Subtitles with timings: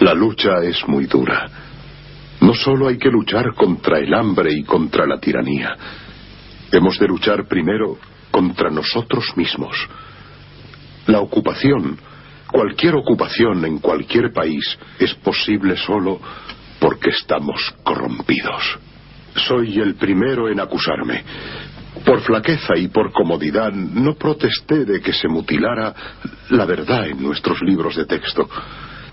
[0.00, 1.48] La lucha es muy dura.
[2.40, 5.76] No solo hay que luchar contra el hambre y contra la tiranía.
[6.70, 7.98] Hemos de luchar primero
[8.30, 9.76] contra nosotros mismos.
[11.06, 11.98] La ocupación,
[12.46, 16.20] cualquier ocupación en cualquier país, es posible solo
[16.78, 18.78] porque estamos corrompidos.
[19.34, 21.24] Soy el primero en acusarme.
[22.04, 25.92] Por flaqueza y por comodidad no protesté de que se mutilara
[26.50, 28.48] la verdad en nuestros libros de texto.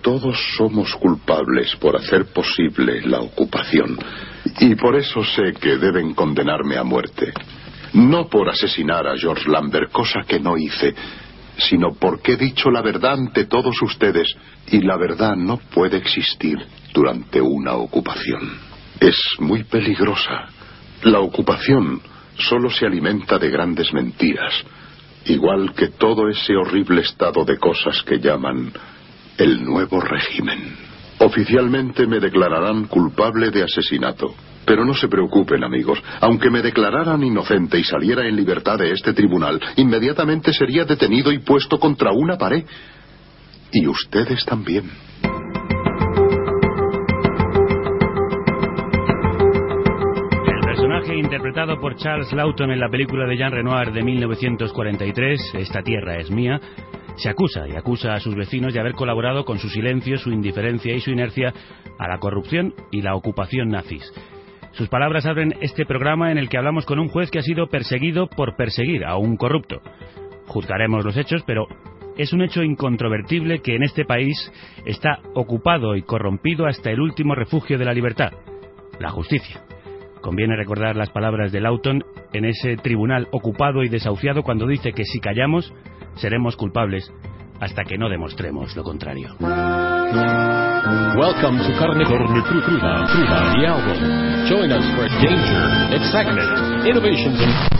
[0.06, 3.98] Todos somos culpables por hacer posible la ocupación.
[4.60, 7.34] Y por eso sé que deben condenarme a muerte.
[7.94, 10.94] No por asesinar a George Lambert, cosa que no hice,
[11.58, 14.28] sino porque he dicho la verdad ante todos ustedes
[14.68, 16.60] y la verdad no puede existir
[16.94, 18.60] durante una ocupación.
[19.00, 20.50] Es muy peligrosa.
[21.02, 22.00] La ocupación
[22.38, 24.54] solo se alimenta de grandes mentiras,
[25.26, 28.72] igual que todo ese horrible estado de cosas que llaman
[29.38, 30.76] el nuevo régimen.
[31.20, 34.34] Oficialmente me declararán culpable de asesinato.
[34.66, 36.02] Pero no se preocupen, amigos.
[36.22, 41.40] Aunque me declararan inocente y saliera en libertad de este tribunal, inmediatamente sería detenido y
[41.40, 42.66] puesto contra una pared.
[43.72, 44.90] Y ustedes también.
[50.48, 55.84] El personaje interpretado por Charles Lawton en la película de Jean Renoir de 1943, Esta
[55.84, 56.60] tierra es mía,
[57.18, 60.94] se acusa y acusa a sus vecinos de haber colaborado con su silencio, su indiferencia
[60.94, 61.54] y su inercia
[61.98, 64.12] a la corrupción y la ocupación nazis.
[64.72, 67.68] Sus palabras abren este programa en el que hablamos con un juez que ha sido
[67.68, 69.82] perseguido por perseguir a un corrupto.
[70.48, 71.68] Juzgaremos los hechos, pero
[72.18, 74.52] es un hecho incontrovertible que en este país
[74.86, 78.34] está ocupado y corrompido hasta el último refugio de la libertad,
[79.00, 79.62] la justicia.
[80.22, 85.06] Conviene recordar las palabras de Lawton en ese tribunal ocupado y desahuciado cuando dice que
[85.06, 85.74] si callamos
[86.16, 87.12] seremos culpables
[87.60, 89.36] hasta que no demostremos lo contrario.
[91.18, 93.98] Welcome to Carne Carne Cruda, Cruda, the album.
[94.48, 97.76] Join us for danger, excitement, innovations and...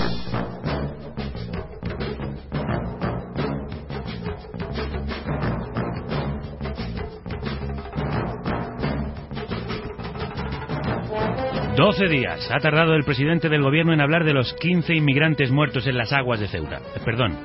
[11.76, 15.86] 12 días ha tardado el presidente del gobierno en hablar de los 15 inmigrantes muertos
[15.88, 16.78] en las aguas de Ceuta.
[16.78, 17.38] Eh, perdón,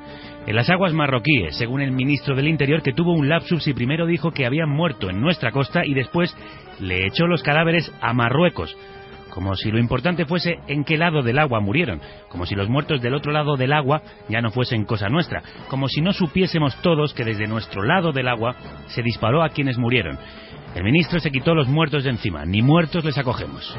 [0.46, 4.06] en las aguas marroquíes, según el ministro del Interior, que tuvo un lapsus y primero
[4.06, 6.34] dijo que habían muerto en nuestra costa y después
[6.80, 8.76] le echó los cadáveres a Marruecos.
[9.30, 13.00] Como si lo importante fuese en qué lado del agua murieron, como si los muertos
[13.00, 17.14] del otro lado del agua ya no fuesen cosa nuestra, como si no supiésemos todos
[17.14, 18.56] que desde nuestro lado del agua
[18.88, 20.18] se disparó a quienes murieron.
[20.74, 23.76] El ministro se quitó los muertos de encima, ni muertos les acogemos.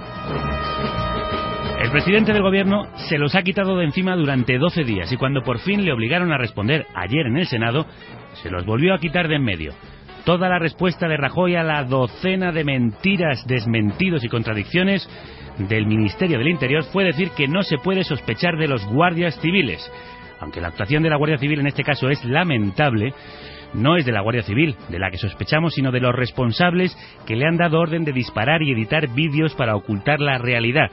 [1.81, 5.41] El presidente del gobierno se los ha quitado de encima durante 12 días y cuando
[5.41, 7.87] por fin le obligaron a responder ayer en el Senado,
[8.43, 9.73] se los volvió a quitar de en medio.
[10.23, 15.09] Toda la respuesta de Rajoy a la docena de mentiras, desmentidos y contradicciones
[15.57, 19.91] del Ministerio del Interior fue decir que no se puede sospechar de los guardias civiles.
[20.39, 23.11] Aunque la actuación de la Guardia Civil en este caso es lamentable,
[23.73, 27.35] no es de la Guardia Civil, de la que sospechamos, sino de los responsables que
[27.35, 30.91] le han dado orden de disparar y editar vídeos para ocultar la realidad.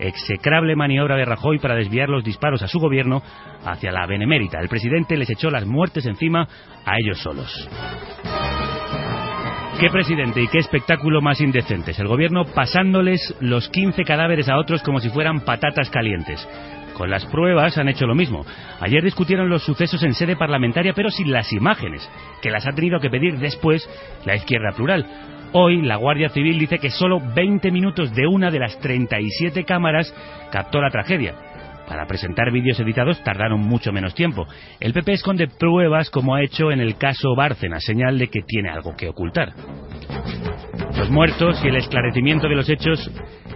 [0.00, 3.22] Execrable maniobra de Rajoy para desviar los disparos a su gobierno
[3.64, 4.58] hacia la Benemérita.
[4.58, 6.48] El presidente les echó las muertes encima
[6.84, 7.68] a ellos solos.
[9.78, 11.98] Qué presidente y qué espectáculo más indecentes.
[11.98, 16.46] El gobierno pasándoles los 15 cadáveres a otros como si fueran patatas calientes.
[16.94, 18.44] Con las pruebas han hecho lo mismo.
[18.80, 22.06] Ayer discutieron los sucesos en sede parlamentaria, pero sin las imágenes,
[22.42, 23.88] que las ha tenido que pedir después
[24.26, 25.06] la izquierda plural.
[25.52, 30.14] Hoy la Guardia Civil dice que solo 20 minutos de una de las 37 cámaras
[30.52, 31.34] captó la tragedia.
[31.88, 34.46] Para presentar vídeos editados tardaron mucho menos tiempo.
[34.78, 38.70] El PP esconde pruebas como ha hecho en el caso Bárcena, señal de que tiene
[38.70, 39.52] algo que ocultar.
[40.96, 43.10] Los muertos y el esclarecimiento de los hechos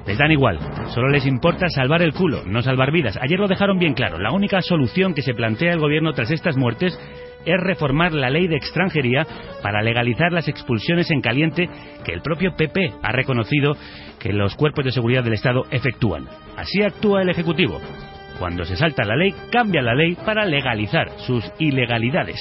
[0.05, 3.17] les dan igual, solo les importa salvar el culo, no salvar vidas.
[3.23, 6.57] Ayer lo dejaron bien claro, la única solución que se plantea el gobierno tras estas
[6.57, 6.99] muertes
[7.45, 9.27] es reformar la ley de extranjería
[9.63, 11.69] para legalizar las expulsiones en caliente
[12.05, 13.77] que el propio PP ha reconocido
[14.19, 16.27] que los cuerpos de seguridad del Estado efectúan.
[16.57, 17.81] Así actúa el Ejecutivo.
[18.39, 22.41] Cuando se salta la ley, cambia la ley para legalizar sus ilegalidades.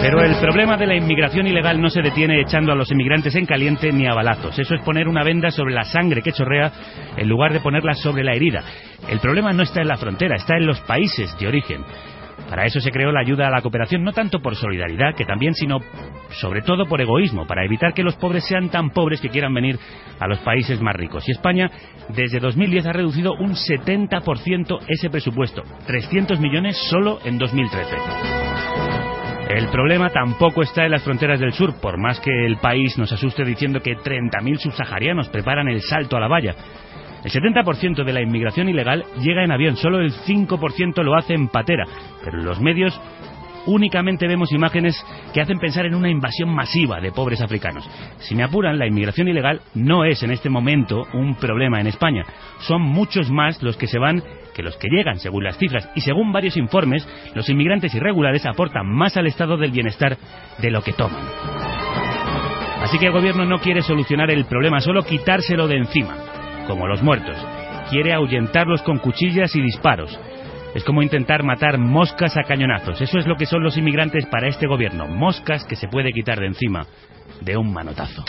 [0.00, 3.46] Pero el problema de la inmigración ilegal no se detiene echando a los inmigrantes en
[3.46, 4.58] caliente ni a balazos.
[4.58, 6.72] Eso es poner una venda sobre la sangre que chorrea
[7.16, 8.62] en lugar de ponerla sobre la herida.
[9.08, 11.84] El problema no está en la frontera, está en los países de origen.
[12.48, 15.54] Para eso se creó la ayuda a la cooperación, no tanto por solidaridad, que también,
[15.54, 15.78] sino
[16.40, 19.78] sobre todo por egoísmo, para evitar que los pobres sean tan pobres que quieran venir
[20.18, 21.28] a los países más ricos.
[21.28, 21.70] Y España,
[22.08, 27.96] desde 2010, ha reducido un 70% ese presupuesto, 300 millones solo en 2013.
[29.50, 33.10] El problema tampoco está en las fronteras del sur, por más que el país nos
[33.10, 36.54] asuste diciendo que 30.000 subsaharianos preparan el salto a la valla.
[37.24, 41.48] El 70% de la inmigración ilegal llega en avión, solo el 5% lo hace en
[41.48, 41.84] patera,
[42.24, 42.98] pero en los medios
[43.66, 44.96] únicamente vemos imágenes
[45.32, 47.88] que hacen pensar en una invasión masiva de pobres africanos.
[48.20, 52.24] Si me apuran, la inmigración ilegal no es en este momento un problema en España.
[52.60, 54.22] Son muchos más los que se van
[54.54, 55.88] que los que llegan, según las cifras.
[55.94, 60.16] Y según varios informes, los inmigrantes irregulares aportan más al estado del bienestar
[60.58, 61.22] de lo que toman.
[62.82, 66.16] Así que el gobierno no quiere solucionar el problema, solo quitárselo de encima,
[66.70, 67.36] como los muertos.
[67.90, 70.16] Quiere ahuyentarlos con cuchillas y disparos.
[70.72, 73.00] Es como intentar matar moscas a cañonazos.
[73.00, 75.08] Eso es lo que son los inmigrantes para este gobierno.
[75.08, 76.86] Moscas que se puede quitar de encima
[77.40, 78.24] de un manotazo.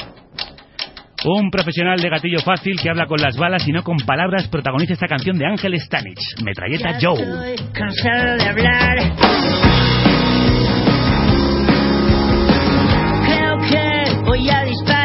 [1.24, 4.94] Un profesional de gatillo fácil que habla con las balas y no con palabras protagoniza
[4.94, 7.56] esta canción de Ángel Stanich, Metralleta Joe.
[7.72, 8.98] cansado de hablar.
[13.24, 15.01] Creo que voy a disparar.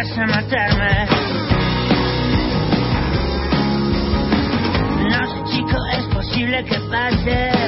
[0.00, 1.06] A matarme.
[5.10, 7.59] No sé chico, es posible que pase.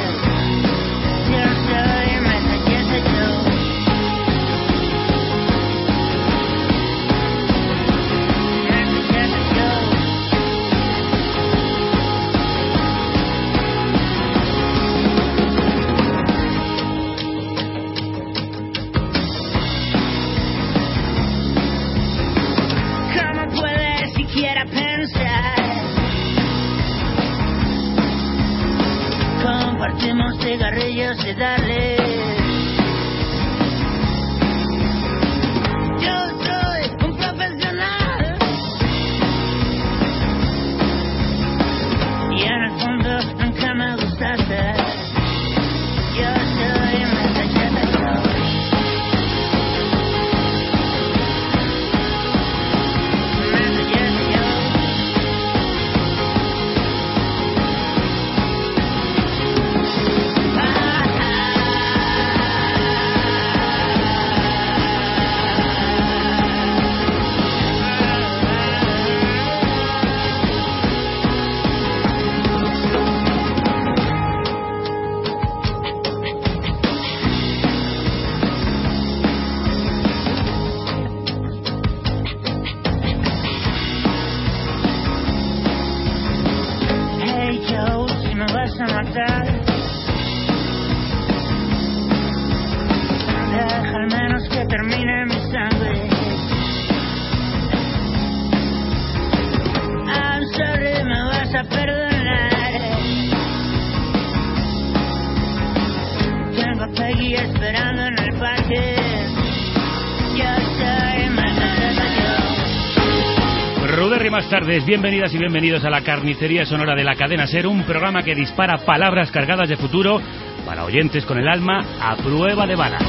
[114.63, 118.33] Tardes, bienvenidas y bienvenidos a la carnicería sonora de la cadena Ser, un programa que
[118.33, 120.21] dispara palabras cargadas de futuro
[120.65, 123.03] para oyentes con el alma a prueba de balas.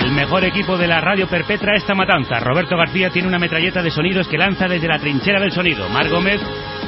[0.00, 2.38] El mejor equipo de la radio perpetra esta matanza.
[2.38, 5.88] Roberto García tiene una metralleta de sonidos que lanza desde la trinchera del sonido.
[5.88, 6.40] Mar Gómez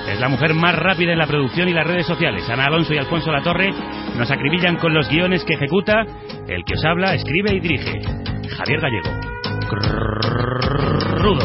[0.08, 2.48] es la mujer más rápida en la producción y las redes sociales.
[2.48, 3.70] Ana Alonso y Alfonso Latorre
[4.16, 6.04] nos acribillan con los guiones que ejecuta
[6.46, 8.00] el que os habla, escribe y dirige.
[8.48, 9.10] Javier Gallego.
[11.18, 11.40] Rudo.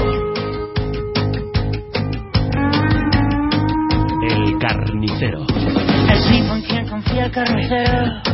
[4.21, 5.45] El carnicero.
[6.09, 8.32] El carnicero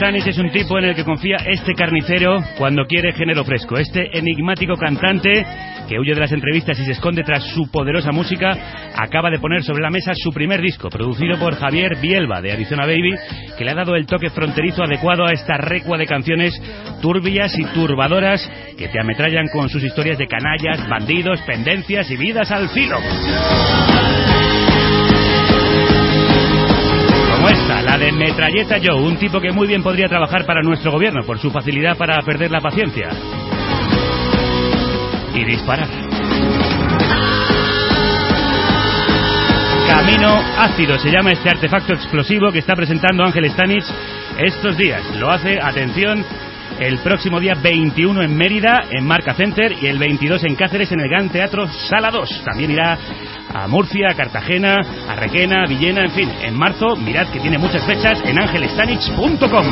[0.00, 3.76] Stanich es un tipo en el que confía este carnicero cuando quiere género fresco.
[3.76, 5.44] Este enigmático cantante
[5.86, 8.56] que huye de las entrevistas y se esconde tras su poderosa música,
[8.96, 12.86] acaba de poner sobre la mesa su primer disco, producido por Javier Bielba de Arizona
[12.86, 13.12] Baby,
[13.58, 16.54] que le ha dado el toque fronterizo adecuado a esta recua de canciones
[17.02, 22.50] turbias y turbadoras que te ametrallan con sus historias de canallas, bandidos, pendencias y vidas
[22.50, 22.96] al filo.
[27.82, 31.38] La de Metralleta Joe, un tipo que muy bien podría trabajar para nuestro gobierno por
[31.38, 33.08] su facilidad para perder la paciencia.
[35.34, 35.88] Y disparar.
[39.88, 43.84] Camino ácido se llama este artefacto explosivo que está presentando Ángel Stanich
[44.38, 45.02] estos días.
[45.16, 46.24] Lo hace, atención,
[46.78, 51.00] el próximo día 21 en Mérida, en Marca Center, y el 22 en Cáceres, en
[51.00, 52.42] el Gran Teatro Sala 2.
[52.44, 52.98] También irá
[53.52, 56.30] a Murcia, a Cartagena, a Requena, a Villena, en fin.
[56.42, 59.66] En marzo, mirad que tiene muchas fechas en angelestanich.com.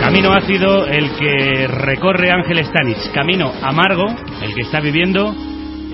[0.00, 3.10] Camino ácido el que recorre Ángel Stanich.
[3.12, 4.04] Camino amargo
[4.42, 5.34] el que está viviendo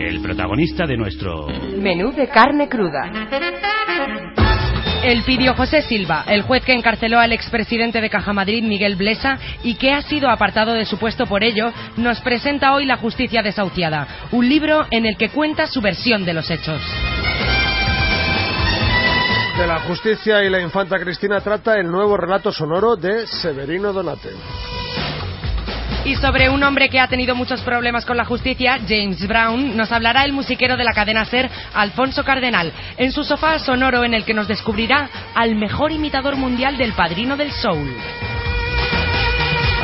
[0.01, 3.11] el protagonista de nuestro menú de carne cruda.
[5.03, 9.39] El pidió José Silva, el juez que encarceló al expresidente de Caja Madrid, Miguel Blesa,
[9.63, 13.43] y que ha sido apartado de su puesto por ello, nos presenta hoy La Justicia
[13.43, 16.81] Desahuciada, un libro en el que cuenta su versión de los hechos.
[19.59, 24.31] De la justicia y la infanta Cristina trata el nuevo relato sonoro de Severino Donate.
[26.05, 29.93] Y sobre un hombre que ha tenido muchos problemas con la justicia, James Brown, nos
[29.93, 34.25] hablará el musiquero de la cadena Ser, Alfonso Cardenal, en su sofá sonoro en el
[34.25, 37.95] que nos descubrirá al mejor imitador mundial del padrino del soul.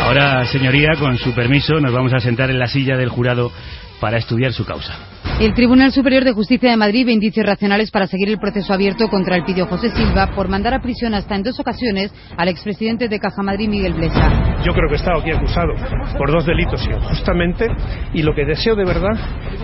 [0.00, 3.52] Ahora, señoría, con su permiso, nos vamos a sentar en la silla del jurado
[4.00, 5.15] para estudiar su causa.
[5.40, 9.08] El Tribunal Superior de Justicia de Madrid ve indicios racionales para seguir el proceso abierto
[9.08, 13.06] contra el pidio José Silva por mandar a prisión hasta en dos ocasiones al expresidente
[13.08, 14.62] de Caja Madrid, Miguel Blesa.
[14.64, 15.74] Yo creo que he estado aquí acusado
[16.16, 17.68] por dos delitos injustamente
[18.14, 19.12] y lo que deseo de verdad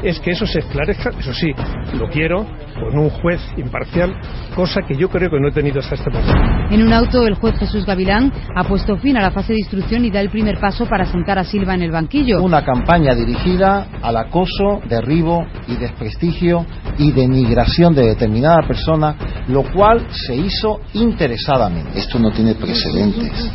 [0.02, 1.11] es que eso se esclarezca.
[1.19, 1.52] Eso sí,
[1.99, 4.14] lo quiero con un juez imparcial,
[4.54, 6.33] cosa que yo creo que no he tenido hasta este momento.
[6.71, 10.04] En un auto, el juez Jesús Gavilán ha puesto fin a la fase de instrucción
[10.04, 12.42] y da el primer paso para sentar a Silva en el banquillo.
[12.42, 16.66] Una campaña dirigida al acoso, derribo y desprestigio
[16.99, 19.16] y denigración de determinada persona,
[19.49, 21.99] lo cual se hizo interesadamente.
[21.99, 23.52] Esto no tiene precedentes.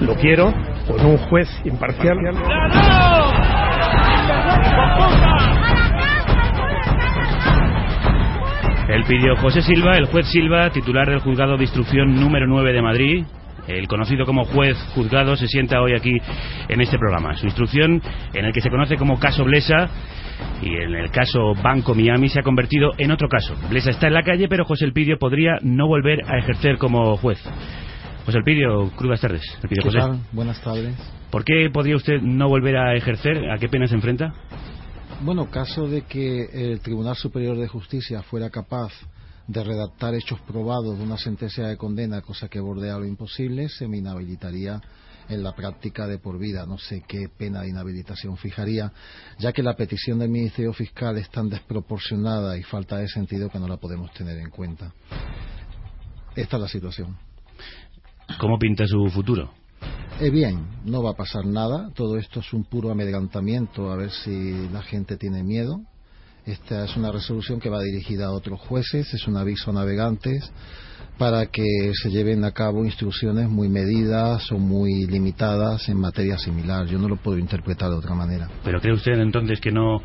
[0.00, 0.52] Lo quiero
[0.86, 2.16] con un juez imparcial.
[8.88, 12.82] El pidió José Silva, el juez Silva, titular del juzgado de instrucción número 9 de
[12.82, 13.24] Madrid,
[13.68, 16.20] el conocido como juez juzgado, se sienta hoy aquí
[16.68, 17.34] en este programa.
[17.34, 18.02] Su instrucción,
[18.34, 19.88] en el que se conoce como caso Blesa,
[20.62, 23.54] y en el caso Banco Miami se ha convertido en otro caso.
[23.68, 27.38] Blesa está en la calle, pero José Elpidio podría no volver a ejercer como juez.
[28.24, 29.42] José Elpidio, crudas tardes.
[29.68, 30.20] ¿Qué tal?
[30.32, 30.94] Buenas tardes.
[31.30, 33.50] ¿Por qué podría usted no volver a ejercer?
[33.50, 34.32] ¿A qué pena se enfrenta?
[35.22, 38.92] Bueno, caso de que el Tribunal Superior de Justicia fuera capaz
[39.46, 43.88] de redactar hechos probados de una sentencia de condena, cosa que bordea lo imposible, se
[43.88, 44.80] me inhabilitaría
[45.32, 46.66] en la práctica de por vida.
[46.66, 48.92] No sé qué pena de inhabilitación fijaría,
[49.38, 53.58] ya que la petición del Ministerio Fiscal es tan desproporcionada y falta de sentido que
[53.58, 54.92] no la podemos tener en cuenta.
[56.34, 57.16] Esta es la situación.
[58.38, 59.52] ¿Cómo pinta su futuro?
[60.20, 61.90] Eh, bien, no va a pasar nada.
[61.94, 65.80] Todo esto es un puro amedrentamiento a ver si la gente tiene miedo.
[66.46, 70.50] Esta es una resolución que va dirigida a otros jueces, es un aviso a navegantes
[71.18, 76.86] para que se lleven a cabo instrucciones muy medidas o muy limitadas en materia similar.
[76.86, 78.48] Yo no lo puedo interpretar de otra manera.
[78.64, 80.02] ¿Pero cree usted entonces que no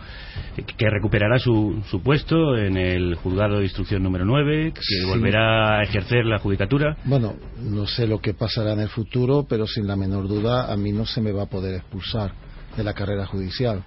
[0.55, 5.83] que recuperará su, su puesto en el juzgado de instrucción número 9, que volverá a
[5.83, 6.97] ejercer la judicatura?
[7.05, 10.77] Bueno, no sé lo que pasará en el futuro, pero sin la menor duda a
[10.77, 12.31] mí no se me va a poder expulsar
[12.75, 13.83] de la carrera judicial.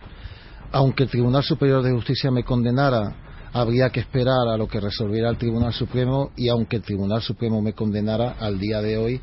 [0.72, 5.28] Aunque el Tribunal Superior de Justicia me condenara habría que esperar a lo que resolviera
[5.28, 9.20] el Tribunal Supremo y aunque el Tribunal Supremo me condenara al día de hoy,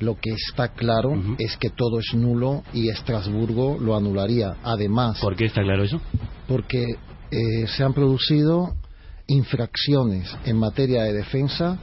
[0.00, 4.56] lo que está claro es que todo es nulo y Estrasburgo lo anularía.
[4.62, 5.18] Además.
[5.20, 6.00] ¿Por qué está claro eso?
[6.48, 6.84] Porque
[7.30, 8.74] eh, se han producido
[9.26, 11.78] infracciones en materia de defensa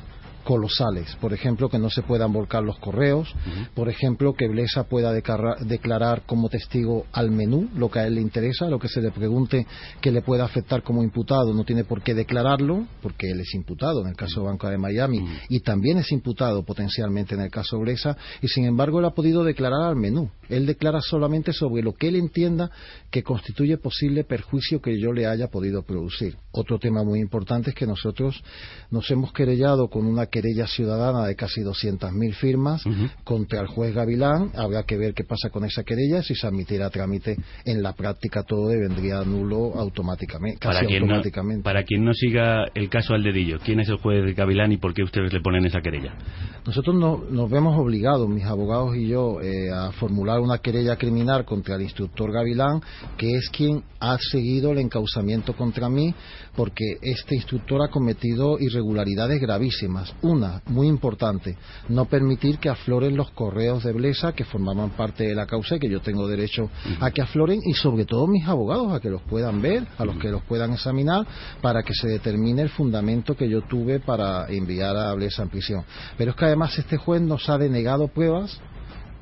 [0.47, 1.13] colosales.
[1.17, 3.35] Por ejemplo, que no se puedan volcar los correos.
[3.75, 8.21] Por ejemplo, que Blesa pueda declarar, como testigo al menú, lo que a él le
[8.21, 9.67] interesa, lo que se le pregunte
[9.99, 11.53] que le pueda afectar como imputado.
[11.53, 14.77] No tiene por qué declararlo, porque él es imputado en el caso de Banco de
[14.77, 18.15] Miami y también es imputado potencialmente en el caso Blesa.
[18.41, 20.29] Y sin embargo, él ha podido declarar al menú.
[20.49, 22.71] Él declara solamente sobre lo que él entienda
[23.11, 26.35] que constituye posible perjuicio que yo le haya podido producir.
[26.51, 28.43] Otro tema muy importante es que nosotros
[28.89, 32.83] nos hemos querellado con una querella ciudadana de casi 200.000 firmas
[33.23, 34.51] contra el juez Gavilán.
[34.55, 36.23] Habrá que ver qué pasa con esa querella.
[36.23, 40.59] Si se admitiera trámite en la práctica todo vendría nulo automáticamente.
[40.65, 41.57] para, quien automáticamente.
[41.57, 44.77] No, para quien no siga el caso al dedillo, ¿quién es el juez Gavilán y
[44.77, 46.15] por qué ustedes le ponen esa querella?
[46.65, 51.75] Nosotros nos vemos obligados, mis abogados y yo, eh, a formular una querella criminal contra
[51.75, 52.81] el instructor Gavilán,
[53.17, 56.13] que es quien ha seguido el encausamiento contra mí,
[56.55, 60.13] porque este instructor ha cometido irregularidades gravísimas.
[60.21, 61.57] Una, muy importante,
[61.89, 65.79] no permitir que afloren los correos de Blesa que formaban parte de la causa y
[65.79, 69.21] que yo tengo derecho a que afloren y sobre todo mis abogados a que los
[69.23, 71.25] puedan ver, a los que los puedan examinar
[71.61, 75.83] para que se determine el fundamento que yo tuve para enviar a Blesa en prisión.
[76.17, 78.59] Pero es que además este juez nos ha denegado pruebas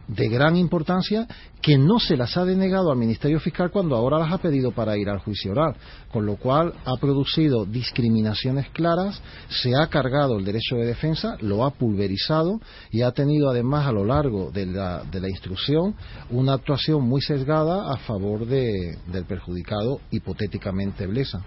[0.08, 1.28] de gran importancia
[1.62, 4.98] que no se las ha denegado al Ministerio Fiscal cuando ahora las ha pedido para
[4.98, 5.76] ir al juicio oral,
[6.12, 11.66] con lo cual ha producido discriminaciones claras, se ha cargado el derecho de defensa, lo
[11.66, 12.60] ha pulverizado
[12.92, 15.96] y ha tenido además a lo largo de la, de la instrucción
[16.30, 21.44] una actuación muy sesgada a favor de, del perjudicado hipotéticamente Blesa.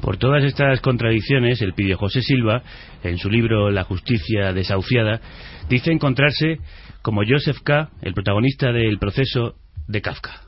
[0.00, 2.62] Por todas estas contradicciones, el pidió José Silva,
[3.02, 5.20] en su libro La justicia desahuciada,
[5.68, 6.58] dice encontrarse
[7.06, 9.54] como Joseph K., el protagonista del proceso
[9.86, 10.40] de Kafka.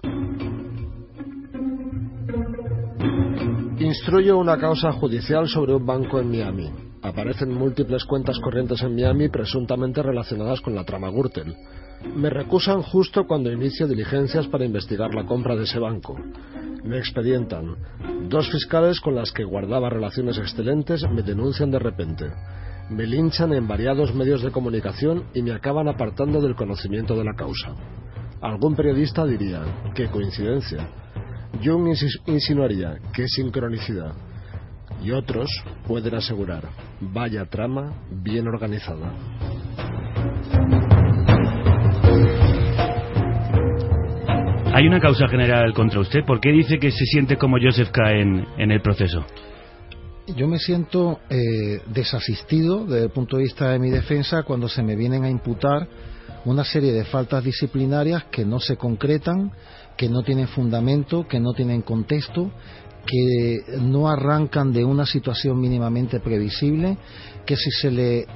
[3.78, 6.68] Instruyo una causa judicial sobre un banco en Miami.
[7.00, 11.54] Aparecen múltiples cuentas corrientes en Miami presuntamente relacionadas con la trama Gürtel.
[12.16, 16.18] Me recusan justo cuando inicio diligencias para investigar la compra de ese banco.
[16.82, 17.76] Me expedientan.
[18.28, 22.32] Dos fiscales con las que guardaba relaciones excelentes me denuncian de repente
[22.90, 27.34] me linchan en variados medios de comunicación y me acaban apartando del conocimiento de la
[27.34, 27.74] causa.
[28.40, 29.62] Algún periodista diría,
[29.94, 30.88] qué coincidencia.
[31.62, 31.88] Jung
[32.26, 34.12] insinuaría, qué sincronicidad.
[35.02, 35.50] Y otros
[35.86, 36.64] pueden asegurar,
[37.00, 39.12] vaya trama bien organizada.
[44.72, 46.24] Hay una causa general contra usted.
[46.24, 48.12] ¿Por qué dice que se siente como Joseph K.
[48.12, 49.24] en, en el proceso?
[50.36, 54.82] Yo me siento eh, desasistido desde el punto de vista de mi defensa cuando se
[54.82, 55.88] me vienen a imputar
[56.44, 59.52] una serie de faltas disciplinarias que no se concretan,
[59.96, 62.50] que no tienen fundamento, que no tienen contexto,
[63.06, 66.98] que no arrancan de una situación mínimamente previsible,
[67.46, 68.26] que si se le eh,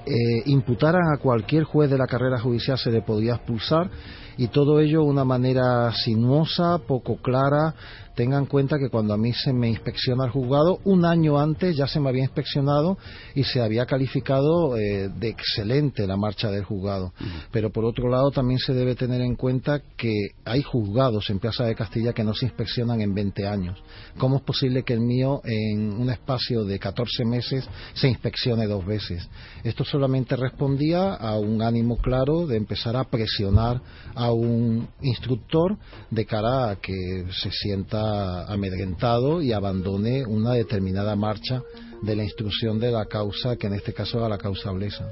[0.47, 3.91] imputaran a cualquier juez de la carrera judicial se le podría expulsar
[4.39, 7.75] y todo ello una manera sinuosa, poco clara,
[8.23, 11.77] tengan en cuenta que cuando a mí se me inspecciona el juzgado, un año antes
[11.77, 12.97] ya se me había inspeccionado
[13.35, 17.13] y se había calificado eh, de excelente la marcha del juzgado.
[17.51, 20.13] Pero por otro lado también se debe tener en cuenta que
[20.45, 23.83] hay juzgados en Plaza de Castilla que no se inspeccionan en 20 años.
[24.19, 28.87] ¿Cómo es posible que el mío en un espacio de 14 meses se inspeccione dos
[28.87, 29.29] veces?
[29.65, 33.81] Esto solamente respondía a un ánimo claro de empezar a presionar
[34.15, 35.77] a un instructor
[36.09, 38.12] de cara a que se sienta
[38.49, 41.63] amedrentado y abandone una determinada marcha
[42.03, 45.09] de la instrucción de la causa, que en este caso era la causa blesa.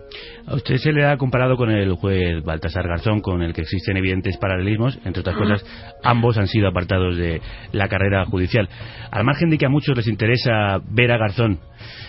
[0.46, 3.96] A usted se le ha comparado con el juez Baltasar Garzón, con el que existen
[3.96, 4.98] evidentes paralelismos.
[5.04, 5.64] Entre otras cosas,
[6.02, 7.40] ambos han sido apartados de
[7.72, 8.68] la carrera judicial.
[9.10, 11.60] Al margen de que a muchos les interesa ver a Garzón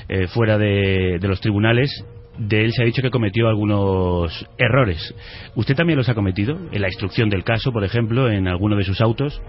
[0.09, 2.03] eh, fuera de, de los tribunales,
[2.39, 5.13] de él se ha dicho que cometió algunos errores.
[5.55, 6.57] ¿Usted también los ha cometido?
[6.71, 9.39] En la instrucción del caso, por ejemplo, en alguno de sus autos.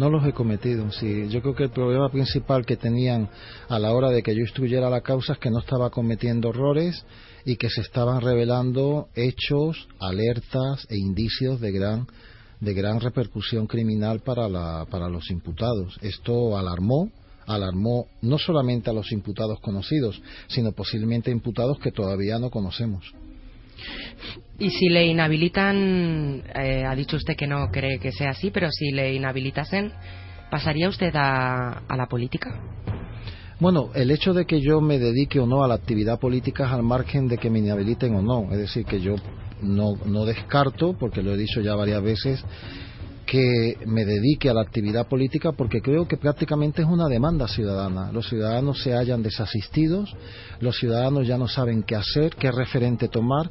[0.00, 1.28] No los he cometido, sí.
[1.28, 3.28] Yo creo que el problema principal que tenían
[3.68, 7.04] a la hora de que yo instruyera la causa es que no estaba cometiendo errores
[7.44, 12.06] y que se estaban revelando hechos, alertas e indicios de gran
[12.60, 15.98] de gran repercusión criminal para, la, para los imputados.
[16.00, 17.10] Esto alarmó,
[17.44, 23.04] alarmó no solamente a los imputados conocidos, sino posiblemente imputados que todavía no conocemos.
[24.62, 28.70] Y si le inhabilitan, eh, ha dicho usted que no cree que sea así, pero
[28.70, 29.90] si le inhabilitasen,
[30.52, 32.60] ¿pasaría usted a, la política?
[33.58, 36.70] Bueno, el hecho de que yo me dedique o no a la actividad política es
[36.70, 38.52] al margen de que me inhabiliten o no.
[38.52, 39.16] Es decir, que yo
[39.62, 42.44] no, no descarto, porque lo he dicho ya varias veces,
[43.26, 48.12] que me dedique a la actividad política porque creo que prácticamente es una demanda ciudadana.
[48.12, 50.14] Los ciudadanos se hallan desasistidos,
[50.60, 53.50] los ciudadanos ya no saben qué hacer, qué referente tomar.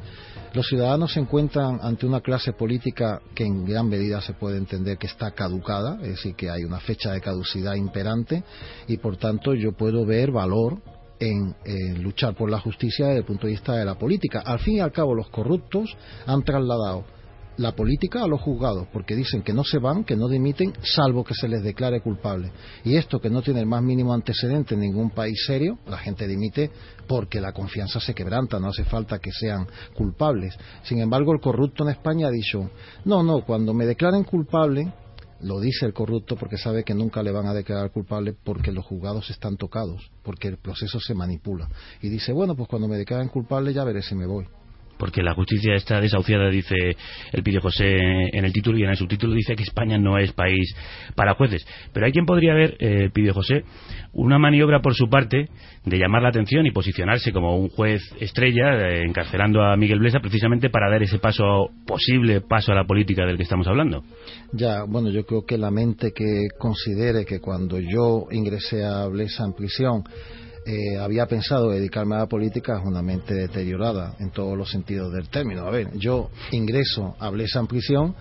[0.53, 4.97] Los ciudadanos se encuentran ante una clase política que en gran medida se puede entender
[4.97, 8.43] que está caducada, es decir, que hay una fecha de caducidad imperante
[8.87, 10.77] y por tanto yo puedo ver valor
[11.21, 14.41] en, en, luchar por la justicia desde el punto de vista de la política.
[14.41, 17.05] Al fin y al cabo, los corruptos han trasladado
[17.61, 21.23] la política a los juzgados, porque dicen que no se van, que no dimiten, salvo
[21.23, 22.51] que se les declare culpable.
[22.83, 26.27] Y esto que no tiene el más mínimo antecedente en ningún país serio, la gente
[26.27, 26.71] dimite
[27.07, 30.57] porque la confianza se quebranta, no hace falta que sean culpables.
[30.83, 32.69] Sin embargo, el corrupto en España ha dicho,
[33.05, 34.91] no, no, cuando me declaren culpable,
[35.41, 38.85] lo dice el corrupto porque sabe que nunca le van a declarar culpable porque los
[38.85, 41.67] juzgados están tocados, porque el proceso se manipula.
[42.01, 44.47] Y dice, bueno, pues cuando me declaren culpable ya veré si me voy
[45.01, 46.75] porque la justicia está desahuciada, dice
[47.31, 50.31] el Pidio José en el título y en el subtítulo dice que España no es
[50.31, 50.75] país
[51.15, 51.65] para jueces.
[51.91, 53.63] Pero hay quien podría ver, eh, José,
[54.13, 55.49] una maniobra por su parte
[55.85, 60.19] de llamar la atención y posicionarse como un juez estrella, eh, encarcelando a Miguel Blesa
[60.19, 64.03] precisamente para dar ese paso, posible paso a la política del que estamos hablando.
[64.53, 69.45] Ya, bueno, yo creo que la mente que considere que cuando yo ingresé a Blesa
[69.45, 70.03] en prisión,
[70.65, 75.11] eh, había pensado dedicarme a la política es una mente deteriorada en todos los sentidos
[75.11, 75.65] del término.
[75.65, 78.15] A ver, yo ingreso a Blesa en prisión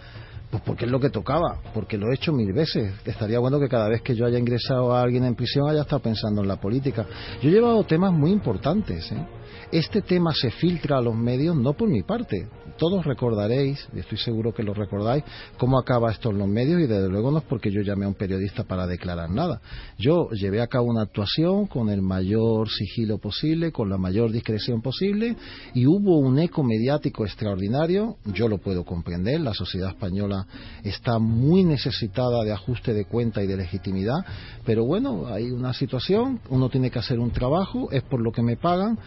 [0.50, 2.92] pues porque es lo que tocaba, porque lo he hecho mil veces.
[3.04, 6.02] Estaría bueno que cada vez que yo haya ingresado a alguien en prisión haya estado
[6.02, 7.06] pensando en la política.
[7.40, 9.12] Yo he llevado temas muy importantes.
[9.12, 9.26] ¿eh?
[9.72, 12.48] Este tema se filtra a los medios no por mi parte.
[12.76, 15.22] Todos recordaréis, y estoy seguro que lo recordáis,
[15.58, 18.08] cómo acaba esto en los medios y desde luego no es porque yo llamé a
[18.08, 19.60] un periodista para declarar nada.
[19.96, 24.82] Yo llevé a cabo una actuación con el mayor sigilo posible, con la mayor discreción
[24.82, 25.36] posible
[25.72, 28.16] y hubo un eco mediático extraordinario.
[28.24, 30.46] Yo lo puedo comprender, la sociedad española
[30.82, 34.24] está muy necesitada de ajuste de cuenta y de legitimidad,
[34.64, 38.42] pero bueno, hay una situación, uno tiene que hacer un trabajo, es por lo que
[38.42, 38.98] me pagan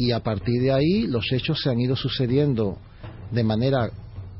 [0.00, 2.78] y a partir de ahí los hechos se han ido sucediendo
[3.30, 3.90] de manera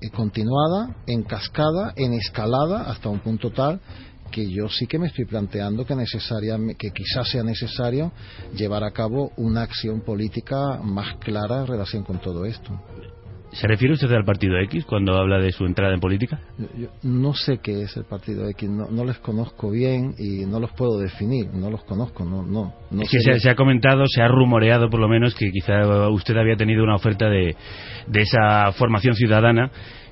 [0.00, 3.78] eh, continuada, en cascada, en escalada, hasta un punto tal
[4.30, 8.10] que yo sí que me estoy planteando que, necesaria, que quizás sea necesario
[8.56, 12.80] llevar a cabo una acción política más clara en relación con todo esto.
[13.52, 16.40] ¿Se refiere usted al Partido X cuando habla de su entrada en política?
[17.02, 20.98] no sé qué es el Partido X, no, les conozco bien y no los puedo
[20.98, 22.74] definir, no los conozco, no, no.
[22.90, 26.36] no es que se, ha comentado, se ha rumoreado por lo menos que quizá usted
[26.36, 27.56] había tenido una oferta de,
[28.06, 29.70] de esa formación ciudadana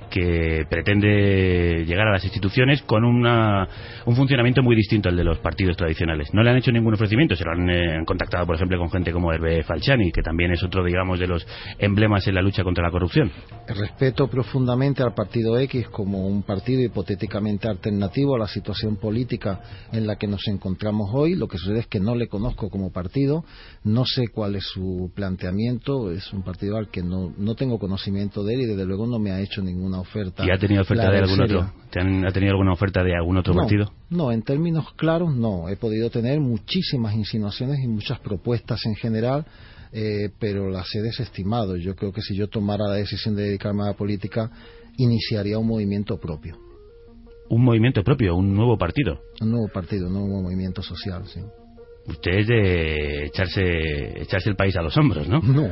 [0.09, 3.68] que pretende llegar a las instituciones con una,
[4.07, 6.33] un funcionamiento muy distinto al de los partidos tradicionales.
[6.33, 9.12] No le han hecho ningún ofrecimiento, se lo han, eh, contactado, por ejemplo, con gente
[9.12, 11.47] como Hervé Falciani, que también es otro, digamos, de los
[11.79, 13.31] emblemas en la lucha contra la corrupción.
[13.66, 19.61] Respeto profundamente al Partido X como un partido hipotéticamente alternativo a la situación política
[19.92, 21.35] en la que nos encontramos hoy.
[21.35, 23.44] Lo que sucede es que no le conozco como partido,
[23.85, 28.44] no sé cuál es su planteamiento, es un partido al que no, no tengo conocimiento
[28.44, 30.44] de él y desde luego no me ha hecho ninguna oferta.
[30.46, 31.61] ¿Y ha tenido oferta de algún otro?
[31.62, 33.92] ¿Ha tenido alguna oferta de algún otro partido?
[34.11, 35.68] No, en términos claros no.
[35.68, 39.46] He podido tener muchísimas insinuaciones y muchas propuestas en general,
[39.92, 41.76] eh, pero las he desestimado.
[41.76, 44.50] Yo creo que si yo tomara la decisión de dedicarme a la política,
[44.96, 46.56] iniciaría un movimiento propio.
[47.50, 48.37] ¿Un movimiento propio?
[48.37, 49.20] ¿Un nuevo partido?
[49.40, 51.40] Un nuevo partido, un nuevo movimiento social, sí.
[52.09, 55.40] Usted es de echarse, echarse el país a los hombros, ¿no?
[55.40, 55.68] No,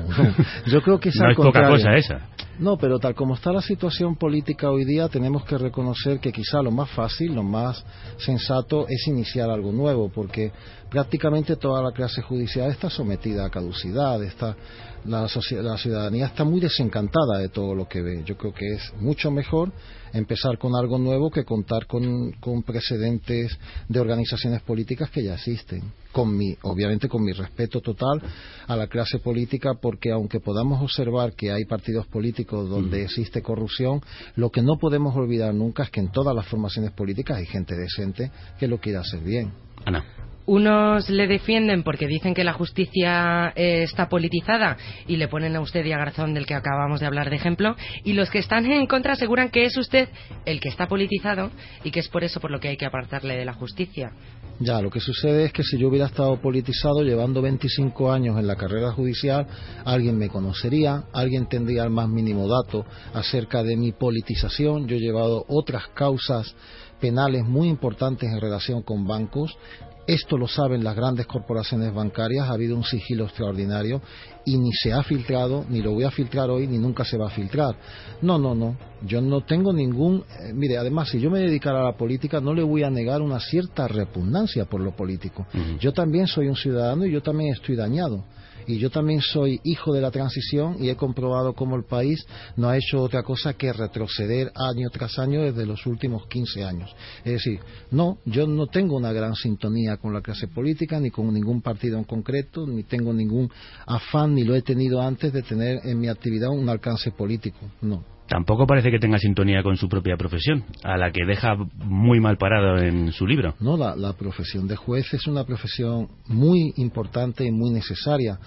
[0.66, 2.29] yo creo que no es poca cosa esa.
[2.59, 6.62] No, pero tal como está la situación política hoy día, tenemos que reconocer que quizá
[6.62, 7.85] lo más fácil, lo más
[8.18, 10.53] sensato es iniciar algo nuevo, porque
[10.90, 14.57] prácticamente toda la clase judicial está sometida a caducidad, está,
[15.05, 15.27] la,
[15.62, 18.22] la ciudadanía está muy desencantada de todo lo que ve.
[18.25, 19.72] Yo creo que es mucho mejor
[20.16, 25.83] empezar con algo nuevo que contar con, precedentes de organizaciones políticas que ya existen.
[26.12, 28.22] Con mi, obviamente con mi respeto total
[28.66, 34.00] a la clase política, porque aunque podamos observar que hay partidos políticos donde existe corrupción,
[34.37, 37.74] lo que no podemos olvidar nunca es que en todas las formaciones políticas hay gente
[37.74, 39.52] decente que lo quiere hacer bien.
[39.85, 40.05] Ana.
[40.46, 44.76] Unos le defienden porque dicen que la justicia eh, está politizada
[45.09, 47.74] y le ponen a usted y a Garzón del que acabamos de hablar de ejemplo,
[48.04, 50.09] y los que están en contra aseguran que es usted
[50.44, 51.50] el que está politizado
[51.82, 54.12] y que es por eso por lo que hay que apartarle de la justicia.
[54.61, 58.46] Ya, lo que sucede es que si yo hubiera estado politizado llevando 25 años en
[58.46, 59.46] la carrera judicial,
[59.85, 64.87] alguien me conocería, alguien tendría el más mínimo dato acerca de mi politización.
[64.87, 66.54] Yo he llevado otras causas
[67.00, 69.59] penales muy importantes en relación con bancos
[70.07, 74.01] esto lo saben las grandes corporaciones bancarias, ha habido un sigilo extraordinario
[74.45, 77.27] y ni se ha filtrado, ni lo voy a filtrar hoy, ni nunca se va
[77.27, 77.75] a filtrar.
[78.23, 78.77] No, no, no.
[79.03, 80.25] Yo no tengo ningún.
[80.40, 83.21] Eh, mire, además, si yo me dedicara a la política, no le voy a negar
[83.21, 85.47] una cierta repugnancia por lo político.
[85.81, 88.25] Yo también soy un ciudadano y yo también estoy dañado
[88.66, 92.26] y yo también soy hijo de la transición y he comprobado cómo el país
[92.57, 96.94] no ha hecho otra cosa que retroceder año tras año desde los últimos 15 años.
[97.24, 101.33] Es decir, no, yo no tengo una gran sintonía con la clase política ni con
[101.33, 103.50] ningún partido en concreto, ni tengo ningún
[103.87, 108.15] afán ni lo he tenido antes de tener en mi actividad un alcance político, no
[108.28, 112.36] tampoco parece que tenga sintonía con su propia profesión, a la que deja muy mal
[112.36, 113.54] parado en su libro.
[113.60, 118.38] No, la, profesión de juez es una profesión muy importante y muy necesaria.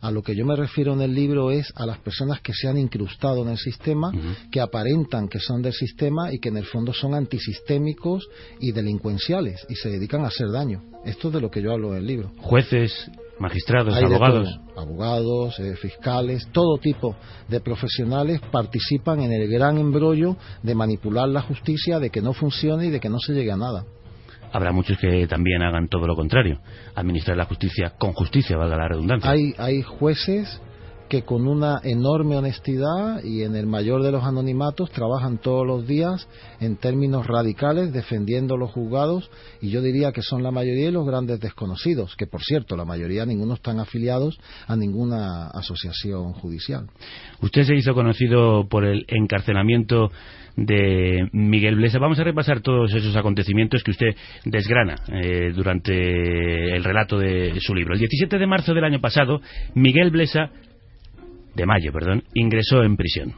[0.00, 2.68] A lo que yo me refiero en el libro es a las personas que se
[2.68, 4.12] han incrustado en el sistema,
[4.50, 8.28] que aparentan que son del sistema y que en el fondo son antisistémicos
[8.60, 10.82] y delincuenciales y se dedican a hacer daño.
[11.04, 12.30] Esto es de lo que yo hablo en el libro.
[12.38, 14.60] Jueces, magistrados, Hay abogados.
[14.76, 17.16] Abogados, eh, fiscales, todo tipo
[17.48, 22.86] de profesionales participan en el gran embrollo de manipular la justicia, de que no funcione
[22.86, 23.84] y de que no se llegue a nada.
[24.52, 26.60] Habrá muchos que también hagan todo lo contrario,
[26.94, 29.30] administrar la justicia con justicia, valga la redundancia.
[29.30, 30.60] Hay, hay jueces
[31.08, 35.86] que con una enorme honestidad y en el mayor de los anonimatos trabajan todos los
[35.86, 36.28] días
[36.60, 39.30] en términos radicales defendiendo los juzgados
[39.60, 42.84] y yo diría que son la mayoría de los grandes desconocidos, que por cierto la
[42.84, 46.86] mayoría ninguno están afiliados a ninguna asociación judicial.
[47.40, 50.10] Usted se hizo conocido por el encarcelamiento
[50.58, 51.98] de Miguel Blesa.
[51.98, 57.74] Vamos a repasar todos esos acontecimientos que usted desgrana eh, durante el relato de su
[57.74, 57.94] libro.
[57.94, 59.40] El 17 de marzo del año pasado,
[59.74, 60.50] Miguel Blesa,
[61.54, 63.34] de mayo, perdón, ingresó en prisión.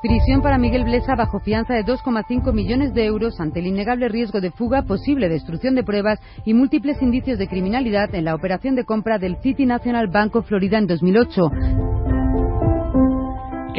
[0.00, 4.40] Prisión para Miguel Blesa bajo fianza de 2,5 millones de euros ante el innegable riesgo
[4.40, 8.84] de fuga, posible destrucción de pruebas y múltiples indicios de criminalidad en la operación de
[8.84, 11.97] compra del City National Bank of Florida en 2008.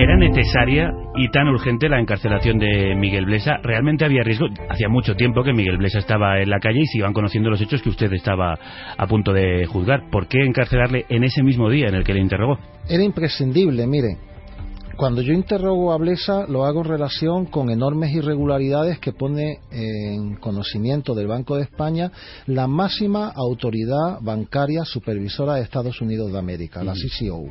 [0.01, 3.57] ¿Era necesaria y tan urgente la encarcelación de Miguel Blesa?
[3.61, 4.45] ¿Realmente había riesgo?
[4.69, 7.59] Hacía mucho tiempo que Miguel Blesa estaba en la calle y se iban conociendo los
[7.59, 8.57] hechos que usted estaba
[8.97, 10.09] a punto de juzgar.
[10.09, 12.57] ¿Por qué encarcelarle en ese mismo día en el que le interrogó?
[12.87, 14.15] Era imprescindible, mire.
[14.99, 20.35] Cuando yo interrogo a Blesa lo hago en relación con enormes irregularidades que pone en
[20.35, 22.11] conocimiento del Banco de España
[22.47, 27.45] la máxima autoridad bancaria supervisora de Estados Unidos de América, la CCO.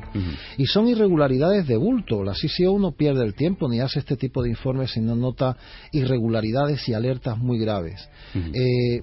[0.59, 2.23] Y son irregularidades de bulto.
[2.23, 5.57] La CCO no pierde el tiempo ni hace este tipo de informes si no nota
[5.93, 8.11] irregularidades y alertas muy graves.
[8.35, 9.01] Eh,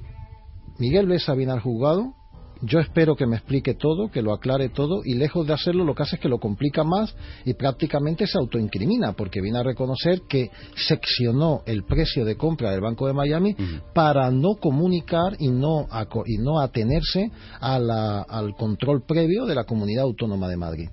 [0.78, 2.14] Miguel Blesa viene al juzgado,
[2.62, 5.94] yo espero que me explique todo, que lo aclare todo, y lejos de hacerlo lo
[5.94, 7.16] que hace es que lo complica más
[7.46, 12.82] y prácticamente se autoincrimina, porque viene a reconocer que seccionó el precio de compra del
[12.82, 13.56] Banco de Miami
[13.94, 15.88] para no comunicar y no,
[16.26, 20.90] y no atenerse a la- al control previo de la Comunidad Autónoma de Madrid.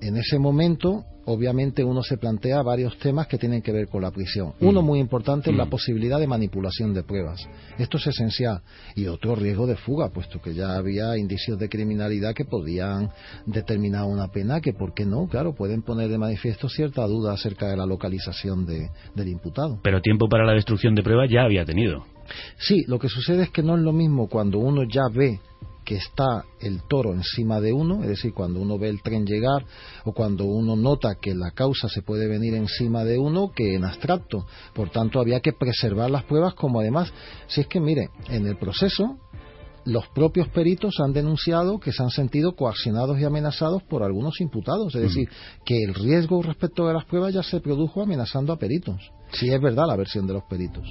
[0.00, 4.12] En ese momento, obviamente, uno se plantea varios temas que tienen que ver con la
[4.12, 4.52] prisión.
[4.60, 7.40] Uno muy importante es la posibilidad de manipulación de pruebas.
[7.78, 8.60] Esto es esencial.
[8.94, 13.10] Y otro riesgo de fuga, puesto que ya había indicios de criminalidad que podían
[13.46, 15.26] determinar una pena que, ¿por qué no?
[15.26, 19.80] Claro, pueden poner de manifiesto cierta duda acerca de la localización de- del imputado.
[19.82, 22.04] Pero tiempo para la destrucción de pruebas ya había tenido.
[22.58, 25.40] Sí, lo que sucede es que no es lo mismo cuando uno ya ve
[25.88, 29.64] que está el toro encima de uno, es decir, cuando uno ve el tren llegar
[30.04, 33.86] o cuando uno nota que la causa se puede venir encima de uno que en
[33.86, 34.46] abstracto.
[34.74, 37.10] Por tanto, había que preservar las pruebas como además,
[37.46, 39.16] si es que mire, en el proceso
[39.86, 44.94] los propios peritos han denunciado que se han sentido coaccionados y amenazados por algunos imputados,
[44.94, 45.30] es decir,
[45.64, 49.10] que el riesgo respecto de las pruebas ya se produjo amenazando a peritos.
[49.32, 50.84] Si es verdad la versión de los peritos.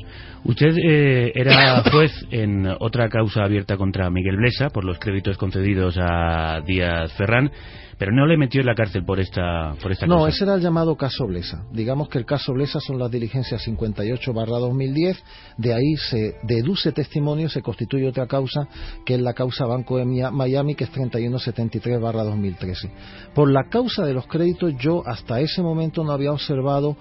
[0.43, 5.97] Usted eh, era juez en otra causa abierta contra Miguel Blesa por los créditos concedidos
[5.99, 7.51] a Díaz Ferrán,
[7.97, 10.61] pero no le metió en la cárcel por esta, por esta No, ese era el
[10.61, 11.63] llamado caso Blesa.
[11.73, 15.23] Digamos que el caso Blesa son las diligencias 58 barra 2010,
[15.57, 18.67] de ahí se deduce testimonio, se constituye otra causa,
[19.03, 22.91] que es la causa Banco de Mia- Miami, que es 3173 barra 2013.
[23.33, 26.95] Por la causa de los créditos, yo hasta ese momento no había observado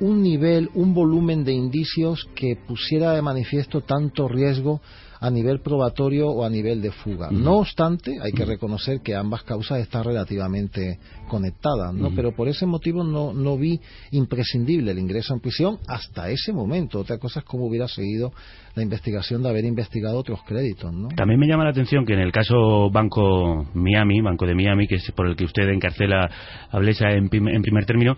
[0.00, 4.80] un nivel, un volumen de indicios que pusiera de manifiesto tanto riesgo
[5.20, 7.30] a nivel probatorio o a nivel de fuga.
[7.30, 12.10] No obstante, hay que reconocer que ambas causas están relativamente conectadas, ¿no?
[12.14, 16.98] Pero por ese motivo no, no vi imprescindible el ingreso en prisión hasta ese momento.
[17.00, 18.32] Otra cosa es cómo hubiera seguido
[18.74, 21.08] la investigación de haber investigado otros créditos, ¿no?
[21.08, 24.96] También me llama la atención que en el caso Banco Miami, Banco de Miami, que
[24.96, 26.28] es por el que usted encarcela
[26.70, 28.16] a Blesa en, prim- en primer término,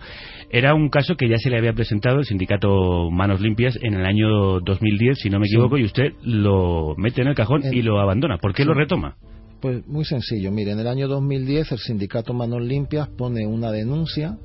[0.49, 4.05] era un caso que ya se le había presentado el sindicato Manos Limpias en el
[4.05, 5.55] año 2010, si no me Sí.
[5.55, 8.37] equivoco, y usted lo mete en el cajón y lo abandona.
[8.37, 9.15] ¿Por qué lo retoma?
[9.61, 10.51] Pues muy sencillo.
[10.51, 14.37] Mire, en el año 2010 el sindicato Manos Limpias pone una denuncia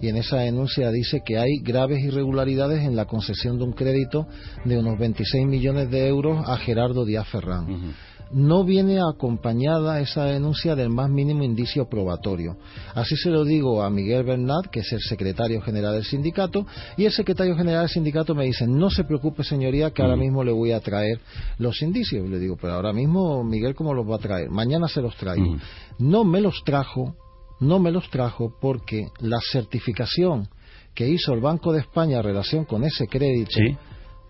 [0.00, 4.26] y en esa denuncia dice que hay graves irregularidades en la concesión de un crédito
[4.64, 7.94] de unos 26 millones de euros a Gerardo Díaz Ferrán.
[8.30, 12.56] No viene acompañada esa denuncia del más mínimo indicio probatorio.
[12.94, 17.06] Así se lo digo a Miguel Bernat, que es el secretario general del sindicato, y
[17.06, 20.52] el secretario general del sindicato me dice, no se preocupe señoría, que ahora mismo le
[20.52, 21.20] voy a traer
[21.58, 22.26] los indicios.
[22.26, 24.50] Y le digo, pero ahora mismo Miguel, ¿cómo los va a traer?
[24.50, 25.56] Mañana se los traigo.
[25.98, 27.14] No me los trajo,
[27.60, 30.48] no me los trajo porque la certificación
[30.94, 33.58] que hizo el Banco de España en relación con ese crédito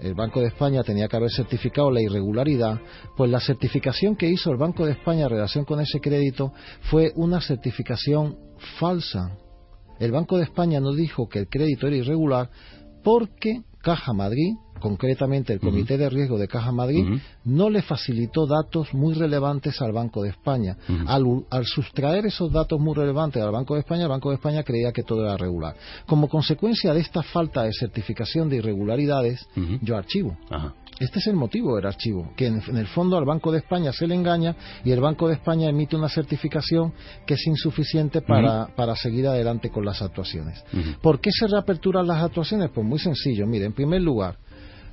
[0.00, 2.80] el Banco de España tenía que haber certificado la irregularidad,
[3.16, 7.12] pues la certificación que hizo el Banco de España en relación con ese crédito fue
[7.16, 8.36] una certificación
[8.78, 9.36] falsa.
[9.98, 12.50] El Banco de España no dijo que el crédito era irregular
[13.02, 17.04] porque Caja Madrid concretamente el Comité de Riesgo de Caja Madrid,
[17.44, 20.76] no le facilitó datos muy relevantes al Banco de España.
[21.06, 24.62] al, al, sustraer esos datos muy relevantes al Banco de España, el Banco de España
[24.62, 25.74] creía que todo era regular.
[26.06, 29.46] Como consecuencia de esta falta de certificación de irregularidades,
[29.82, 30.36] yo archivo.
[31.00, 34.06] Este es el motivo del archivo, que en, el fondo al Banco de España se
[34.06, 36.92] le engaña y el Banco de España emite una certificación
[37.24, 40.64] que es insuficiente para, para seguir adelante con las actuaciones.
[41.00, 42.70] ¿Por qué se reaperturan las actuaciones?
[42.74, 43.46] Pues muy sencillo.
[43.46, 44.34] Mire, en primer lugar,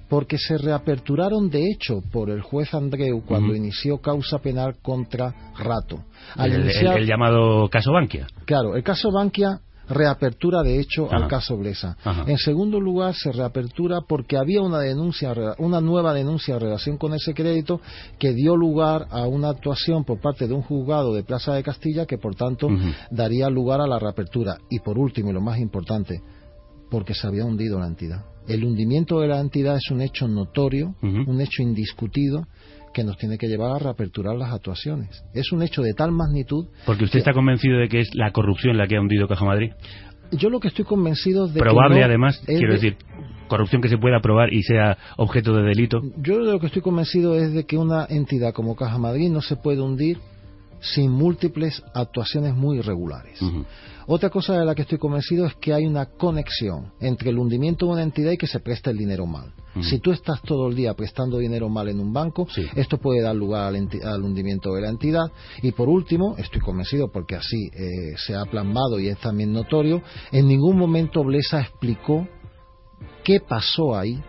[0.08, 6.04] porque se reaperturaron de hecho por el juez Andreu cuando inició causa penal contra Rato.
[6.38, 8.28] el, llamado caso Bankia.
[8.46, 11.98] Claro, el caso Bankia reapertura de hecho al caso Blesa.
[12.28, 17.14] En segundo lugar, se reapertura porque había una denuncia, una nueva denuncia en relación con
[17.14, 17.82] ese crédito
[18.20, 22.06] que dio lugar a una actuación por parte de un juzgado de Plaza de Castilla
[22.06, 22.68] que, por tanto,
[23.12, 24.58] daría lugar a la reapertura.
[24.70, 26.22] Y por último, y lo más importante,
[26.90, 28.26] porque se había hundido la entidad.
[28.48, 32.48] El hundimiento de la entidad es un hecho notorio, un hecho indiscutido
[32.94, 35.24] que nos tiene que llevar a reaperturar las actuaciones.
[35.34, 36.68] Es un hecho de tal magnitud.
[36.86, 39.72] Porque usted está convencido de que es la corrupción la que ha hundido Caja Madrid.
[40.32, 42.98] Yo lo que estoy convencido de probable además, quiero decir,
[43.48, 46.02] corrupción que se pueda probar y sea objeto de delito.
[46.18, 49.56] Yo lo que estoy convencido es de que una entidad como Caja Madrid no se
[49.56, 50.20] puede hundir
[50.80, 53.40] sin múltiples actuaciones muy irregulares.
[54.08, 57.88] Otra cosa de la que estoy convencido es que hay una conexión entre el hundimiento
[57.88, 59.54] de una entidad y que se presta el dinero mal.
[59.82, 63.36] Si tú estás todo el día prestando dinero mal en un banco, esto puede dar
[63.36, 65.26] lugar al, hundimiento de la entidad.
[65.62, 70.02] Y por último, estoy convencido porque así eh, se ha plasmado y es también notorio,
[70.32, 72.26] en ningún momento Blesa explicó
[73.26, 74.22] qué pasó ahí,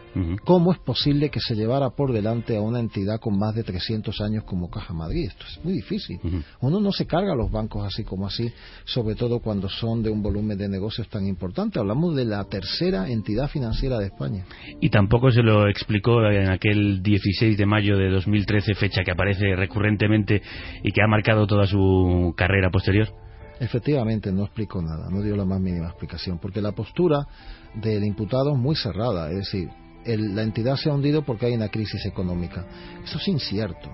[0.44, 4.18] cómo es posible que se llevara por delante a una entidad con más de 300
[4.22, 5.26] años como Caja Madrid.
[5.28, 6.18] Esto es muy difícil.
[6.60, 8.50] Uno no se carga a los bancos así como así,
[8.86, 11.78] sobre todo cuando son de un volumen de negocios tan importante.
[11.78, 14.46] Hablamos de la tercera entidad financiera de España.
[14.80, 19.54] Y tampoco se lo explicó en aquel 16 de mayo de 2013, fecha que aparece
[19.54, 20.40] recurrentemente
[20.82, 23.25] y que ha marcado toda su carrera posterior.
[23.58, 27.26] Efectivamente, no explicó nada, no dio la más mínima explicación, porque la postura
[27.74, 29.70] del imputado es muy cerrada, es decir,
[30.04, 32.64] la entidad se ha hundido porque hay una crisis económica.
[33.04, 33.90] Eso es incierto.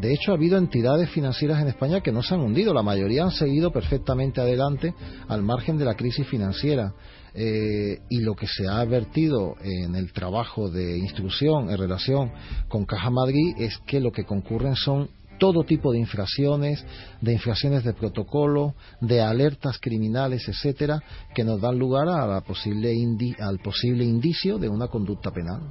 [0.00, 3.24] De hecho, ha habido entidades financieras en España que no se han hundido, la mayoría
[3.24, 4.94] han seguido perfectamente adelante
[5.28, 6.94] al margen de la crisis financiera.
[7.32, 12.32] Eh, y lo que se ha advertido en el trabajo de instrucción en relación
[12.68, 16.86] con Caja Madrid es que lo que concurren son todo tipo de infracciones,
[17.20, 21.02] de infracciones de protocolo, de alertas criminales, etcétera,
[21.34, 22.94] que nos dan lugar a la posible
[23.40, 25.62] al posible indicio de una conducta penal.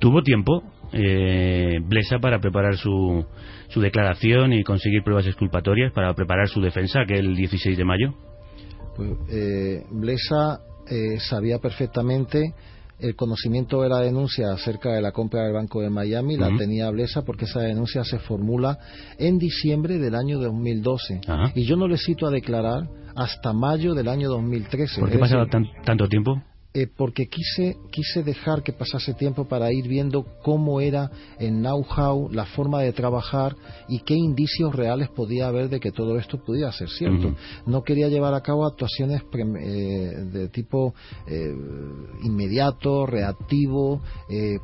[0.00, 3.24] ¿Tuvo tiempo eh, Blesa para preparar su,
[3.68, 8.14] su declaración y conseguir pruebas exculpatorias para preparar su defensa aquel 16 de mayo?
[8.96, 12.54] Pues, eh, Blesa eh, sabía perfectamente
[13.00, 16.90] el conocimiento de la denuncia acerca de la compra del Banco de Miami la tenía
[16.90, 18.78] Blesa porque esa denuncia se formula
[19.18, 21.20] en diciembre del año 2012.
[21.54, 25.00] Y yo no le cito a declarar hasta mayo del año 2013.
[25.00, 25.46] ¿Por qué pasaba
[25.84, 26.42] tanto tiempo?
[26.72, 32.30] Eh, porque quise, quise dejar que pasase tiempo para ir viendo cómo era el know-how,
[32.30, 33.56] la forma de trabajar
[33.88, 37.34] y qué indicios reales podía haber de que todo esto pudiera ser cierto.
[37.66, 40.94] No quería llevar a cabo actuaciones eh, de tipo
[41.26, 41.52] eh,
[42.22, 44.00] inmediato, reactivo,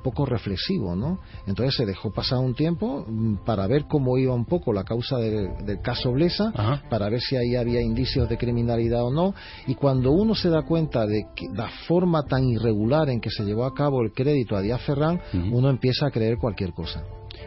[0.05, 1.19] poco reflexivo, ¿no?
[1.49, 5.19] Entonces se dejó pasar un tiempo mm, para ver cómo iba un poco la causa
[5.19, 6.53] del caso Blesa,
[6.89, 9.35] para ver si ahí había indicios de criminalidad o no,
[9.67, 13.31] y cuando uno se da cuenta de que la forma forma tan irregular en que
[13.31, 15.19] se llevó a cabo el crédito a Díaz Ferrán,
[15.51, 17.03] uno empieza a creer cualquier cosa.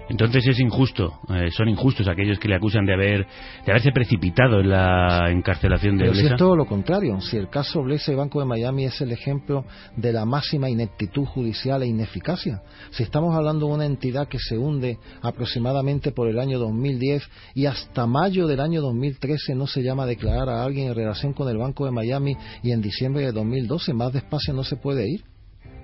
[0.09, 3.27] Entonces es injusto, eh, son injustos aquellos que le acusan de haber
[3.65, 6.27] de haberse precipitado en la encarcelación de Pero Blesa.
[6.27, 9.11] Si es todo lo contrario, si el caso Blesa y Banco de Miami es el
[9.11, 12.61] ejemplo de la máxima ineptitud judicial e ineficacia.
[12.89, 17.67] Si estamos hablando de una entidad que se hunde aproximadamente por el año 2010 y
[17.67, 21.49] hasta mayo del año 2013 no se llama a declarar a alguien en relación con
[21.49, 25.23] el Banco de Miami y en diciembre de 2012 más despacio no se puede ir.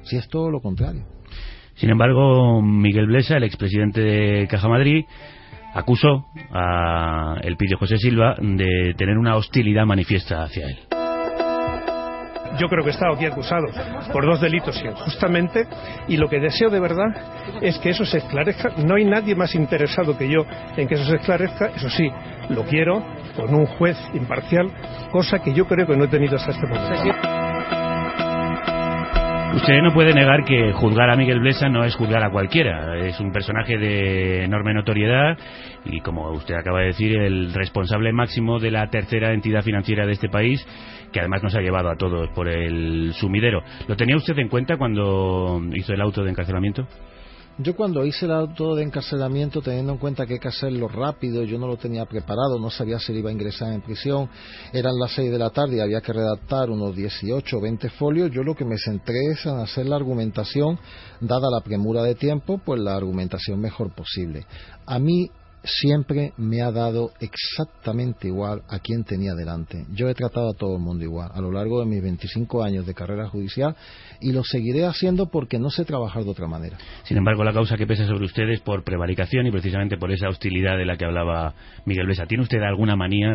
[0.03, 1.05] Si es todo lo contrario.
[1.75, 5.05] Sin embargo, Miguel Blesa, el expresidente de Caja Madrid,
[5.73, 10.77] acusó a el Pidio José Silva de tener una hostilidad manifiesta hacia él.
[12.57, 13.65] Yo creo que estado aquí acusado
[14.13, 15.67] por dos delitos injustamente
[16.07, 17.07] y lo que deseo de verdad
[17.61, 18.69] es que eso se esclarezca.
[18.85, 20.45] No hay nadie más interesado que yo
[20.77, 21.67] en que eso se esclarezca.
[21.75, 22.09] Eso sí,
[22.49, 23.03] lo quiero
[23.35, 24.71] con un juez imparcial,
[25.11, 27.84] cosa que yo creo que no he tenido hasta este momento.
[29.53, 32.97] Usted no puede negar que juzgar a Miguel Blesa no es juzgar a cualquiera.
[32.97, 35.37] Es un personaje de enorme notoriedad
[35.85, 40.13] y, como usted acaba de decir, el responsable máximo de la tercera entidad financiera de
[40.13, 40.65] este país,
[41.11, 43.63] que además nos ha llevado a todos por el sumidero.
[43.87, 46.87] ¿Lo tenía usted en cuenta cuando hizo el auto de encarcelamiento?
[47.57, 51.41] Yo cuando hice el auto de encarcelamiento, teniendo en cuenta que hay que hacerlo rápido,
[51.43, 54.27] yo no lo tenía preparado, no sabía si iba a ingresar en prisión,
[54.73, 58.29] eran las 6 de la tarde y había que redactar unos 18 o 20 folios,
[58.31, 60.77] yo lo que me centré es en hacer la argumentación,
[61.21, 64.45] dada la premura de tiempo, pues la argumentación mejor posible.
[64.85, 65.31] A mí
[65.65, 69.85] siempre me ha dado exactamente igual a quien tenía delante.
[69.93, 72.85] Yo he tratado a todo el mundo igual a lo largo de mis 25 años
[72.85, 73.75] de carrera judicial
[74.21, 76.77] y lo seguiré haciendo porque no sé trabajar de otra manera.
[77.03, 80.77] Sin embargo, la causa que pesa sobre ustedes por prevaricación y precisamente por esa hostilidad
[80.77, 81.53] de la que hablaba
[81.85, 82.25] Miguel Besa.
[82.25, 83.29] ¿Tiene usted alguna manía?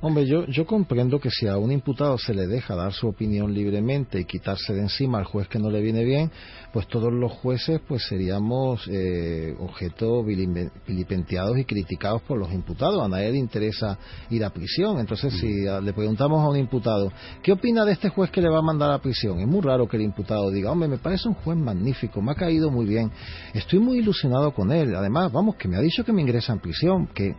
[0.00, 3.54] Hombre, yo, yo comprendo que si a un imputado se le deja dar su opinión
[3.54, 6.30] libremente y quitarse de encima al juez que no le viene bien,
[6.72, 13.00] pues todos los jueces pues seríamos eh, objeto vilipendiados y criticados por los imputados.
[13.00, 13.96] A nadie le interesa
[14.30, 14.98] ir a prisión.
[14.98, 17.12] Entonces, si le preguntamos a un imputado,
[17.42, 19.38] ¿qué opina de este juez que le va a mandar a prisión?
[19.38, 22.34] Es muy raro que el imputado diga, hombre, me parece un juez magnífico, me ha
[22.34, 23.12] caído muy bien,
[23.54, 24.96] estoy muy ilusionado con él.
[24.96, 27.36] Además, vamos, que me ha dicho que me ingresa en prisión, que,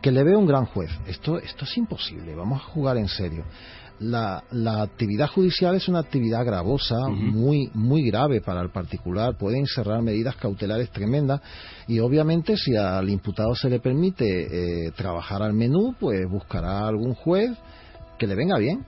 [0.00, 0.90] que le veo un gran juez.
[1.06, 3.44] Esto, esto es imposible, vamos a jugar en serio
[4.00, 10.02] la, actividad judicial es una actividad gravosa, muy, muy grave para el particular, puede encerrar
[10.02, 11.40] medidas cautelares tremendas
[11.86, 17.14] y obviamente si al imputado se le permite eh, trabajar al menú, pues buscará algún
[17.14, 17.50] juez
[18.18, 18.84] que le venga bien.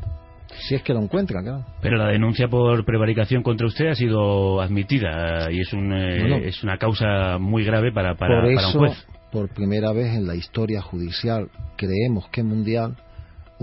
[0.68, 1.64] Si es que lo encuentra, claro.
[1.80, 6.62] Pero la denuncia por prevaricación contra usted ha sido admitida y es, un, eh, es
[6.62, 9.06] una causa muy grave para, para, por para un juez.
[9.30, 12.96] Por primera vez en la historia judicial, creemos que mundial,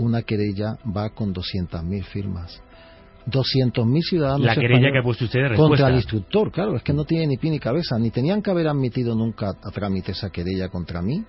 [0.00, 2.60] una querella va con 200.000 firmas.
[3.26, 5.68] 200.000 ciudadanos la querella que ha puesto usted de respuesta.
[5.68, 8.50] contra el instructor, claro, es que no tiene ni pie ni cabeza, ni tenían que
[8.50, 11.22] haber admitido nunca a trámite esa querella contra mí,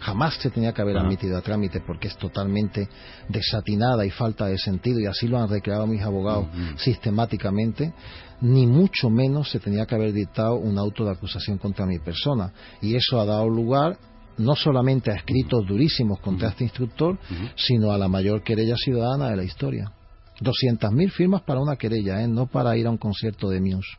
[0.00, 2.88] jamás se tenía que haber admitido a trámite porque es totalmente
[3.28, 6.46] desatinada y falta de sentido y así lo han recreado mis abogados
[6.76, 7.92] sistemáticamente,
[8.40, 12.52] ni mucho menos se tenía que haber dictado un auto de acusación contra mi persona.
[12.82, 13.96] Y eso ha dado lugar
[14.38, 17.18] no solamente a escritos durísimos contra este instructor,
[17.56, 19.92] sino a la mayor querella ciudadana de la historia.
[20.40, 22.28] 200.000 firmas para una querella, ¿eh?
[22.28, 23.96] no para ir a un concierto de Muse.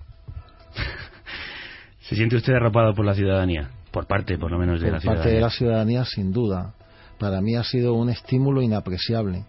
[2.02, 3.72] ¿Se siente usted arropado por la ciudadanía?
[3.92, 5.10] Por parte, por lo menos, de la ciudadanía.
[5.10, 6.76] Por parte de la ciudadanía, sin duda.
[7.18, 9.46] Para mí ha sido un estímulo inapreciable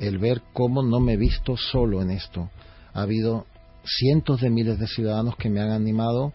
[0.00, 2.50] el ver cómo no me he visto solo en esto.
[2.94, 3.46] Ha habido
[3.84, 6.32] cientos de miles de ciudadanos que me han animado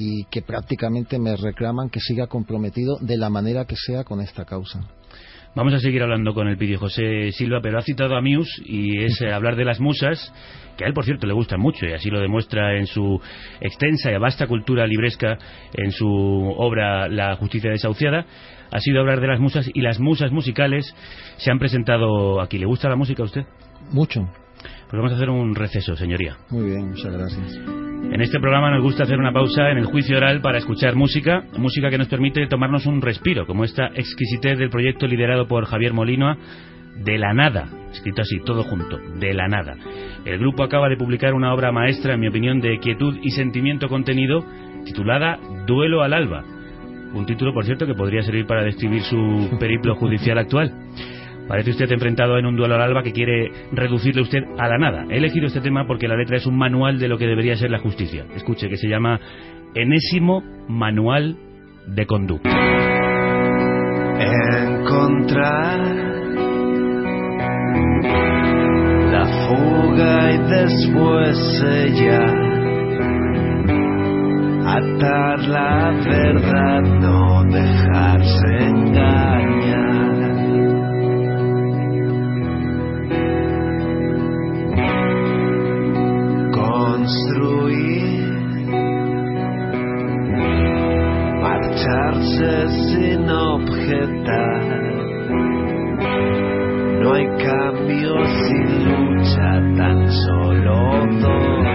[0.00, 4.44] y que prácticamente me reclaman que siga comprometido de la manera que sea con esta
[4.44, 4.80] causa.
[5.56, 9.02] Vamos a seguir hablando con el Pidio José Silva, pero ha citado a Muse y
[9.02, 10.32] es eh, hablar de las musas,
[10.76, 13.20] que a él, por cierto, le gusta mucho y así lo demuestra en su
[13.60, 15.36] extensa y vasta cultura libresca,
[15.74, 18.24] en su obra La justicia desahuciada.
[18.70, 20.94] Ha sido hablar de las musas y las musas musicales
[21.38, 22.58] se han presentado aquí.
[22.58, 23.46] ¿Le gusta la música a usted?
[23.90, 24.30] Mucho.
[24.60, 26.36] Pues vamos a hacer un receso, señoría.
[26.50, 27.87] Muy bien, muchas gracias.
[28.04, 31.44] En este programa nos gusta hacer una pausa en el juicio oral para escuchar música,
[31.58, 35.92] música que nos permite tomarnos un respiro, como esta exquisitez del proyecto liderado por Javier
[35.92, 36.38] Molina,
[37.04, 39.76] De la Nada, escrito así, todo junto, De la Nada.
[40.24, 43.88] El grupo acaba de publicar una obra maestra, en mi opinión, de quietud y sentimiento
[43.88, 44.44] contenido,
[44.84, 46.44] titulada Duelo al Alba.
[47.14, 50.72] Un título, por cierto, que podría servir para describir su periplo judicial actual.
[51.48, 55.06] Parece usted enfrentado en un duelo al alba que quiere reducirle usted a la nada.
[55.08, 57.70] He elegido este tema porque la letra es un manual de lo que debería ser
[57.70, 58.26] la justicia.
[58.36, 59.18] Escuche, que se llama
[59.74, 61.36] Enésimo Manual
[61.86, 62.50] de Conducta.
[64.20, 65.80] Encontrar
[69.10, 72.48] la fuga y después sellar.
[74.66, 79.57] Atar la verdad, no dejarse engañar.
[87.08, 88.04] Construir,
[91.40, 94.62] marcharse sin objetar.
[97.00, 98.12] No hay cambio
[98.44, 99.48] sin lucha,
[99.78, 100.76] tan solo
[101.22, 101.66] dolor.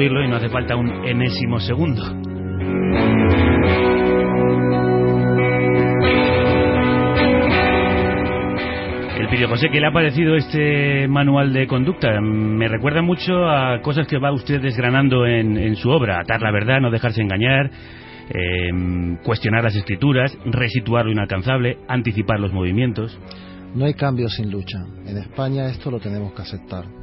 [0.02, 2.04] Y no hace falta un enésimo segundo.
[9.20, 12.20] El Pidio José, ¿qué le ha parecido este manual de conducta?
[12.22, 16.20] Me recuerda mucho a cosas que va usted desgranando en, en su obra.
[16.20, 17.70] Atar la verdad, no dejarse engañar,
[18.30, 23.18] eh, cuestionar las escrituras, resituar lo inalcanzable, anticipar los movimientos.
[23.76, 24.80] No hay cambio sin lucha.
[25.06, 27.03] En España esto lo tenemos que aceptar.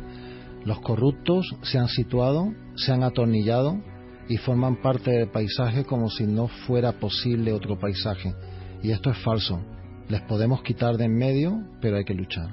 [0.65, 3.81] Los corruptos se han situado, se han atornillado
[4.29, 8.35] y forman parte del paisaje como si no fuera posible otro paisaje.
[8.83, 9.61] Y esto es falso.
[10.09, 12.49] Les podemos quitar de en medio, pero hay que luchar.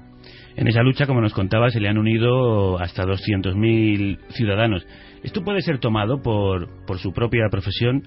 [0.55, 4.85] En esa lucha, como nos contaba, se le han unido hasta 200.000 ciudadanos.
[5.23, 8.03] Esto puede ser tomado por, por su propia profesión,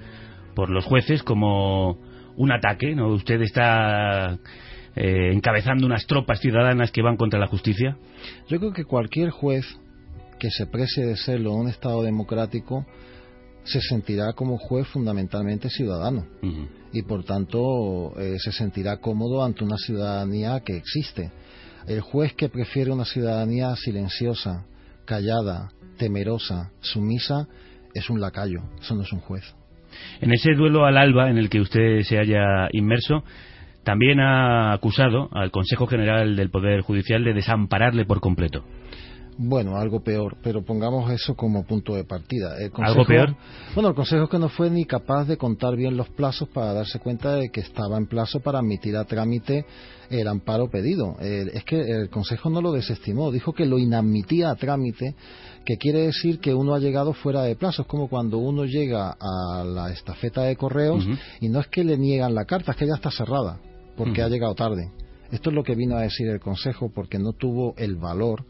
[0.55, 1.99] por los jueces, como
[2.37, 3.09] un ataque, ¿no?
[3.09, 4.39] Usted está
[4.97, 7.97] eh, encabezando unas tropas ciudadanas que van contra la justicia.
[8.49, 9.65] Yo creo que cualquier juez
[10.41, 12.85] que se precie de serlo en un Estado democrático
[13.63, 16.27] se sentirá como juez fundamentalmente ciudadano
[16.93, 21.31] y por tanto eh, se sentirá cómodo ante una ciudadanía que existe.
[21.87, 24.65] El juez que prefiere una ciudadanía silenciosa,
[25.05, 27.47] callada, temerosa, sumisa,
[27.95, 29.45] es un lacayo, eso no es un juez.
[30.21, 33.25] En ese duelo al alba en el que usted se haya inmerso,
[33.85, 38.65] también ha acusado al Consejo General del Poder Judicial de desampararle por completo.
[39.43, 42.59] Bueno, algo peor, pero pongamos eso como punto de partida.
[42.59, 43.35] El ¿Algo peor?
[43.75, 46.75] Bueno, el Consejo es que no fue ni capaz de contar bien los plazos para
[46.75, 49.65] darse cuenta de que estaba en plazo para admitir a trámite
[50.11, 51.17] el amparo pedido.
[51.23, 55.15] Eh, es que el Consejo no lo desestimó, dijo que lo inadmitía a trámite,
[55.65, 57.81] que quiere decir que uno ha llegado fuera de plazo.
[57.81, 61.03] Es como cuando uno llega a la estafeta de correos
[61.41, 63.59] y no es que le niegan la carta, es que ya está cerrada,
[63.97, 64.93] porque ha llegado tarde.
[65.33, 68.45] Esto es lo que vino a decir el Consejo porque no tuvo el valor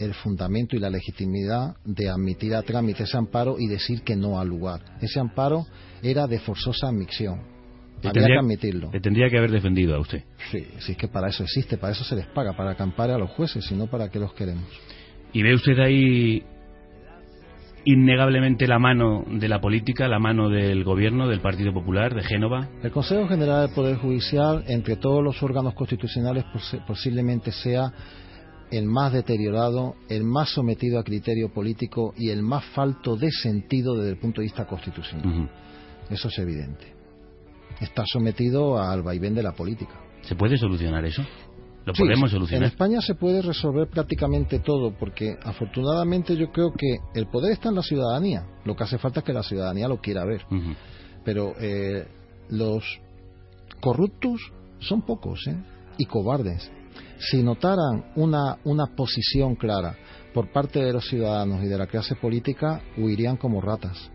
[0.00, 4.40] el fundamento y la legitimidad de admitir a trámite ese amparo y decir que no
[4.40, 4.80] al lugar.
[5.00, 5.66] Ese amparo
[6.02, 7.40] era de forzosa admisión.
[7.98, 8.90] Había tendría- que admitirlo.
[8.92, 10.24] Le tendría que haber defendido a usted.
[10.50, 13.18] Sí, sí, es que para eso existe, para eso se les paga, para acampar a
[13.18, 14.64] los jueces, y no para que los queremos.
[15.34, 16.42] ¿Y ve usted ahí
[17.84, 22.68] innegablemente la mano de la política, la mano del gobierno, del Partido Popular, de Génova?
[22.82, 27.92] El Consejo General del Poder Judicial, entre todos los órganos constitucionales, posi- posiblemente sea
[28.70, 33.96] el más deteriorado, el más sometido a criterio político y el más falto de sentido
[33.96, 35.50] desde el punto de vista constitucional.
[36.08, 36.94] Eso es evidente.
[37.80, 39.94] Está sometido al vaivén de la política.
[40.22, 41.22] ¿Se puede solucionar eso?
[41.86, 42.68] ¿Lo Sí, podemos En solucionar?
[42.68, 47.76] España se puede resolver prácticamente todo, porque afortunadamente yo creo que el poder está en
[47.76, 48.46] la ciudadanía.
[48.64, 50.44] Lo que hace falta es que la ciudadanía lo quiera ver.
[51.24, 52.06] Pero eh,
[52.50, 52.84] los
[53.80, 54.40] corruptos
[54.78, 55.56] son pocos ¿eh?
[55.96, 56.70] y cobardes.
[57.20, 59.94] Si notaran una, una posición clara
[60.32, 64.10] por parte de los ciudadanos y de la clase política, huirían como ratas.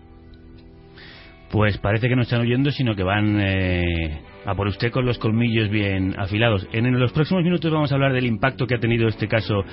[1.51, 5.19] Pues parece que no están huyendo, sino que van eh, a por usted con los
[5.19, 6.67] colmillos bien afilados.
[6.73, 9.63] En, en los próximos minutos vamos a hablar del impacto que ha tenido este caso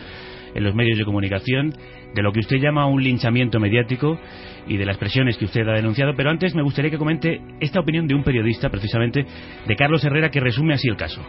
[0.54, 1.72] en los medios de comunicación,
[2.14, 4.18] de lo que usted llama un linchamiento mediático
[4.66, 6.12] y de las presiones que usted ha denunciado.
[6.14, 9.24] Pero antes me gustaría que comente esta opinión de un periodista, precisamente,
[9.66, 11.22] de Carlos Herrera, que resume así el caso.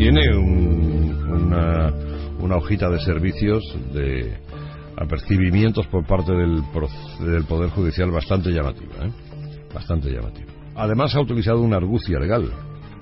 [0.00, 1.52] Tiene un-
[2.40, 4.32] una, hojita de servicios de
[4.96, 6.62] apercibimientos por parte del,
[7.20, 8.94] del Poder Judicial bastante llamativa.
[9.04, 9.12] ¿eh?
[9.74, 10.50] Bastante llamativa.
[10.74, 12.50] Además ha utilizado una argucia legal.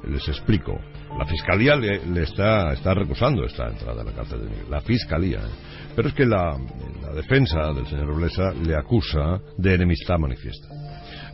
[0.09, 0.77] Les explico.
[1.17, 4.69] La Fiscalía le, está, recusando esta entrada a la cárcel de.
[4.69, 5.39] La Fiscalía.
[5.39, 5.93] ¿eh?
[5.95, 6.59] Pero es que la,
[7.01, 10.67] la defensa del señor Blesa le acusa de enemistad manifiesta.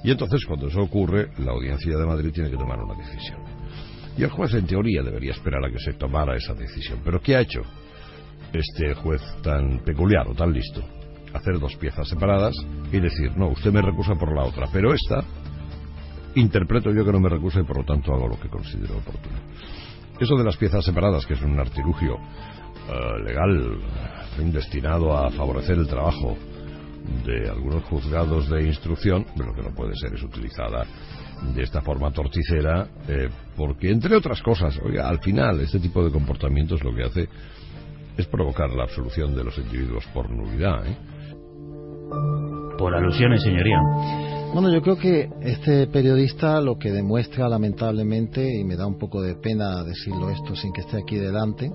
[0.05, 3.54] Y entonces, cuando eso ocurre, la Audiencia de Madrid tiene que tomar una decisión.
[4.17, 7.01] Y el juez, en teoría, debería esperar a que se tomara esa decisión.
[7.05, 7.63] Pero ¿qué ha hecho
[8.53, 10.83] este juez tan peculiar o tan listo?
[11.33, 12.55] Hacer dos piezas separadas
[12.93, 15.25] y decir, no, usted me recusa por la otra, pero esta
[16.37, 19.37] interpreto yo que no me recusa y por lo tanto hago lo que considero oportuno.
[20.19, 23.79] Eso de las piezas separadas, que es un artilugio eh, legal,
[24.53, 26.37] destinado a favorecer el trabajo
[27.25, 30.85] de algunos juzgados de instrucción, pero que no puede ser es utilizada
[31.55, 36.11] de esta forma torticera, eh, porque entre otras cosas, oiga, al final este tipo de
[36.11, 37.29] comportamientos lo que hace
[38.17, 40.87] es provocar la absolución de los individuos por nulidad.
[40.87, 40.97] ¿eh?
[42.79, 43.79] Por alusiones, señoría.
[44.53, 49.21] Bueno, yo creo que este periodista lo que demuestra lamentablemente, y me da un poco
[49.21, 51.73] de pena decirlo esto sin que esté aquí delante,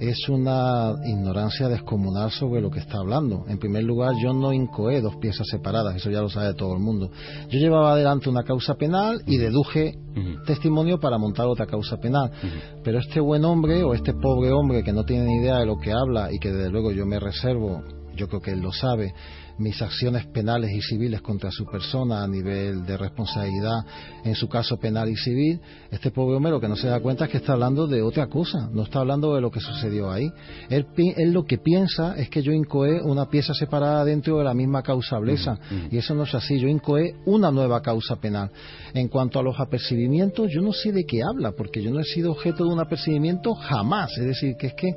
[0.00, 3.44] es una ignorancia descomunal sobre lo que está hablando.
[3.48, 6.80] En primer lugar, yo no incoé dos piezas separadas, eso ya lo sabe todo el
[6.80, 7.10] mundo.
[7.50, 9.94] Yo llevaba adelante una causa penal y deduje
[10.46, 12.30] testimonio para montar otra causa penal.
[12.82, 15.76] Pero este buen hombre o este pobre hombre que no tiene ni idea de lo
[15.78, 17.82] que habla y que desde luego yo me reservo,
[18.16, 19.12] yo creo que él lo sabe,
[19.60, 23.84] mis acciones penales y civiles contra su persona a nivel de responsabilidad,
[24.24, 27.26] en su caso penal y civil, este pobre hombre lo que no se da cuenta
[27.26, 30.32] es que está hablando de otra cosa, no está hablando de lo que sucedió ahí.
[30.70, 30.86] Él,
[31.16, 34.82] él lo que piensa es que yo incoé una pieza separada dentro de la misma
[34.82, 35.58] causa blesa,
[35.90, 38.50] y eso no es así, yo incoé una nueva causa penal.
[38.94, 42.04] En cuanto a los apercibimientos, yo no sé de qué habla, porque yo no he
[42.04, 44.88] sido objeto de un apercibimiento jamás, es decir, que es que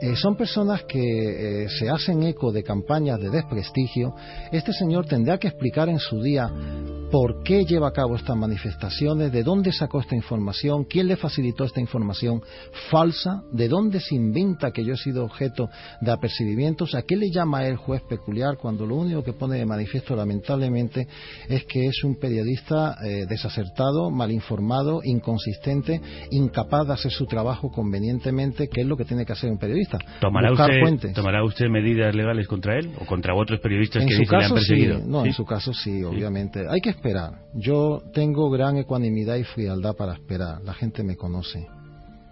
[0.00, 4.14] eh, son personas que eh, se hacen eco de campañas de desprestigio.
[4.50, 6.50] Este señor tendrá que explicar en su día
[7.10, 11.64] por qué lleva a cabo estas manifestaciones, de dónde sacó esta información, quién le facilitó
[11.64, 12.40] esta información
[12.88, 15.68] falsa, de dónde se inventa que yo he sido objeto
[16.00, 19.66] de apercibimientos, a qué le llama el juez peculiar cuando lo único que pone de
[19.66, 21.08] manifiesto lamentablemente
[21.48, 27.70] es que es un periodista eh, desacertado, mal informado, inconsistente, incapaz de hacer su trabajo
[27.70, 29.89] convenientemente, que es lo que tiene que hacer un periodista.
[30.20, 31.12] ¿Tomará usted, fuentes.
[31.14, 34.48] ¿Tomará usted medidas legales contra él o contra otros periodistas En que le han caso
[34.48, 35.00] sí, perseguido?
[35.06, 35.28] no, ¿Sí?
[35.28, 36.66] en su caso sí, obviamente.
[36.68, 37.32] Hay que esperar.
[37.54, 40.62] Yo tengo gran ecuanimidad y frialdad para esperar.
[40.62, 41.66] La gente me conoce.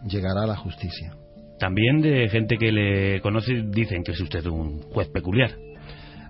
[0.06, 1.14] Llegará la justicia.
[1.58, 5.50] También de gente que le conoce dicen que es usted un juez peculiar.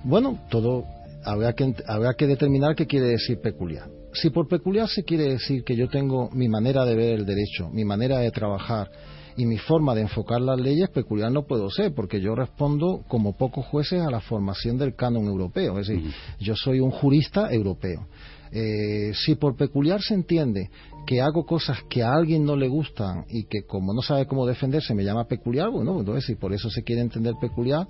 [0.05, 0.85] Bueno, todo
[1.25, 3.89] habrá que, habrá que determinar qué quiere decir peculiar.
[4.15, 7.69] Si por peculiar se quiere decir que yo tengo mi manera de ver el derecho,
[7.71, 8.91] mi manera de trabajar
[9.39, 13.37] y mi forma de enfocar las leyes, peculiar no puedo ser, porque yo respondo como
[13.37, 15.79] pocos jueces a la formación del canon europeo.
[15.79, 16.11] Es decir,
[16.41, 18.09] yo soy un jurista europeo.
[18.51, 20.71] Eh, si por peculiar se entiende
[21.07, 24.45] que hago cosas que a alguien no le gustan y que como no sabe cómo
[24.45, 27.87] defenderse me llama peculiar, bueno, entonces si por eso se quiere entender peculiar,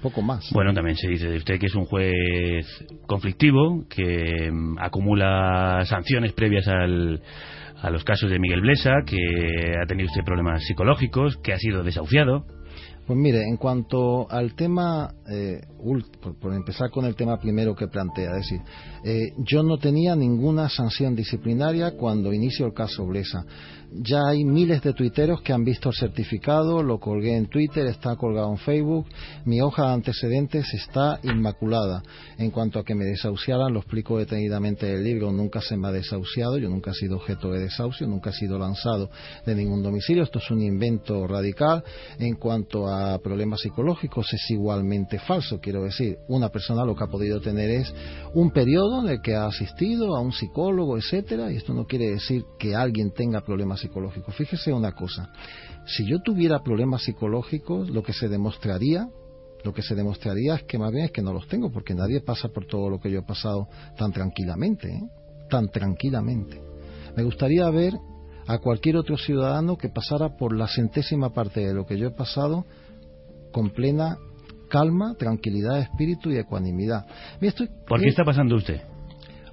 [0.00, 0.48] poco más.
[0.52, 2.64] Bueno, también se dice de usted que es un juez
[3.06, 7.20] conflictivo, que mm, acumula sanciones previas al,
[7.84, 9.18] a los casos de Miguel Blesa, que
[9.78, 12.46] ha tenido usted problemas psicológicos, que ha sido desahuciado.
[13.06, 15.60] Pues mire, en cuanto al tema, eh,
[16.22, 18.60] por, por empezar con el tema primero que plantea, es decir,
[19.04, 23.44] eh, yo no tenía ninguna sanción disciplinaria cuando inició el caso Blesa.
[23.96, 28.16] Ya hay miles de tuiteros que han visto el certificado, lo colgué en Twitter, está
[28.16, 29.06] colgado en Facebook,
[29.44, 32.02] mi hoja de antecedentes está inmaculada.
[32.38, 35.88] En cuanto a que me desahuciaran, lo explico detenidamente en el libro, nunca se me
[35.88, 39.10] ha desahuciado, yo nunca he sido objeto de desahucio, nunca he sido lanzado
[39.46, 41.84] de ningún domicilio, esto es un invento radical.
[42.18, 47.08] En cuanto a problemas psicológicos, es igualmente falso, quiero decir, una persona lo que ha
[47.08, 47.94] podido tener es
[48.34, 52.10] un periodo en el que ha asistido a un psicólogo, etcétera, y esto no quiere
[52.10, 54.34] decir que alguien tenga problemas psicológicos.
[54.34, 55.30] Fíjese una cosa,
[55.86, 59.08] si yo tuviera problemas psicológicos, lo que se demostraría
[59.64, 62.20] lo que se demostraría es que más bien es que no los tengo, porque nadie
[62.20, 63.66] pasa por todo lo que yo he pasado
[63.96, 65.00] tan tranquilamente, ¿eh?
[65.48, 66.60] tan tranquilamente.
[67.16, 67.94] Me gustaría ver
[68.46, 72.10] a cualquier otro ciudadano que pasara por la centésima parte de lo que yo he
[72.10, 72.66] pasado
[73.54, 74.18] con plena
[74.68, 77.06] calma, tranquilidad de espíritu y ecuanimidad.
[77.40, 78.80] Mira, estoy- ¿Por qué está pasando usted?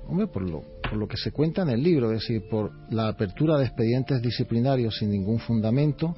[0.07, 3.07] Hombre, por lo, por lo que se cuenta en el libro, es decir, por la
[3.07, 6.15] apertura de expedientes disciplinarios sin ningún fundamento,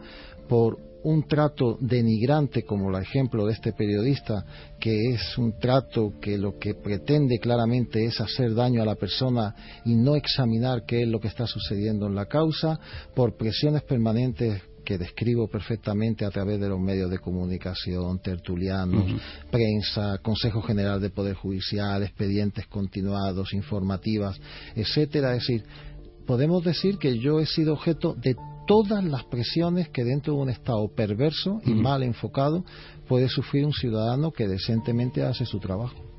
[0.48, 4.46] por un trato denigrante como el ejemplo de este periodista,
[4.80, 9.54] que es un trato que lo que pretende claramente es hacer daño a la persona
[9.84, 12.80] y no examinar qué es lo que está sucediendo en la causa,
[13.14, 19.06] por presiones permanentes que describo perfectamente a través de los medios de comunicación, tertulianos,
[19.52, 24.40] prensa, Consejo General de Poder Judicial, expedientes continuados, informativas,
[24.76, 25.36] etcétera.
[25.36, 25.64] Es decir,
[26.26, 28.36] podemos decir que yo he sido objeto de
[28.68, 32.64] todas las presiones que dentro de un Estado perverso y mal enfocado
[33.08, 36.13] puede sufrir un ciudadano que decentemente hace su trabajo.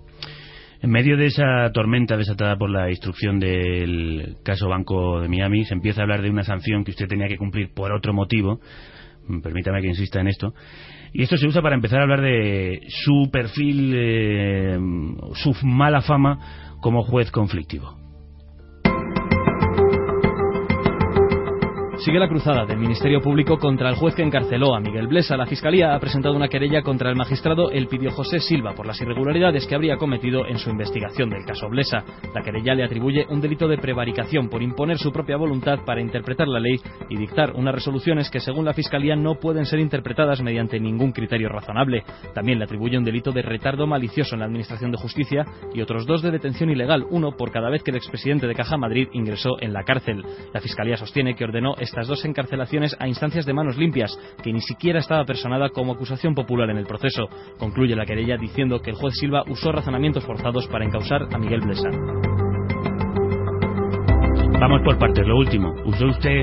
[0.84, 5.72] En medio de esa tormenta desatada por la instrucción del caso Banco de Miami, se
[5.72, 8.60] empieza a hablar de una sanción que usted tenía que cumplir por otro motivo.
[9.26, 10.52] Mm, Permítame que insista en esto.
[11.14, 14.78] Y esto se usa para empezar a hablar de su perfil, eh,
[15.36, 18.03] su mala fama como juez conflictivo.
[22.04, 25.38] Sigue la cruzada del Ministerio Público contra el juez que encarceló a Miguel Blesa.
[25.38, 29.66] La Fiscalía ha presentado una querella contra el magistrado Elpidio José Silva por las irregularidades
[29.66, 32.04] que habría cometido en su investigación del caso Blesa.
[32.34, 36.46] La querella le atribuye un delito de prevaricación por imponer su propia voluntad para interpretar
[36.46, 36.78] la ley
[37.08, 41.48] y dictar unas resoluciones que, según la Fiscalía, no pueden ser interpretadas mediante ningún criterio
[41.48, 42.04] razonable.
[42.34, 46.04] También le atribuye un delito de retardo malicioso en la Administración de Justicia y otros
[46.04, 49.56] dos de detención ilegal, uno por cada vez que el expresidente de Caja Madrid ingresó
[49.58, 50.22] en la cárcel.
[50.52, 54.60] La Fiscalía sostiene que ordenó estas dos encarcelaciones a instancias de manos limpias, que ni
[54.60, 57.28] siquiera estaba personada como acusación popular en el proceso.
[57.56, 61.60] Concluye la querella diciendo que el juez Silva usó razonamientos forzados para encausar a Miguel
[61.60, 61.88] Blesa.
[64.58, 65.24] Vamos por partes.
[65.24, 66.42] Lo último, ¿usó usted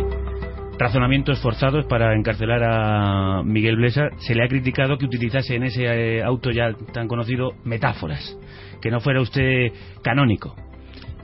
[0.80, 4.08] razonamientos forzados para encarcelar a Miguel Blesa?
[4.20, 8.38] Se le ha criticado que utilizase en ese eh, auto ya tan conocido metáforas,
[8.82, 10.56] que no fuera usted canónico.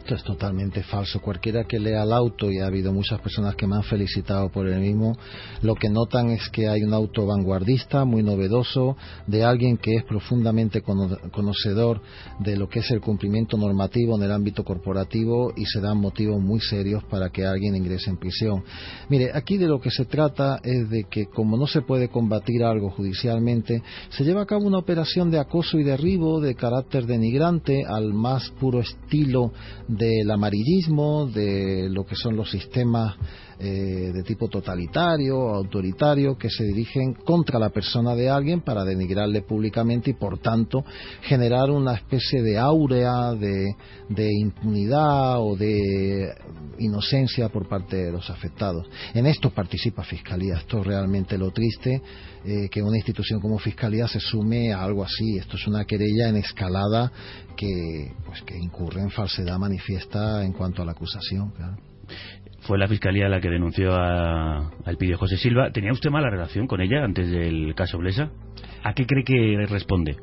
[0.08, 1.20] Esto es totalmente falso.
[1.20, 4.66] Cualquiera que lea el auto, y ha habido muchas personas que me han felicitado por
[4.66, 5.18] el mismo,
[5.62, 8.96] lo que notan es que hay un auto vanguardista, muy novedoso,
[9.26, 12.00] de alguien que es profundamente cono- conocedor
[12.40, 16.42] de lo que es el cumplimiento normativo en el ámbito corporativo y se dan motivos
[16.42, 18.64] muy serios para que alguien ingrese en prisión.
[19.10, 22.64] Mire, aquí de lo que se trata es de que como no se puede combatir
[22.64, 27.84] algo judicialmente, se lleva a cabo una operación de acoso y derribo de carácter denigrante
[27.86, 29.52] al más puro estilo
[29.98, 33.16] del amarillismo, de lo que son los sistemas
[33.60, 39.42] eh, de tipo totalitario, autoritario, que se dirigen contra la persona de alguien para denigrarle
[39.42, 40.84] públicamente y, por tanto,
[41.22, 43.76] generar una especie de áurea de,
[44.10, 46.34] de impunidad o de
[46.80, 48.88] inocencia por parte de los afectados.
[49.14, 50.58] En esto participa Fiscalía.
[50.58, 52.02] Esto es realmente lo triste,
[52.46, 55.38] eh, que una institución como Fiscalía se sume a algo así.
[55.38, 57.12] Esto es una querella en escalada
[57.56, 61.52] que, pues, que incurre en falsedad manifiesta en cuanto a la acusación.
[62.68, 65.72] Fue la fiscalía la que denunció a, a Elpidio José Silva.
[65.72, 68.30] ¿Tenía usted mala relación con ella antes del caso Blesa?
[68.84, 70.18] ¿A qué cree que responde?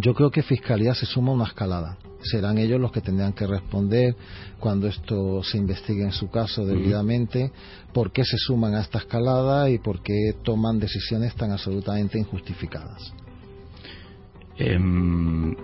[0.00, 1.98] Yo creo que Fiscalía se suma a una escalada.
[2.22, 4.16] Serán ellos los que tendrán que responder
[4.58, 7.52] cuando esto se investigue en su caso debidamente,
[7.92, 13.12] por qué se suman a esta escalada y por qué toman decisiones tan absolutamente injustificadas.
[14.56, 15.54] Em,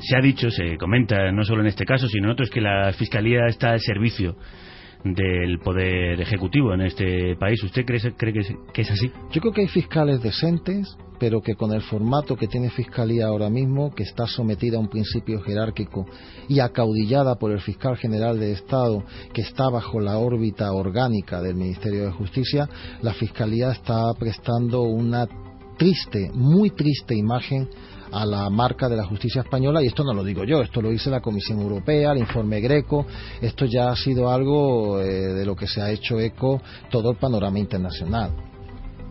[0.00, 2.92] se ha dicho, se comenta, no solo en este caso, sino en otros, que la
[2.92, 4.36] Fiscalía está al servicio
[5.14, 7.62] del Poder Ejecutivo en este país.
[7.62, 8.00] ¿Usted cree,
[8.72, 9.10] que es así?
[9.32, 13.50] Yo creo que hay fiscales decentes, pero que con el formato que tiene Fiscalía ahora
[13.50, 16.06] mismo, que está sometida a un principio jerárquico
[16.48, 21.56] y acaudillada por el fiscal general de Estado, que está bajo la órbita orgánica del
[21.56, 22.68] Ministerio de Justicia,
[23.02, 25.26] la Fiscalía está prestando una
[25.76, 27.68] triste, muy triste imagen
[28.12, 30.90] a la marca de la justicia española y esto no lo digo yo, esto lo
[30.90, 33.06] dice la Comisión Europea, el informe Greco,
[33.40, 37.16] esto ya ha sido algo eh, de lo que se ha hecho eco todo el
[37.16, 38.32] panorama internacional.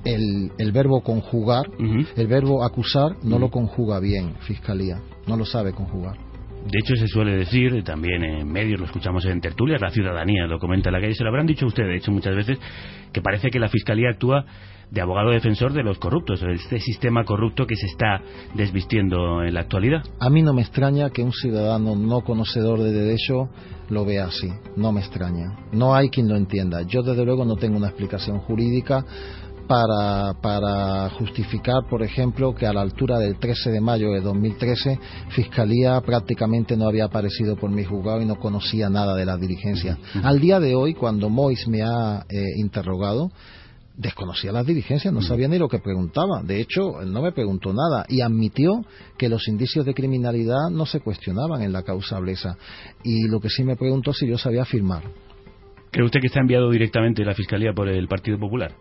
[0.04, 5.74] El, el verbo conjugar, el verbo acusar, no lo conjuga bien Fiscalía, no lo sabe
[5.74, 6.16] conjugar.
[6.66, 10.58] De hecho, se suele decir, también en medios, lo escuchamos en tertulias, la ciudadanía lo
[10.58, 12.58] comenta en la calle, se lo habrán dicho ustedes, de hecho, muchas veces,
[13.14, 14.46] que parece que la Fiscalía actúa
[14.92, 18.22] de abogado defensor de los corruptos, de este sistema corrupto que se está
[18.54, 20.04] desvistiendo en la actualidad.
[20.20, 23.50] A mí no me extraña que un ciudadano no conocedor de derecho
[23.90, 25.58] lo vea así, no me extraña.
[25.72, 26.82] No hay quien lo entienda.
[26.84, 29.06] Yo, desde luego, no tengo una explicación jurídica
[29.68, 35.00] para, para justificar, por ejemplo, que a la altura del 13 de mayo de 2013
[35.30, 39.98] Fiscalía prácticamente no había aparecido por mi juzgado y no conocía nada de la diligencia.
[40.24, 43.32] Al día de hoy, cuando Mois me ha eh, interrogado,
[43.98, 46.42] desconocía las diligencias, no sabía ni lo que preguntaba.
[46.44, 48.86] De hecho, no me preguntó nada y admitió
[49.18, 52.58] que los indicios de criminalidad no se cuestionaban en la causa Blesa.
[53.04, 55.04] Y lo que sí me preguntó si yo sabía firmar.
[55.92, 58.76] ¿Cree usted que está enviado directamente la Fiscalía por el Partido Popular?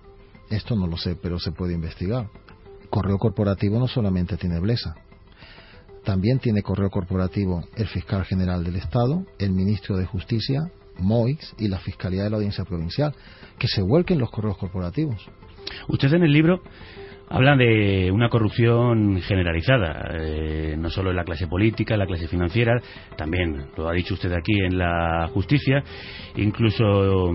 [0.50, 2.28] Esto no lo sé, pero se puede investigar.
[2.90, 4.94] Correo corporativo no solamente tiene Blesa.
[6.04, 11.68] También tiene correo corporativo el fiscal general del Estado, el ministro de Justicia, Moix y
[11.68, 13.14] la Fiscalía de la Audiencia Provincial.
[13.58, 15.26] Que se vuelquen los correos corporativos.
[15.88, 16.60] Usted en el libro
[17.28, 22.80] habla de una corrupción generalizada, eh, no solo en la clase política, la clase financiera,
[23.16, 25.82] también lo ha dicho usted aquí en la justicia,
[26.36, 27.32] incluso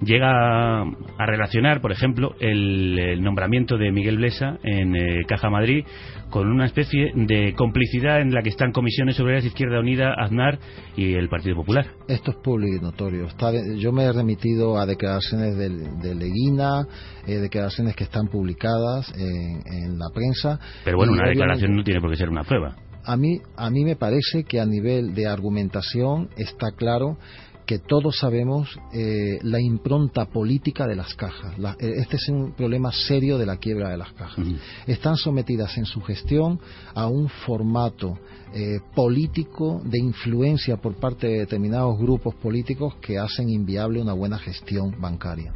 [0.00, 5.84] llega a relacionar, por ejemplo, el, el nombramiento de Miguel Blesa en eh, Caja Madrid
[6.30, 10.58] con una especie de complicidad en la que están Comisiones Obreras, Izquierda Unida, Aznar
[10.96, 11.86] y el Partido Popular.
[12.08, 13.26] Esto es público y notorio.
[13.26, 16.86] Está de- yo me he remitido a declaraciones del- de, Leguina,
[17.26, 20.58] eh, declaraciones que están publicadas en, en la prensa.
[20.84, 22.74] Pero bueno, una declaración no tiene por qué ser una prueba.
[23.08, 27.18] a mí, a mí me parece que a nivel de argumentación está claro
[27.66, 31.58] que todos sabemos eh, la impronta política de las cajas.
[31.58, 34.46] La- eh, este es un problema serio de la quiebra de las cajas.
[34.86, 36.60] Están sometidas en su gestión
[36.94, 38.18] a un formato
[38.54, 44.38] eh, político de influencia por parte de determinados grupos políticos que hacen inviable una buena
[44.38, 45.52] gestión bancaria.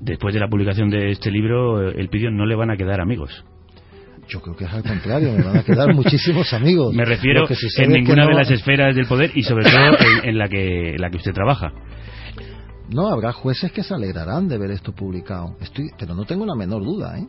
[0.00, 3.00] Después de la publicación de este libro, eh, el Pidio no le van a quedar
[3.00, 3.44] amigos.
[4.28, 6.92] Yo creo que es al contrario, me van a quedar muchísimos amigos.
[6.94, 7.46] Me refiero
[7.78, 10.90] en ninguna no- de las esferas del poder y sobre todo en, en la que
[10.90, 11.72] en la que usted trabaja.
[12.88, 15.56] No, habrá jueces que se alegrarán de ver esto publicado.
[15.60, 17.26] Estoy, pero no tengo la menor duda, ¿eh?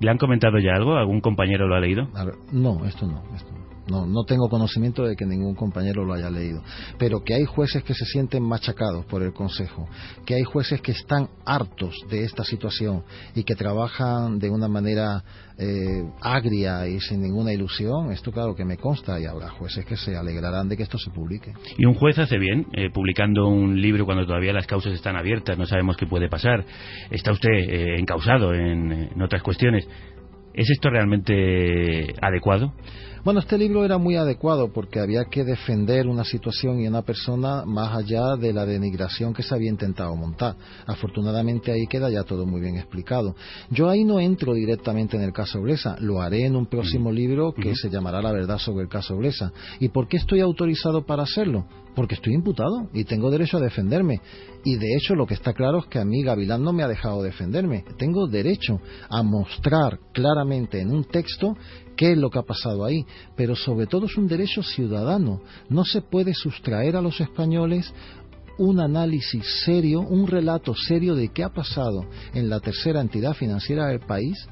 [0.00, 0.94] ¿Le han comentado ya algo?
[0.96, 2.06] ¿Algún compañero lo ha leído?
[2.12, 3.66] Ver, no, esto no, esto no.
[3.88, 6.62] No, no tengo conocimiento de que ningún compañero lo haya leído.
[6.98, 9.88] Pero que hay jueces que se sienten machacados por el Consejo,
[10.24, 15.22] que hay jueces que están hartos de esta situación y que trabajan de una manera
[15.58, 19.96] eh, agria y sin ninguna ilusión, esto claro que me consta y habrá jueces que
[19.96, 21.52] se alegrarán de que esto se publique.
[21.78, 25.56] Y un juez hace bien eh, publicando un libro cuando todavía las causas están abiertas,
[25.56, 26.64] no sabemos qué puede pasar.
[27.10, 29.88] Está usted eh, encausado en, en otras cuestiones.
[30.52, 32.72] ¿Es esto realmente adecuado?
[33.26, 37.64] Bueno, este libro era muy adecuado porque había que defender una situación y una persona
[37.66, 40.54] más allá de la denigración que se había intentado montar.
[40.86, 43.34] Afortunadamente ahí queda ya todo muy bien explicado.
[43.68, 47.52] Yo ahí no entro directamente en el caso Blesa, lo haré en un próximo libro
[47.52, 49.52] que se llamará La verdad sobre el caso Blesa.
[49.80, 51.66] ¿Y por qué estoy autorizado para hacerlo?
[51.96, 54.20] Porque estoy imputado y tengo derecho a defenderme.
[54.64, 56.88] Y de hecho lo que está claro es que a mí Gavilán no me ha
[56.88, 57.84] dejado defenderme.
[57.98, 61.56] Tengo derecho a mostrar claramente en un texto
[61.96, 63.04] qué es lo que ha pasado ahí,
[63.36, 65.40] pero sobre todo es un derecho ciudadano.
[65.68, 67.92] No se puede sustraer a los españoles
[68.58, 73.86] un análisis serio, un relato serio de qué ha pasado en la tercera entidad financiera
[73.86, 74.48] del país,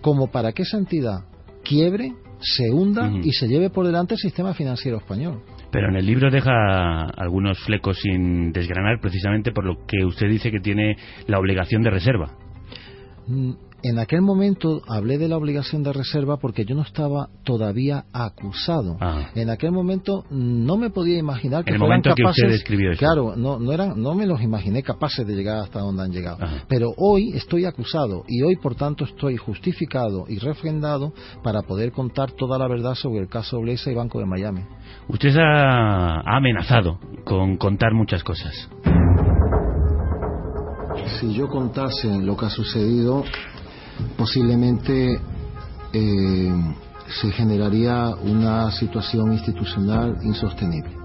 [0.00, 1.24] como para que esa entidad
[1.62, 5.42] quiebre, se hunda y se lleve por delante el sistema financiero español.
[5.70, 10.50] Pero en el libro deja algunos flecos sin desgranar precisamente por lo que usted dice
[10.50, 12.36] que tiene la obligación de reserva.
[13.82, 18.96] En aquel momento hablé de la obligación de reserva porque yo no estaba todavía acusado.
[19.00, 19.30] Ah.
[19.34, 22.44] En aquel momento no me podía imaginar que En el fueran momento que capaces.
[22.44, 22.98] usted escribió eso.
[22.98, 26.38] Claro, no, no eran, no me los imaginé capaces de llegar hasta donde han llegado.
[26.68, 31.12] Pero hoy estoy acusado y hoy, por tanto, estoy justificado y refrendado
[31.42, 34.62] para poder contar toda la verdad sobre el caso Blesa y Banco de Miami.
[35.08, 38.52] Usted ha, ha amenazado con contar muchas cosas.
[41.20, 43.22] Si yo contase lo que ha sucedido,
[44.16, 45.20] posiblemente
[45.92, 46.74] eh,
[47.20, 50.96] se generaría una situación institucional insostenible.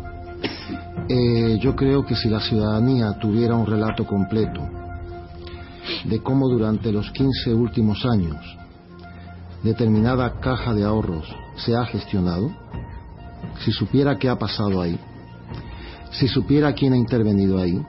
[1.07, 4.61] Eh, yo creo que si la ciudadanía tuviera un relato completo
[6.05, 8.37] de cómo durante los 15 últimos años
[9.63, 11.25] determinada caja de ahorros
[11.57, 12.51] se ha gestionado,
[13.63, 14.99] si supiera qué ha pasado ahí,
[16.11, 17.79] si supiera quién ha intervenido ahí,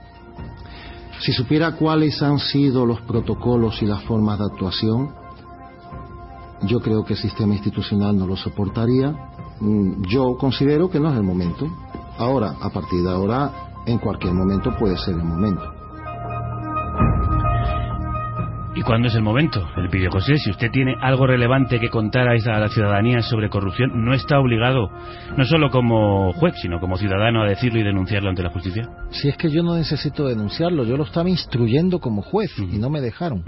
[1.23, 5.15] si supiera cuáles han sido los protocolos y las formas de actuación,
[6.63, 9.15] yo creo que el sistema institucional no lo soportaría.
[9.61, 11.67] Mm, Yo considero que no es el momento.
[12.19, 13.53] Ahora, a partir de ahora,
[13.87, 15.63] en cualquier momento puede ser el momento.
[18.83, 19.65] ¿Y cuándo es el momento?
[19.77, 24.05] El pidió José, si usted tiene algo relevante que contar a la ciudadanía sobre corrupción,
[24.05, 24.91] no está obligado,
[25.37, 28.89] no solo como juez, sino como ciudadano, a decirlo y denunciarlo ante la justicia.
[29.11, 32.91] Si es que yo no necesito denunciarlo, yo lo estaba instruyendo como juez y no
[32.91, 33.45] me dejaron.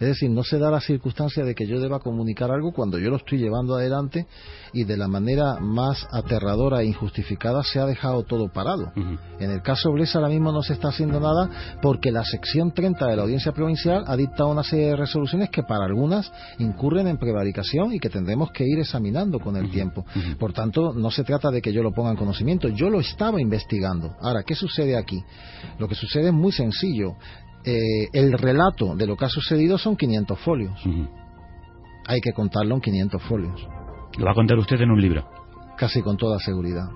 [0.00, 3.10] Es decir, no se da la circunstancia de que yo deba comunicar algo cuando yo
[3.10, 4.26] lo estoy llevando adelante
[4.72, 8.90] y de la manera más aterradora e injustificada se ha dejado todo parado.
[8.96, 13.06] En el caso Blesa ahora mismo no se está haciendo nada porque la sección 30
[13.08, 17.18] de la Audiencia Provincial ha dictado una serie de resoluciones que para algunas incurren en
[17.18, 20.06] prevaricación y que tendremos que ir examinando con el tiempo.
[20.38, 23.38] Por tanto, no se trata de que yo lo ponga en conocimiento, yo lo estaba
[23.38, 24.16] investigando.
[24.22, 25.22] Ahora, ¿qué sucede aquí?
[25.78, 27.16] Lo que sucede es muy sencillo.
[27.64, 30.72] Eh, el relato de lo que ha sucedido son 500 folios.
[32.06, 33.68] Hay que contarlo en 500 folios.
[34.18, 35.28] Lo va a contar usted en un libro.
[35.76, 36.88] Casi con toda seguridad.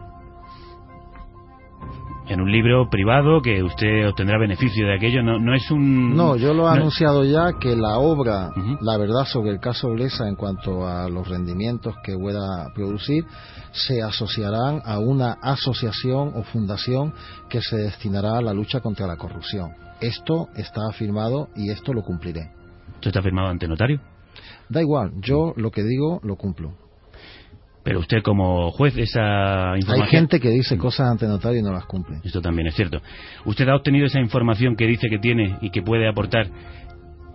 [2.27, 5.23] En un libro privado que usted obtendrá beneficio de aquello.
[5.23, 6.17] No, no es un.
[6.17, 8.51] No, yo lo he no- anunciado ya que la obra,
[8.81, 13.27] la verdad sobre el caso Blesa en cuanto a los rendimientos que pueda producir,
[13.73, 17.13] se asociarán a una asociación o fundación
[17.51, 19.73] que se destinará a la lucha contra la corrupción.
[20.01, 22.51] Esto está afirmado y esto lo cumpliré.
[22.95, 24.01] ¿Esto está firmado ante notario?
[24.69, 26.75] Da igual, yo lo que digo lo cumplo.
[27.83, 30.03] Pero usted como juez esa información...
[30.03, 32.19] Hay gente que dice cosas ante notario y no las cumple.
[32.25, 33.01] Esto también es cierto.
[33.45, 36.49] ¿Usted ha obtenido esa información que dice que tiene y que puede aportar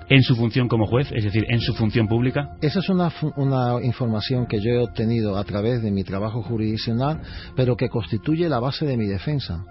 [0.10, 2.58] en su función como juez, es decir, en su función pública?
[2.62, 7.22] Esa es una, una información que yo he obtenido a través de mi trabajo jurisdiccional,
[7.56, 9.64] pero que constituye la base de mi defensa,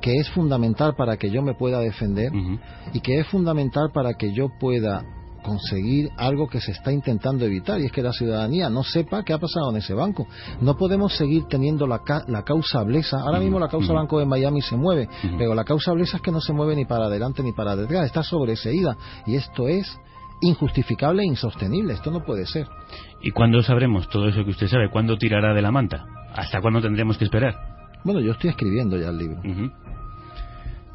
[0.00, 2.30] que es fundamental para que yo me pueda defender
[2.92, 5.04] y que es fundamental para que yo pueda
[5.42, 9.32] conseguir algo que se está intentando evitar y es que la ciudadanía no sepa qué
[9.32, 10.26] ha pasado en ese banco.
[10.60, 13.20] No podemos seguir teniendo la, ca- la causa Blesa.
[13.20, 16.32] Ahora mismo la causa Banco de Miami se mueve, pero la causa Blesa es que
[16.32, 18.96] no se mueve ni para adelante ni para detrás, está sobreseída
[19.26, 19.86] y esto es
[20.42, 21.94] injustificable e insostenible.
[21.94, 22.66] Esto no puede ser.
[23.22, 24.90] ¿Y cuándo sabremos todo eso que usted sabe?
[24.90, 26.04] ¿Cuándo tirará de la manta?
[26.34, 27.54] ¿Hasta cuándo tendremos que esperar?
[28.04, 29.40] Bueno, yo estoy escribiendo ya el libro.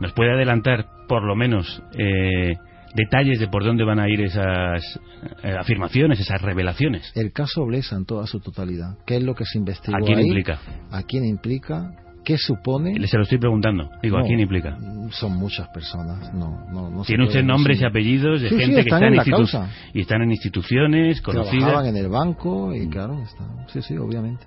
[0.04, 2.56] ¿Nos puede adelantar, por lo menos, eh,
[2.94, 5.00] detalles de por dónde van a ir esas
[5.44, 7.10] eh, afirmaciones, esas revelaciones?
[7.16, 8.98] El caso Blesa en toda su totalidad.
[9.08, 10.26] ¿Qué es lo que se investigó ¿A quién ahí?
[10.26, 10.60] implica?
[10.92, 11.92] ¿A quién implica?
[12.26, 12.96] ¿Qué supone?
[13.08, 13.90] Se lo estoy preguntando.
[14.02, 14.78] Digo, ¿a quién implica?
[15.12, 16.34] Son muchas personas.
[16.34, 19.04] No, no, no Tiene usted nombres y apellidos de Sí, sí, gente que está en
[19.06, 21.88] en, la y están en instituciones Trabajaban conocidas.
[21.88, 23.46] en el banco y claro, está.
[23.68, 24.46] Sí, sí, obviamente.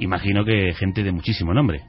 [0.00, 1.82] Imagino que gente de muchísimo nombre.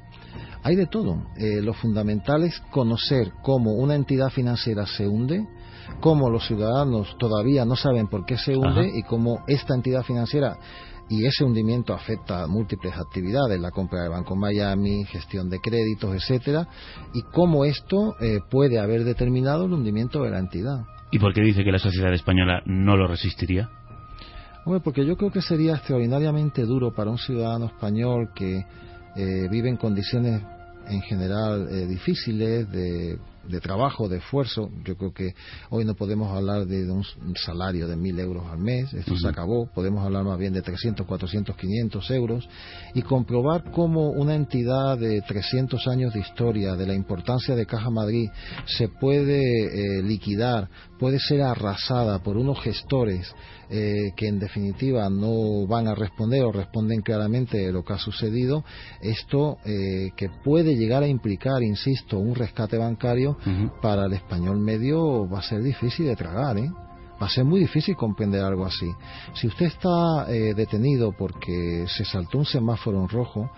[0.63, 1.23] Hay de todo.
[1.37, 5.47] Eh, lo fundamental es conocer cómo una entidad financiera se hunde,
[6.01, 8.97] cómo los ciudadanos todavía no saben por qué se hunde Ajá.
[8.97, 10.57] y cómo esta entidad financiera
[11.09, 16.13] y ese hundimiento afecta a múltiples actividades, la compra de Banco Miami, gestión de créditos,
[16.13, 16.67] etcétera,
[17.13, 20.85] y cómo esto eh, puede haber determinado el hundimiento de la entidad.
[21.11, 23.69] ¿Y por qué dice que la sociedad española no lo resistiría?
[24.65, 28.63] Hombre, porque yo creo que sería extraordinariamente duro para un ciudadano español que
[29.19, 30.41] eh, vive en condiciones
[30.87, 34.69] en general eh, difíciles de, de trabajo, de esfuerzo.
[34.85, 35.33] Yo creo que
[35.69, 39.27] hoy no podemos hablar de un, un salario de mil euros al mes, esto se
[39.27, 42.49] acabó, podemos hablar más bien de 300, 400, 500 euros
[42.93, 47.89] y comprobar cómo una entidad de 300 años de historia, de la importancia de Caja
[47.89, 48.29] Madrid,
[48.65, 53.33] se puede eh, liquidar, puede ser arrasada por unos gestores
[53.69, 58.63] eh, que en definitiva no van a responder o responden claramente lo que ha sucedido,
[59.01, 63.37] esto eh, que puede llegar a implicar, insisto, un rescate bancario
[63.81, 66.69] para el español medio va a ser difícil de tragar, ¿eh?
[67.21, 68.89] Va a ser muy difícil comprender algo así.
[69.33, 73.51] Si usted está eh, detenido porque se saltó un semáforo en rojo,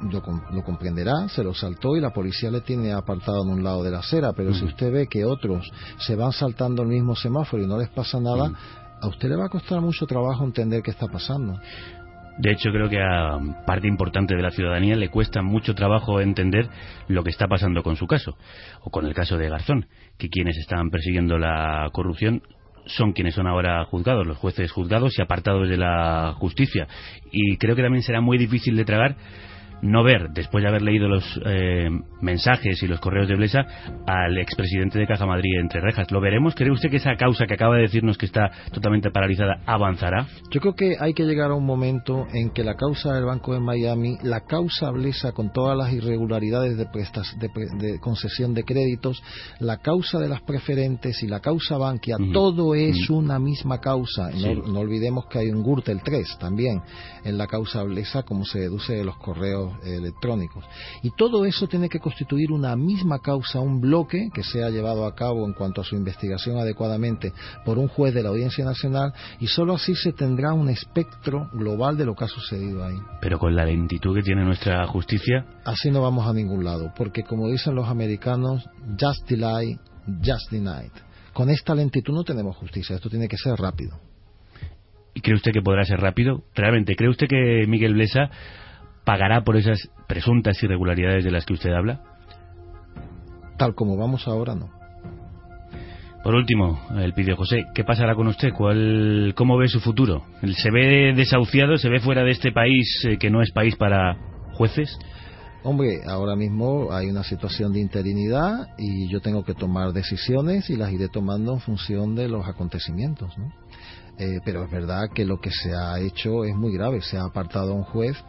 [0.00, 3.82] lo, lo comprenderá, se lo saltó y la policía le tiene apartado en un lado
[3.82, 7.62] de la acera, pero si usted ve que otros se van saltando el mismo semáforo
[7.62, 8.52] y no les pasa nada,
[9.00, 11.60] a usted le va a costar mucho trabajo entender qué está pasando.
[12.38, 13.36] De hecho, creo que a
[13.66, 16.68] parte importante de la ciudadanía le cuesta mucho trabajo entender
[17.08, 18.36] lo que está pasando con su caso,
[18.82, 19.86] o con el caso de Garzón,
[20.18, 22.42] que quienes estaban persiguiendo la corrupción
[22.86, 26.86] son quienes son ahora juzgados, los jueces juzgados y apartados de la justicia.
[27.32, 29.16] Y creo que también será muy difícil de tragar
[29.82, 31.88] no ver, después de haber leído los eh,
[32.20, 33.64] mensajes y los correos de Blesa,
[34.06, 36.10] al expresidente de Caja Madrid entre rejas.
[36.10, 36.54] ¿Lo veremos?
[36.54, 40.26] ¿Cree usted que esa causa que acaba de decirnos que está totalmente paralizada avanzará?
[40.50, 43.54] Yo creo que hay que llegar a un momento en que la causa del Banco
[43.54, 47.48] de Miami, la causa Blesa con todas las irregularidades de, prestas, de,
[47.78, 49.22] de concesión de créditos,
[49.60, 54.30] la causa de las preferentes y la causa Bankia, todo es una misma causa.
[54.30, 56.80] No, no olvidemos que hay un Gürtel 3 también
[57.24, 60.64] en la causa Blesa, como se deduce de los correos eh, electrónicos.
[61.02, 65.14] Y todo eso tiene que constituir una misma causa, un bloque que sea llevado a
[65.14, 67.32] cabo en cuanto a su investigación adecuadamente
[67.64, 71.96] por un juez de la Audiencia Nacional y solo así se tendrá un espectro global
[71.96, 72.96] de lo que ha sucedido ahí.
[73.20, 77.22] Pero con la lentitud que tiene nuestra justicia, Así no vamos a ningún lado, porque
[77.22, 78.64] como dicen los americanos,
[78.98, 79.78] just delay,
[80.24, 80.92] just denied.
[81.34, 83.98] Con esta lentitud no tenemos justicia, esto tiene que ser rápido.
[85.18, 86.44] ¿y cree usted que podrá ser rápido?
[86.54, 88.30] ¿Realmente cree usted que Miguel Blesa
[89.08, 92.02] pagará por esas presuntas irregularidades de las que usted habla?
[93.56, 94.68] Tal como vamos ahora, no.
[96.22, 98.52] Por último, el pidió José, ¿qué pasará con usted?
[98.52, 100.24] ¿Cuál, ¿Cómo ve su futuro?
[100.58, 101.78] ¿Se ve desahuciado?
[101.78, 104.18] ¿Se ve fuera de este país eh, que no es país para
[104.52, 104.98] jueces?
[105.62, 110.76] Hombre, ahora mismo hay una situación de interinidad y yo tengo que tomar decisiones y
[110.76, 113.50] las iré tomando en función de los acontecimientos, ¿no?
[114.18, 117.00] Eh, pero es verdad que lo que se ha hecho es muy grave.
[117.00, 118.22] Se ha apartado a un juez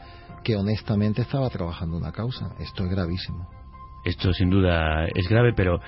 [0.44, 2.52] que honestamente estaba trabajando una causa.
[2.60, 3.48] Esto es gravísimo.
[4.06, 5.80] Esto sin duda es grave, pero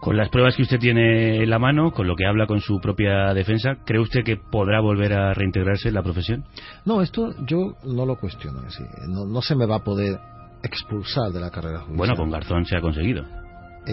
[0.00, 2.78] con las pruebas que usted tiene en la mano, con lo que habla con su
[2.80, 6.44] propia defensa, ¿cree usted que podrá volver a reintegrarse en la profesión?
[6.84, 8.60] No, esto yo no lo cuestiono.
[9.08, 10.18] no se me va a poder
[10.62, 11.96] expulsar de la carrera judicial.
[11.96, 13.24] Bueno, con Garzón se ha conseguido.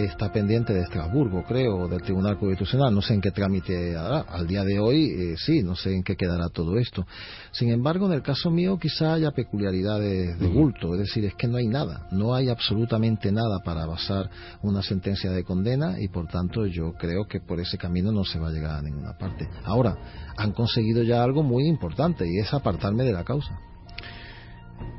[0.04, 2.93] Está pendiente de Estrasburgo, creo, o del Tribunal Constitucional.
[2.93, 4.22] No sé en qué trámite hará.
[4.22, 7.06] Al día de hoy, eh, sí, no sé en qué quedará todo esto.
[7.52, 10.93] Sin embargo, en el caso mío quizá haya peculiaridades de bulto.
[10.96, 12.08] Es decir, es que no hay nada.
[12.12, 14.30] No hay absolutamente nada para basar
[14.62, 18.39] una sentencia de condena y, por tanto, yo creo que por ese camino no se
[18.39, 19.48] va a llegar a ninguna parte.
[19.64, 19.96] Ahora,
[20.38, 23.58] han conseguido ya algo muy importante y es apartarme de la causa.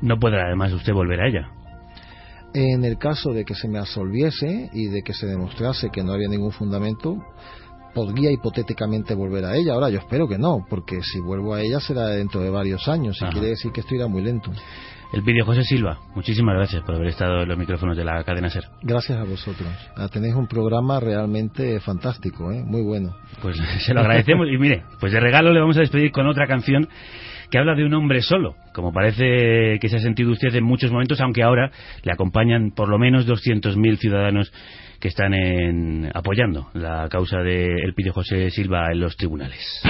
[0.01, 1.51] No podrá además usted volver a ella.
[2.59, 6.13] En el caso de que se me absolviese y de que se demostrase que no
[6.13, 7.15] había ningún fundamento,
[7.93, 9.73] podría hipotéticamente volver a ella.
[9.73, 13.15] Ahora yo espero que no, porque si vuelvo a ella será dentro de varios años
[13.21, 13.31] y Ajá.
[13.31, 14.51] quiere decir que esto irá muy lento.
[15.13, 18.49] El pidió José Silva, muchísimas gracias por haber estado en los micrófonos de la cadena
[18.49, 18.65] SER.
[18.81, 19.69] Gracias a vosotros.
[19.95, 22.63] Ah, Tenéis un programa realmente fantástico, ¿eh?
[22.65, 23.15] muy bueno.
[23.39, 23.55] Pues
[23.85, 26.89] se lo agradecemos y mire, pues de regalo le vamos a despedir con otra canción
[27.49, 30.91] que habla de un hombre solo, como parece que se ha sentido usted en muchos
[30.91, 31.71] momentos, aunque ahora
[32.03, 34.51] le acompañan por lo menos 200.000 ciudadanos
[34.99, 39.81] que están en, apoyando la causa de Elpidio José Silva en los tribunales.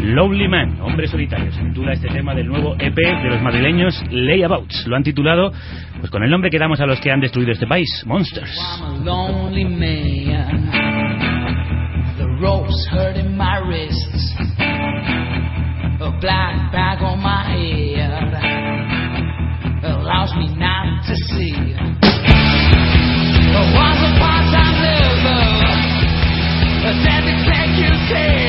[0.00, 4.86] Lonely Man, Hombre Solitario, se titula este tema del nuevo EP de los madrileños Layabouts.
[4.86, 5.52] Lo han titulado
[6.00, 8.58] pues con el nombre que damos a los que han destruido este país, Monsters.
[12.42, 14.71] Ropes hurting my wrists.
[16.22, 18.32] Black bag on my head
[19.82, 21.74] allows me not to see.
[23.50, 25.42] I was a part-time lover,
[26.86, 28.41] a dead executive.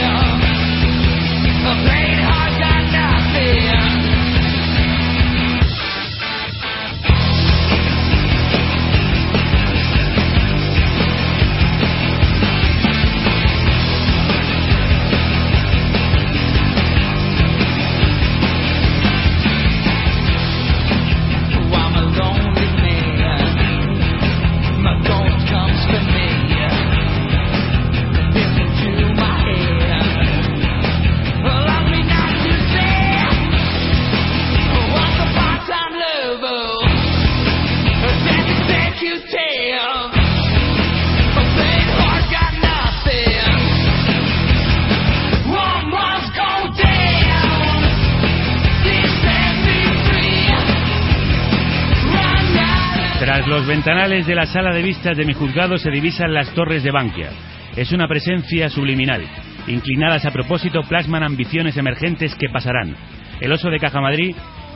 [53.74, 57.32] Ventanales de la sala de vistas de mi juzgado se divisan las torres de Bankia.
[57.76, 59.26] Es una presencia subliminal.
[59.66, 62.96] Inclinadas a propósito plasman ambiciones emergentes que pasarán.
[63.42, 64.36] El oso de Caja Madrid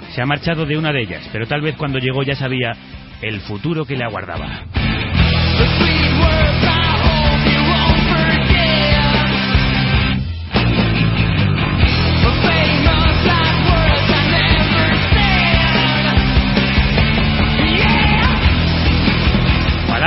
[0.10, 2.72] se ha marchado de una de ellas, pero tal vez cuando llegó ya sabía
[3.22, 4.64] el futuro que le aguardaba.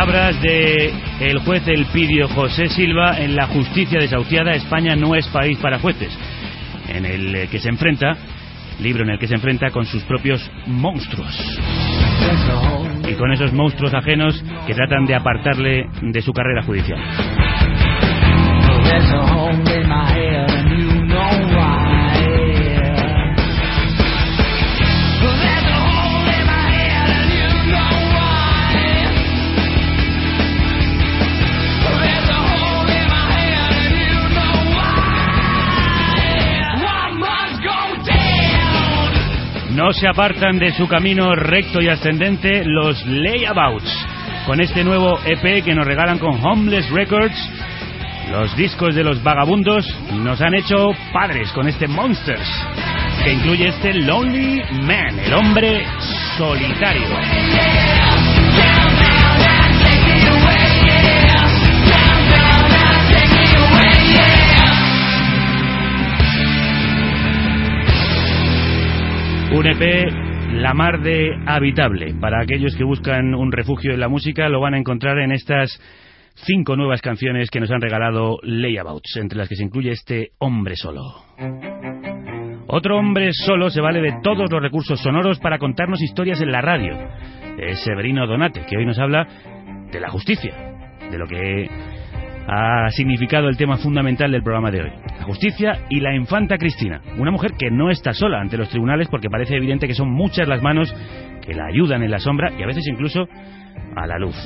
[0.01, 4.53] Palabras de el juez Elpidio José Silva en la justicia desahuciada.
[4.53, 6.11] España no es país para jueces,
[6.89, 8.17] en el que se enfrenta,
[8.81, 11.39] libro en el que se enfrenta con sus propios monstruos.
[13.11, 16.99] Y con esos monstruos ajenos que tratan de apartarle de su carrera judicial.
[39.81, 43.91] No se apartan de su camino recto y ascendente los layabouts.
[44.45, 47.35] Con este nuevo EP que nos regalan con Homeless Records,
[48.31, 52.47] los discos de los vagabundos nos han hecho padres con este Monsters,
[53.25, 55.87] que incluye este Lonely Man, el hombre
[56.37, 58.10] solitario.
[69.53, 70.13] Un EP
[70.53, 72.15] la mar de habitable.
[72.21, 75.81] Para aquellos que buscan un refugio en la música, lo van a encontrar en estas
[76.35, 80.77] cinco nuevas canciones que nos han regalado Layabouts, entre las que se incluye este Hombre
[80.77, 81.03] Solo.
[82.69, 86.61] Otro hombre solo se vale de todos los recursos sonoros para contarnos historias en la
[86.61, 86.97] radio.
[87.59, 89.27] Es Severino Donate, que hoy nos habla
[89.91, 90.55] de la justicia,
[91.11, 91.69] de lo que
[92.53, 94.91] ha significado el tema fundamental del programa de hoy.
[95.19, 97.01] La justicia y la infanta Cristina.
[97.17, 100.49] Una mujer que no está sola ante los tribunales porque parece evidente que son muchas
[100.49, 100.93] las manos
[101.43, 103.29] que la ayudan en la sombra y a veces incluso
[103.95, 104.37] a la luz.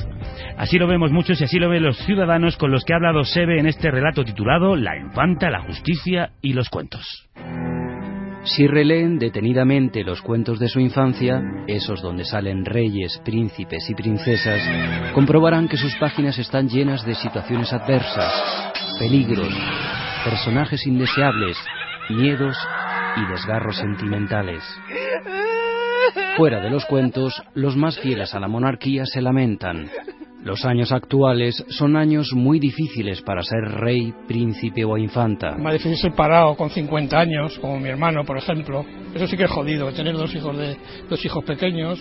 [0.55, 3.23] Así lo vemos muchos y así lo ven los ciudadanos con los que ha hablado
[3.23, 7.27] Sebe en este relato titulado La infanta, la justicia y los cuentos.
[8.45, 14.61] Si releen detenidamente los cuentos de su infancia, esos donde salen reyes, príncipes y princesas,
[15.13, 18.31] comprobarán que sus páginas están llenas de situaciones adversas,
[18.99, 19.51] peligros,
[20.23, 21.57] personajes indeseables,
[22.09, 22.55] miedos
[23.17, 24.63] y desgarros sentimentales.
[26.37, 29.89] Fuera de los cuentos, los más fieles a la monarquía se lamentan.
[30.45, 35.57] Los años actuales son años muy difíciles para ser rey, príncipe o infanta.
[35.57, 38.85] Más difícil ser parado con 50 años, como mi hermano, por ejemplo.
[39.15, 40.77] Eso sí que es jodido, tener dos hijos, de,
[41.09, 41.99] dos hijos pequeños,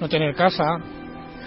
[0.00, 0.76] no tener casa,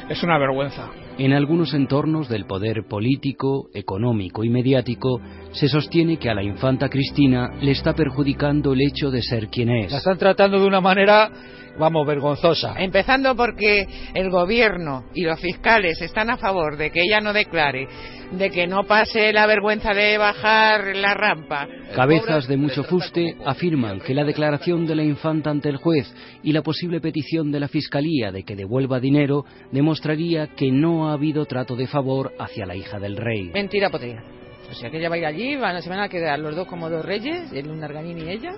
[0.10, 0.90] es una vergüenza.
[1.18, 5.22] En algunos entornos del poder político, económico y mediático
[5.54, 9.70] se sostiene que a la infanta Cristina le está perjudicando el hecho de ser quien
[9.70, 9.92] es.
[9.94, 11.32] La están tratando de una manera,
[11.78, 12.76] vamos, vergonzosa.
[12.78, 17.88] Empezando porque el gobierno y los fiscales están a favor de que ella no declare,
[18.32, 21.68] de que no pase la vergüenza de bajar la rampa.
[21.96, 26.52] Cabezas de mucho fuste afirman que la declaración de la infanta ante el juez y
[26.52, 31.46] la posible petición de la Fiscalía de que devuelva dinero demostraría que no ha habido
[31.46, 33.52] trato de favor hacia la hija del rey.
[33.54, 34.24] Mentira podría.
[34.70, 36.68] O sea que ella va a ir allí, van, se van a quedar los dos
[36.68, 38.56] como dos reyes, el Narganín y ella,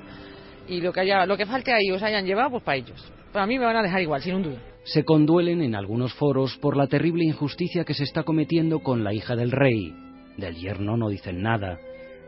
[0.68, 3.12] y lo que haya, lo que falte ahí os hayan llevado, pues para ellos.
[3.32, 4.58] Para mí me van a dejar igual, sin un duda.
[4.84, 9.14] Se conduelen en algunos foros por la terrible injusticia que se está cometiendo con la
[9.14, 9.94] hija del rey.
[10.38, 11.80] Del yerno no dicen nada.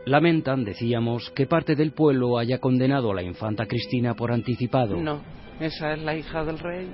[0.06, 4.96] Lamentan, decíamos, que parte del pueblo haya condenado a la infanta Cristina por anticipado.
[4.96, 5.20] No,
[5.60, 6.88] esa es la hija del rey.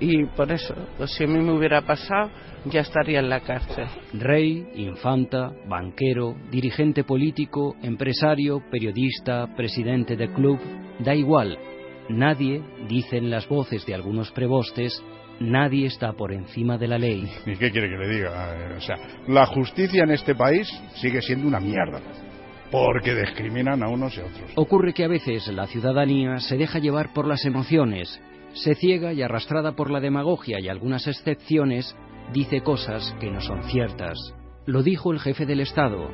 [0.00, 2.30] Y por eso, pues si a mí me hubiera pasado,
[2.64, 3.86] ya estaría en la cárcel.
[4.14, 10.58] Rey, infanta, banquero, dirigente político, empresario, periodista, presidente de club,
[10.98, 11.58] da igual.
[12.08, 15.02] Nadie, dicen las voces de algunos prebostes,
[15.40, 17.28] nadie está por encima de la ley.
[17.46, 18.76] ¿Y qué quiere que le diga?
[18.76, 18.96] O sea,
[19.28, 22.00] la justicia en este país sigue siendo una mierda.
[22.70, 24.50] Porque discriminan a unos y a otros.
[24.56, 28.20] Ocurre que a veces la ciudadanía se deja llevar por las emociones,
[28.54, 31.94] se ciega y arrastrada por la demagogia y algunas excepciones,
[32.32, 34.16] dice cosas que no son ciertas.
[34.66, 36.08] Lo dijo el jefe del Estado.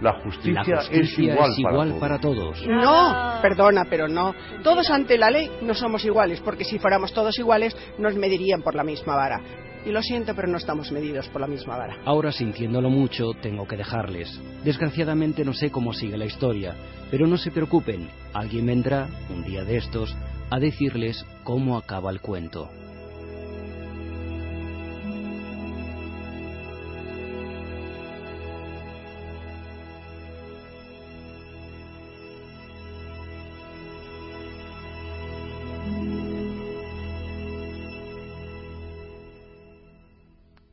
[0.00, 2.66] La justicia, La justicia es igual, es igual para, para todos.
[2.66, 4.34] No, perdona, pero no.
[4.62, 8.74] Todos ante la ley no somos iguales, porque si fuéramos todos iguales nos medirían por
[8.74, 9.40] la misma vara.
[9.86, 11.98] Y lo siento, pero no estamos medidos por la misma vara.
[12.04, 14.40] Ahora, sintiéndolo mucho, tengo que dejarles.
[14.64, 16.74] Desgraciadamente no sé cómo sigue la historia,
[17.10, 20.16] pero no se preocupen, alguien vendrá, un día de estos,
[20.54, 22.70] a decirles cómo acaba el cuento.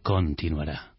[0.04, 0.94] Continuará.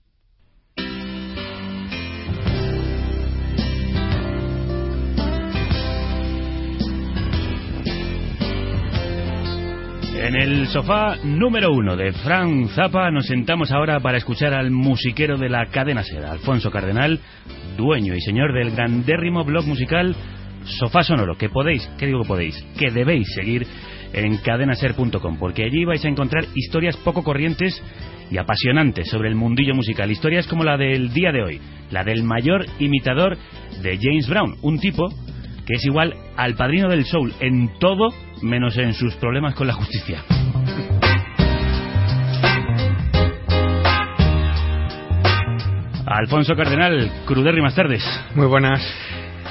[10.23, 15.37] En el sofá número uno de Frank Zappa nos sentamos ahora para escuchar al musiquero
[15.37, 17.19] de la cadena Seda, Alfonso Cardenal,
[17.77, 20.15] dueño y señor del grandérrimo blog musical
[20.65, 23.67] Sofá Sonoro, que podéis, que digo que podéis, que debéis seguir
[24.13, 27.83] en cadenaser.com, porque allí vais a encontrar historias poco corrientes
[28.31, 30.09] y apasionantes sobre el mundillo musical.
[30.09, 33.37] Historias como la del día de hoy, la del mayor imitador
[33.83, 35.09] de James Brown, un tipo
[35.67, 38.11] que es igual al padrino del soul en todo
[38.43, 40.23] menos en sus problemas con la justicia.
[46.07, 48.05] Alfonso Cardenal, crudérrimas tardes.
[48.35, 48.83] Muy buenas.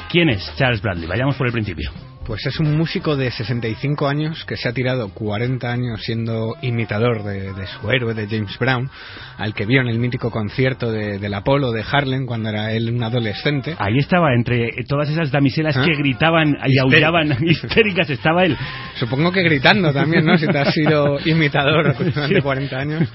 [0.09, 1.07] ¿Quién es Charles Bradley?
[1.07, 1.89] Vayamos por el principio.
[2.25, 7.23] Pues es un músico de 65 años que se ha tirado 40 años siendo imitador
[7.23, 8.89] de, de su héroe, de James Brown,
[9.37, 12.91] al que vio en el mítico concierto de- del Apolo de Harlem cuando era él
[12.93, 13.75] un adolescente.
[13.79, 15.83] Ahí estaba, entre todas esas damiselas ¿Ah?
[15.83, 18.55] que gritaban y aullaban histéricas, estaba él.
[18.95, 20.37] Supongo que gritando también, ¿no?
[20.37, 22.41] Si te has sido imitador durante Sí.
[22.41, 23.09] 40 años.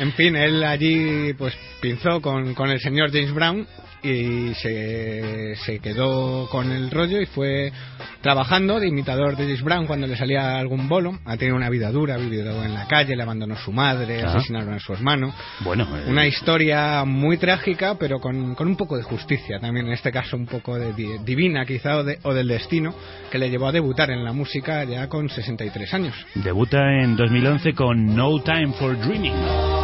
[0.00, 3.66] En fin, él allí pues pinzó con, con el señor James Brown
[4.02, 7.72] y se, se quedó con el rollo y fue
[8.20, 11.18] trabajando de imitador de James Brown cuando le salía algún bolo.
[11.24, 14.74] Ha tenido una vida dura, ha vivido en la calle, le abandonó su madre, asesinaron
[14.74, 15.34] a su hermano.
[15.60, 19.92] Bueno, eh, Una historia muy trágica, pero con, con un poco de justicia también, en
[19.92, 22.94] este caso un poco de di- divina quizá o, de- o del destino,
[23.30, 26.14] que le llevó a debutar en la música ya con 63 años.
[26.34, 29.75] debuta en 2011 con No Time for Dreaming.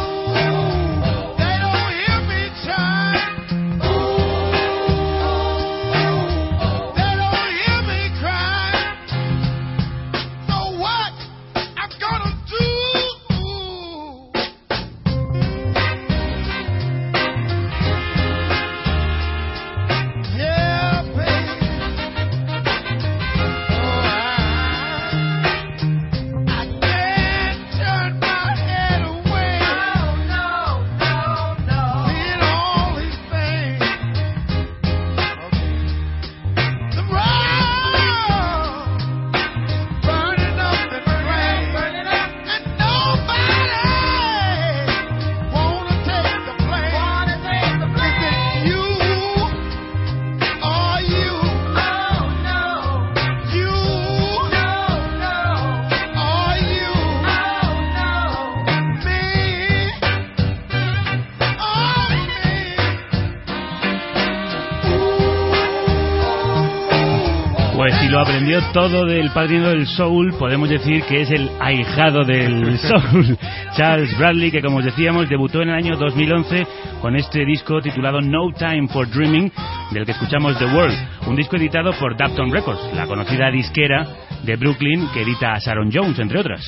[68.73, 73.37] Todo del padrino del soul, podemos decir que es el ahijado del soul.
[73.77, 76.65] Charles Bradley, que como os decíamos, debutó en el año 2011
[76.99, 79.51] con este disco titulado No Time for Dreaming,
[79.91, 80.97] del que escuchamos The World,
[81.27, 84.07] un disco editado por Dapton Records, la conocida disquera
[84.43, 86.67] de Brooklyn que edita a Sharon Jones, entre otras.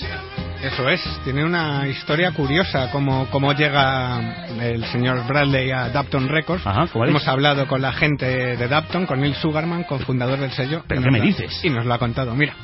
[0.66, 6.64] Eso es, tiene una historia curiosa cómo llega el señor Bradley a Dapton Records.
[6.96, 10.84] Hemos hablado con la gente de Dapton, con Neil Sugarman, cofundador del sello.
[10.88, 11.64] ¿Pero y qué me dices?
[11.64, 12.56] Y nos lo ha contado, mira.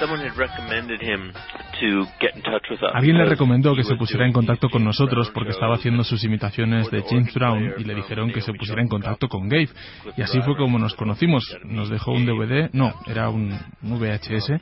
[0.00, 1.32] Someone had recommended him
[1.80, 2.90] to get in touch with us.
[2.94, 6.90] Alguien le recomendó que se pusiera en contacto con nosotros porque estaba haciendo sus imitaciones
[6.90, 9.68] de James Brown y le dijeron que se pusiera en contacto con Gabe.
[10.16, 11.44] Y así fue como nos conocimos.
[11.64, 13.50] Nos dejó un DVD, no, era un
[13.82, 14.52] un VHS,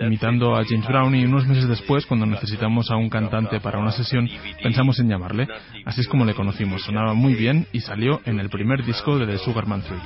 [0.00, 3.92] imitando a James Brown y unos meses después, cuando necesitamos a un cantante para una
[3.92, 4.28] sesión,
[4.62, 5.46] pensamos en llamarle.
[5.84, 6.82] Así es como le conocimos.
[6.82, 10.00] Sonaba muy bien y salió en el primer disco de The Sugarman 3.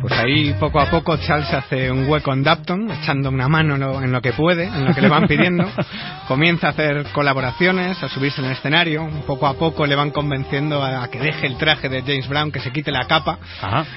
[0.00, 3.80] Pues ahí poco a poco Charles hace un hueco en Dapton, echando una mano en
[3.80, 5.68] lo, en lo que puede, en lo que le van pidiendo.
[6.28, 9.08] Comienza a hacer colaboraciones, a subirse en el escenario.
[9.26, 12.52] Poco a poco le van convenciendo a, a que deje el traje de James Brown,
[12.52, 13.38] que se quite la capa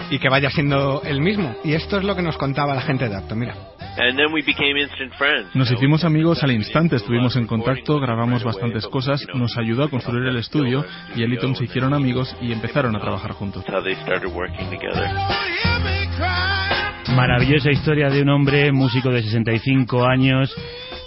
[0.09, 1.55] y que vaya siendo el mismo.
[1.63, 3.37] Y esto es lo que nos contaba la gente de Dapton.
[3.37, 3.55] Mira.
[3.97, 5.53] And then we became instant friends.
[5.53, 10.27] Nos hicimos amigos al instante, estuvimos en contacto, grabamos bastantes cosas, nos ayudó a construir
[10.27, 10.85] el estudio
[11.15, 13.65] y él y Tom se hicieron amigos y empezaron a trabajar juntos.
[17.15, 20.55] Maravillosa historia de un hombre, músico de 65 años,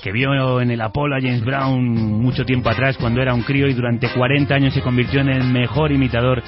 [0.04, 1.82] que vio en el Apolo a James Brown
[2.20, 5.44] mucho tiempo atrás cuando era un crío y durante 40 años se convirtió en el
[5.44, 6.42] mejor imitador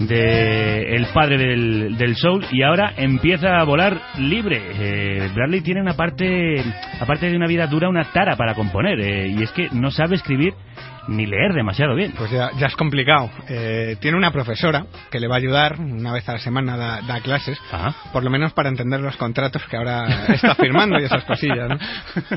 [0.00, 4.60] de el padre del, del soul y ahora empieza a volar libre.
[4.74, 6.56] Eh, Bradley tiene una parte,
[7.00, 10.16] aparte de una vida dura, una tara para componer eh, y es que no sabe
[10.16, 10.54] escribir
[11.08, 12.12] ni leer demasiado bien.
[12.16, 13.30] Pues ya, ya es complicado.
[13.48, 17.00] Eh, tiene una profesora que le va a ayudar, una vez a la semana da,
[17.02, 17.58] da clases,
[18.12, 21.68] por lo menos para entender los contratos que ahora está firmando y esas cosillas.
[21.68, 21.78] ¿no?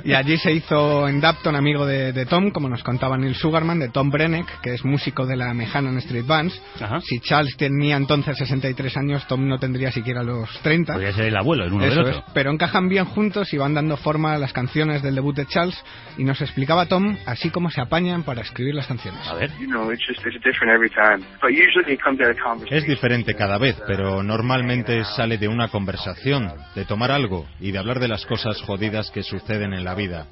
[0.04, 3.80] Y allí se hizo en Dapton amigo de, de Tom, como nos contaba Neil Sugarman,
[3.80, 6.60] de Tom Brenneck, que es músico de la Mehanan Street Bands.
[7.04, 10.94] Si Charles tenía entonces 63 años, Tom no tendría siquiera los 30.
[10.94, 12.32] Podría ser el abuelo, el uno Eso del es, otro.
[12.34, 15.76] pero encajan bien juntos y van dando forma a las canciones del debut de Charles
[16.18, 19.28] y nos explicaba Tom así como se apañan para escribir las canciones.
[19.28, 19.52] A ver.
[19.60, 21.26] You know, it's just it's different every time.
[21.42, 22.78] But usually it comes out of conversation.
[22.78, 27.80] Es diferente cada vez, pero normalmente sale de una conversación, de tomar algo y de
[27.80, 30.28] hablar de las cosas jodidas que suceden en la vida.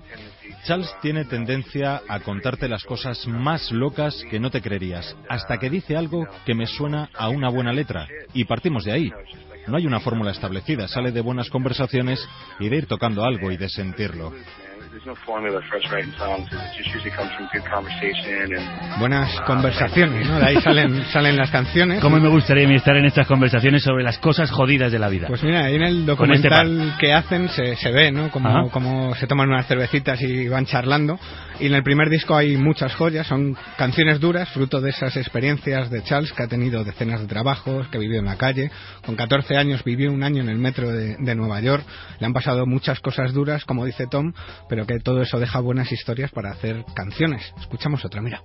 [0.66, 5.72] Charles tiene tendencia a contarte las cosas más locas que no te creerías, hasta que
[5.72, 9.12] dice algo que me suena a una buena letra, y partimos de ahí.
[9.68, 12.28] No hay una fórmula establecida, sale de buenas conversaciones
[12.60, 14.34] y de ir tocando algo y de sentirlo.
[15.04, 16.48] There's no formula for us writing songs.
[16.52, 20.38] It just usually comes from good conversation and Buenas conversaciones, ¿no?
[20.38, 22.02] De ahí salen, salen las canciones.
[22.02, 25.28] ¿Cómo me gustaría estar en estas conversaciones sobre las cosas jodidas de la vida?
[25.28, 28.30] Pues mira, ahí en el este documental que hacen se, se ve, ¿no?
[28.30, 31.18] Como, como se toman unas cervecitas y van charlando.
[31.60, 35.90] Y en el primer disco hay muchas joyas, son canciones duras, fruto de esas experiencias
[35.90, 38.70] de Charles, que ha tenido decenas de trabajos, que ha vivido en la calle.
[39.04, 41.84] Con 14 años vivió un año en el metro de, de Nueva York.
[42.20, 44.34] Le han pasado muchas cosas duras, como dice Tom,
[44.70, 47.54] pero que todo eso deja buenas historias para hacer canciones.
[47.60, 48.42] Escuchamos otra, mira.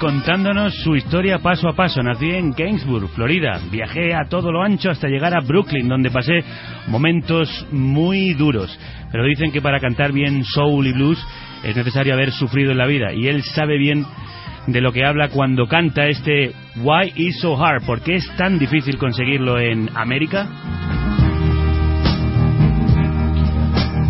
[0.00, 2.02] Contándonos su historia paso a paso.
[2.02, 3.60] Nací en Gainesburg, Florida.
[3.70, 6.42] Viajé a todo lo ancho hasta llegar a Brooklyn, donde pasé
[6.88, 8.76] momentos muy duros.
[9.12, 11.24] Pero dicen que para cantar bien soul y blues
[11.62, 13.12] es necesario haber sufrido en la vida.
[13.12, 14.04] Y él sabe bien
[14.66, 17.84] de lo que habla cuando canta este Why is so hard?
[17.84, 20.97] ¿Por qué es tan difícil conseguirlo en América?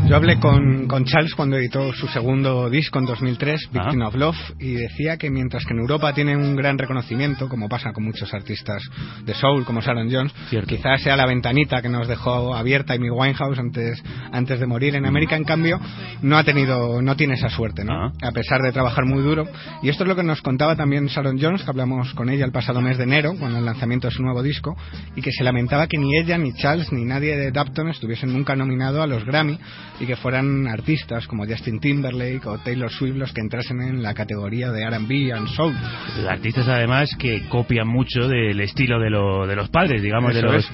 [0.09, 4.39] Yo hablé con, con Charles cuando editó su segundo disco en 2003, Victim of Love,
[4.59, 8.33] y decía que mientras que en Europa tiene un gran reconocimiento, como pasa con muchos
[8.33, 8.83] artistas
[9.27, 10.33] de soul como Sharon Jones,
[10.67, 14.03] quizás sea la ventanita que nos dejó abierta Amy Winehouse antes,
[14.33, 14.95] antes de morir.
[14.95, 15.79] En América, en cambio,
[16.23, 18.11] no ha tenido, no tiene esa suerte, ¿no?
[18.23, 19.47] A pesar de trabajar muy duro.
[19.83, 22.53] Y esto es lo que nos contaba también Sharon Jones, que hablamos con ella el
[22.53, 24.75] pasado mes de enero, con el lanzamiento de su nuevo disco,
[25.17, 28.57] y que se lamentaba que ni ella, ni Charles, ni nadie de Dapton estuviesen nunca
[28.57, 29.59] nominado a los Grammy
[30.01, 34.15] y que fueran artistas como Justin Timberlake o Taylor Swift los que entrasen en la
[34.15, 35.75] categoría de R&B and soul.
[36.29, 40.47] Artistas además que copian mucho del estilo de, lo- de los padres, digamos, de Eso
[40.53, 40.71] los es.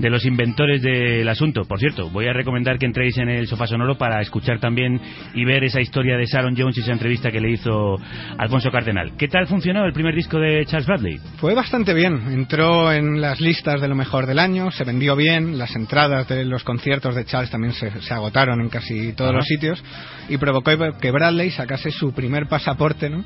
[0.00, 1.64] De los inventores del asunto.
[1.64, 5.00] Por cierto, voy a recomendar que entréis en el sofá sonoro para escuchar también
[5.34, 7.96] y ver esa historia de Sharon Jones y esa entrevista que le hizo
[8.38, 9.12] Alfonso Cardenal.
[9.18, 11.18] ¿Qué tal funcionó el primer disco de Charles Bradley?
[11.36, 15.58] Fue bastante bien, entró en las listas de lo mejor del año, se vendió bien,
[15.58, 19.44] las entradas de los conciertos de Charles también se, se agotaron en casi todos los
[19.44, 19.82] sitios
[20.28, 20.70] y provocó
[21.00, 23.24] que Bradley sacase su primer pasaporte ¿no?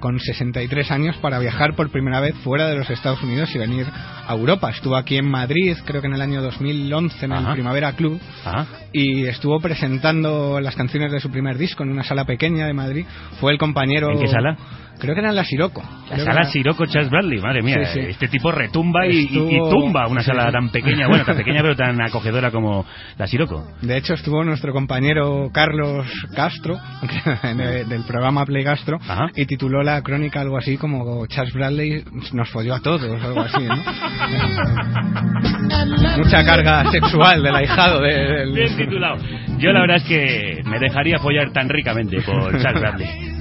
[0.00, 3.86] Con 63 años para viajar por primera vez fuera de los Estados Unidos y venir
[4.26, 4.70] a Europa.
[4.70, 7.52] Estuvo aquí en Madrid, creo que en el año 2011 en el.
[7.54, 8.66] Primavera Club Ajá.
[8.92, 13.06] y estuvo presentando las canciones de su primer disco en una sala pequeña de Madrid.
[13.40, 14.10] Fue el compañero...
[14.10, 14.58] ¿En qué sala?
[15.02, 15.82] Creo que era en la Siroco.
[16.10, 18.06] La sala era- Siroco Charles Bradley, madre mía, Sí, sí.
[18.10, 19.24] este tipo retumba y, y- y
[19.56, 22.86] Estuvo- tumba una sí, sala tan pequeña, bueno, tan pequeña pero tan acogedora como
[23.18, 23.66] la Siroco.
[23.80, 26.06] De hecho, estuvo nuestro compañero Carlos
[26.36, 26.78] Castro,
[27.56, 29.00] de- del programa Play Gastro,
[29.34, 33.64] y tituló la crónica algo así como Charles Bradley nos folló a todos, algo así,
[33.64, 33.74] ¿no?
[36.18, 38.52] Mucha carga sexual del ahijado de- del...
[38.52, 39.16] Bien titulado.
[39.58, 43.32] Yo la verdad es que me dejaría follar tan ricamente por Charles Bradley.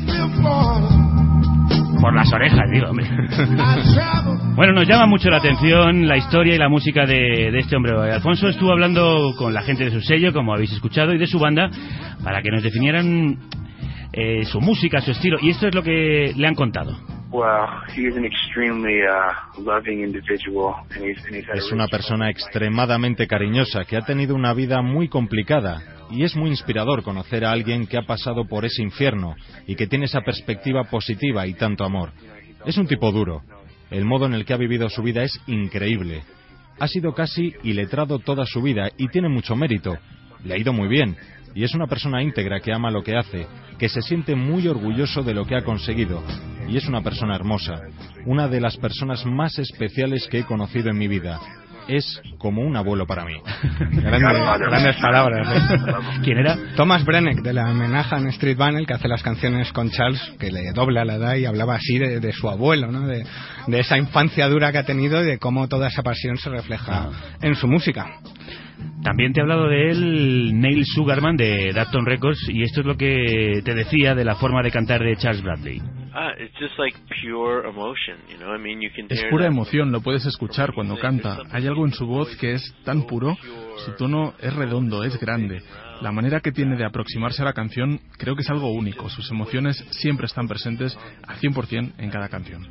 [2.02, 3.07] Por las orejas, digo, hombre.
[4.56, 7.94] Bueno, nos llama mucho la atención la historia y la música de, de este hombre.
[8.11, 11.40] Alfonso estuvo hablando con la gente de su sello, como habéis escuchado, y de su
[11.40, 11.69] banda,
[12.23, 13.38] para que nos definieran
[14.14, 15.38] eh, su música, su estilo.
[15.41, 16.98] Y esto es lo que le han contado.
[17.32, 17.65] Well,
[17.95, 19.72] he is an extremely uh,
[21.53, 25.82] Es una persona extremadamente cariñosa que ha tenido una vida muy complicada
[26.12, 29.36] y es muy inspirador conocer a alguien que ha pasado por ese infierno
[29.68, 32.12] y que tiene esa perspectiva positiva y tanto amor.
[32.66, 33.42] Es un tipo duro.
[33.90, 36.24] El modo en el que ha vivido su vida es increíble.
[36.80, 39.98] Ha sido casi iletrado toda su vida y tiene mucho mérito.
[40.44, 41.18] Le ha ido muy bien
[41.54, 43.48] y es una persona íntegra que ama lo que hace,
[43.78, 46.24] que se siente muy orgulloso de lo que ha conseguido
[46.68, 47.82] y es una persona hermosa,
[48.26, 51.40] una de las personas más especiales que he conocido en mi vida.
[51.88, 53.34] Es como un abuelo para mí.
[53.91, 55.48] Grandes, grandes palabras.
[55.48, 55.78] ¿eh?
[56.24, 56.58] ¿Quién era?
[56.76, 60.52] Thomas Brenneck, de la Menahan Street Band, el que hace las canciones con Charles, que
[60.52, 63.08] le dobla la edad y hablaba así de, de su abuelo, ¿no?
[63.08, 63.26] de,
[63.68, 67.10] de esa infancia dura que ha tenido y de cómo toda esa pasión se refleja
[67.41, 68.08] en su música.
[69.03, 72.98] También te he hablado de él, Neil Sugarman de Dapton Records, y esto es lo
[72.98, 75.82] que te decía de la forma de cantar de Charles Bradley.
[76.14, 78.54] Ah, it's just like pure emotion, you know.
[78.54, 81.40] I mean, you can Es pura emoción, lo puedes escuchar cuando canta.
[81.52, 83.38] Hay algo en su voz que es tan puro,
[83.86, 85.62] su tono es redondo, es grande.
[86.02, 89.10] La manera que tiene de aproximarse a la canción creo que es algo único.
[89.10, 90.98] Sus emociones siempre están presentes
[91.28, 92.68] al 100% en cada canción.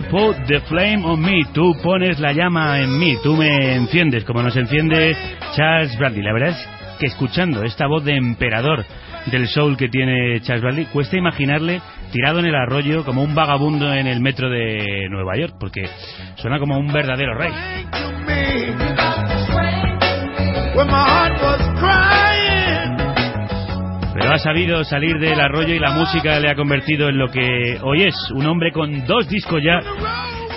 [0.00, 1.44] Put the flame on me.
[1.52, 3.16] Tú pones la llama en mí.
[3.22, 5.16] Tú me enciendes, como nos enciende
[5.54, 6.22] Charles Bradley.
[6.22, 6.68] La verdad es
[6.98, 8.84] que escuchando esta voz de emperador
[9.26, 11.80] del soul que tiene Charles Bradley, cuesta imaginarle
[12.12, 15.88] tirado en el arroyo como un vagabundo en el metro de Nueva York, porque
[16.36, 17.52] suena como un verdadero rey.
[24.28, 27.78] Pero ha sabido salir del arroyo y la música le ha convertido en lo que
[27.80, 29.80] hoy es, un hombre con dos discos ya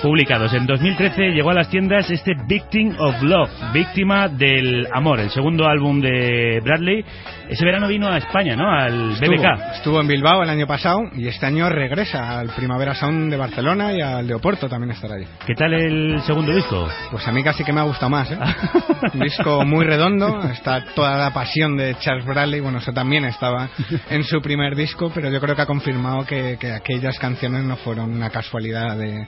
[0.01, 0.53] publicados.
[0.53, 5.67] En 2013 llegó a las tiendas este Victim of Love, víctima del amor, el segundo
[5.67, 7.05] álbum de Bradley.
[7.49, 8.71] Ese verano vino a España, ¿no?
[8.71, 9.75] Al Estuvo, BBK.
[9.75, 13.93] estuvo en Bilbao el año pasado y este año regresa al Primavera Sound de Barcelona
[13.93, 15.27] y al de Oporto también estará allí.
[15.45, 16.87] ¿Qué tal el segundo disco?
[17.11, 18.37] Pues a mí casi que me ha gustado más, ¿eh?
[19.13, 23.69] Un disco muy redondo, está toda la pasión de Charles Bradley, bueno, eso también estaba
[24.09, 27.75] en su primer disco, pero yo creo que ha confirmado que, que aquellas canciones no
[27.77, 29.27] fueron una casualidad de,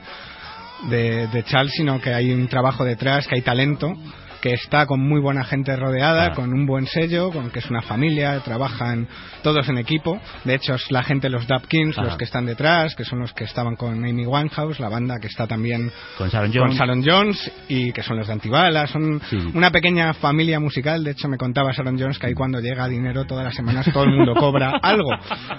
[0.88, 3.92] de, de Charles, sino que hay un trabajo detrás, que hay talento
[4.40, 6.32] que está con muy buena gente rodeada, Ah.
[6.34, 9.08] con un buen sello, con que es una familia, trabajan
[9.42, 10.20] todos en equipo.
[10.44, 13.32] De hecho, es la gente, los Dub Kings, los que están detrás, que son los
[13.32, 16.76] que estaban con Amy Winehouse, la banda que está también Con Sharon con Jones.
[16.78, 18.86] Sharon Jones y que son los de Antibala.
[18.86, 19.18] Son
[19.54, 21.02] una pequeña familia musical.
[21.02, 24.04] De hecho, me contaba Sharon Jones que ahí cuando llega dinero todas las semanas todo
[24.04, 25.08] el mundo cobra algo.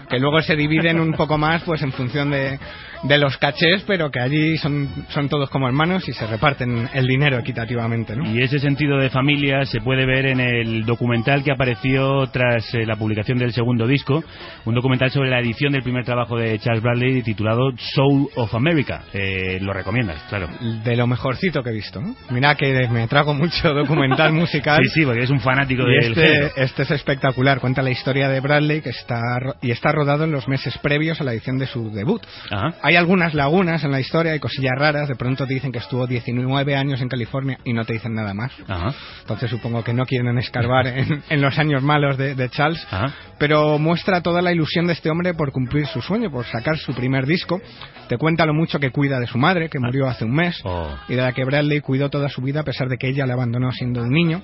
[0.07, 2.59] Que luego se dividen un poco más pues en función de,
[3.07, 7.05] de los cachés, pero que allí son, son todos como hermanos y se reparten el
[7.07, 8.15] dinero equitativamente.
[8.15, 8.29] ¿no?
[8.31, 12.85] Y ese sentido de familia se puede ver en el documental que apareció tras eh,
[12.85, 14.23] la publicación del segundo disco,
[14.65, 19.03] un documental sobre la edición del primer trabajo de Charles Bradley titulado Soul of America.
[19.13, 20.49] Eh, lo recomiendas, claro.
[20.83, 22.01] De lo mejorcito que he visto.
[22.01, 22.15] ¿no?
[22.31, 24.79] Mira que me trago mucho documental musical.
[24.83, 26.45] Sí, sí, porque es un fanático Y del género.
[26.47, 27.59] este, este es espectacular.
[27.59, 29.21] Cuenta la historia de Bradley que está
[29.61, 32.21] y está rodado en los meses previos a la edición de su debut.
[32.81, 35.07] Hay algunas lagunas en la historia, hay cosillas raras.
[35.07, 38.33] De pronto te dicen que estuvo 19 años en California y no te dicen nada
[38.33, 38.51] más.
[39.21, 42.85] Entonces supongo que no quieren escarbar en, en los años malos de, de Charles.
[43.37, 46.93] Pero muestra toda la ilusión de este hombre por cumplir su sueño, por sacar su
[46.93, 47.61] primer disco.
[48.07, 50.61] Te cuenta lo mucho que cuida de su madre, que murió hace un mes,
[51.09, 53.33] y de la que Bradley cuidó toda su vida a pesar de que ella le
[53.33, 54.41] abandonó siendo un niño.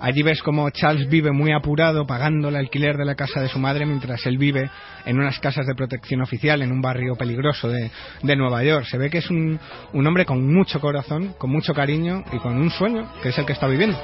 [0.00, 3.58] Allí ves como Charles vive muy apurado pagando el alquiler de la casa de su
[3.58, 4.70] madre mientras él vive
[5.04, 7.90] en unas casas de protección oficial en un barrio peligroso de,
[8.22, 8.86] de Nueva York.
[8.86, 9.58] Se ve que es un,
[9.92, 13.46] un hombre con mucho corazón, con mucho cariño y con un sueño, que es el
[13.46, 13.98] que está viviendo.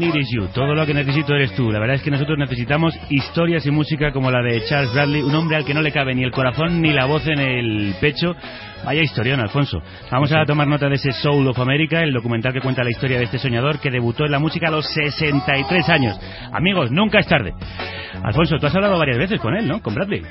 [0.00, 0.48] Need is you.
[0.48, 1.70] Todo lo que necesito eres tú.
[1.70, 5.34] La verdad es que nosotros necesitamos historias y música como la de Charles Bradley, un
[5.34, 8.34] hombre al que no le cabe ni el corazón ni la voz en el pecho.
[8.84, 9.82] Vaya historión, Alfonso.
[10.10, 13.18] Vamos a tomar nota de ese Soul of America, el documental que cuenta la historia
[13.18, 16.18] de este soñador que debutó en la música a los 63 años.
[16.50, 17.52] Amigos, nunca es tarde.
[18.22, 19.82] Alfonso, tú has hablado varias veces con él, ¿no?
[19.82, 20.22] Con Bradley.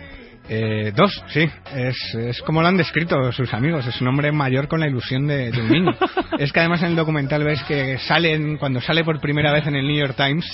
[0.49, 1.47] Eh, dos, sí.
[1.76, 3.85] Es, es como lo han descrito sus amigos.
[3.85, 5.91] Es un hombre mayor con la ilusión de, de un niño.
[6.39, 9.76] es que además en el documental ves que salen, cuando sale por primera vez en
[9.76, 10.45] el New York Times,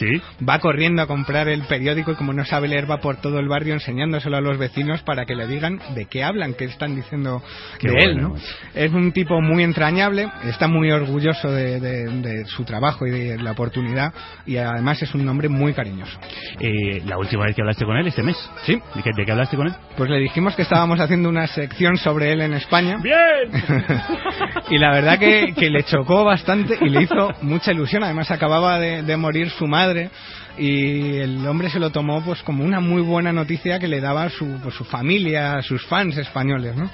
[0.48, 3.48] va corriendo a comprar el periódico y como no sabe leer va por todo el
[3.48, 7.42] barrio enseñándoselo a los vecinos para que le digan de qué hablan, qué están diciendo
[7.80, 8.28] Qué de él.
[8.74, 13.38] Es un tipo muy entrañable, está muy orgulloso de, de- de su trabajo y de
[13.38, 14.14] la oportunidad
[14.46, 16.20] y además es un hombre muy cariñoso.
[16.60, 18.36] Eh, la última vez que hablaste con él, este mes.
[18.66, 18.74] Sí.
[18.96, 19.74] ¿De qué, de qué hablaste con él?
[19.98, 22.98] Pues le dijimos que estábamos haciendo una sección sobre él en España.
[23.02, 23.50] ¡Bien!
[24.70, 28.04] y la verdad que, que le chocó bastante y le hizo mucha ilusión.
[28.04, 30.10] Además acababa de, de morir su madre
[30.58, 34.30] y el hombre se lo tomó pues como una muy buena noticia que le daba
[34.30, 36.90] su, pues, su familia, sus fans españoles, ¿no?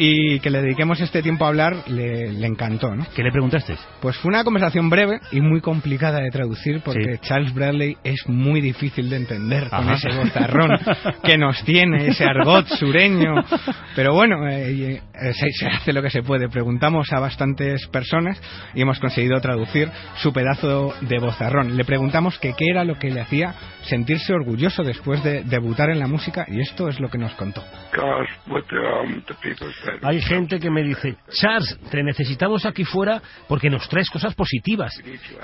[0.00, 3.04] Y que le dediquemos este tiempo a hablar le, le encantó, ¿no?
[3.14, 3.74] ¿Qué le preguntaste?
[4.00, 8.60] Pues fue una conversación breve y muy complicada de traducir porque Charles Bradley es muy
[8.60, 10.70] difícil de entender con ese bozarrón
[11.24, 13.34] que nos tiene, ese argot sureño.
[13.96, 16.48] Pero bueno, eh, eh, se, se hace lo que se puede.
[16.48, 18.40] Preguntamos a bastantes personas
[18.74, 21.76] y hemos conseguido traducir su pedazo de bozarrón.
[21.76, 25.98] Le preguntamos que qué era lo que le hacía sentirse orgulloso después de debutar en
[25.98, 27.62] la música y esto es lo que nos contó.
[30.02, 34.92] Hay gente que me dice, Charles, te necesitamos aquí fuera porque nos traes cosas positivas.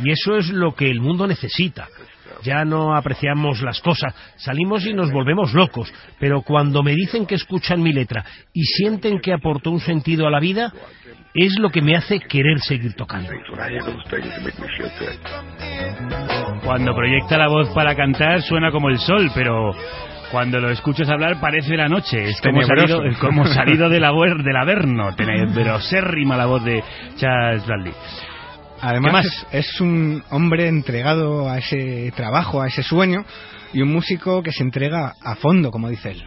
[0.01, 1.89] Y eso es lo que el mundo necesita.
[2.43, 5.93] Ya no apreciamos las cosas, salimos y nos volvemos locos.
[6.19, 10.31] Pero cuando me dicen que escuchan mi letra y sienten que aportó un sentido a
[10.31, 10.73] la vida,
[11.35, 13.31] es lo que me hace querer seguir tocando.
[16.65, 19.73] Cuando proyecta la voz para cantar suena como el sol, pero
[20.35, 22.25] Cuando lo escuchas hablar parece la noche.
[22.25, 25.15] Es como salido, como salido del, abuer- del Averno.
[25.15, 26.83] Tenebrosérrima la voz de
[27.17, 27.93] Charles Bradley.
[28.81, 33.25] Además, es un hombre entregado a ese trabajo, a ese sueño,
[33.73, 36.25] y un músico que se entrega a fondo, como dice él.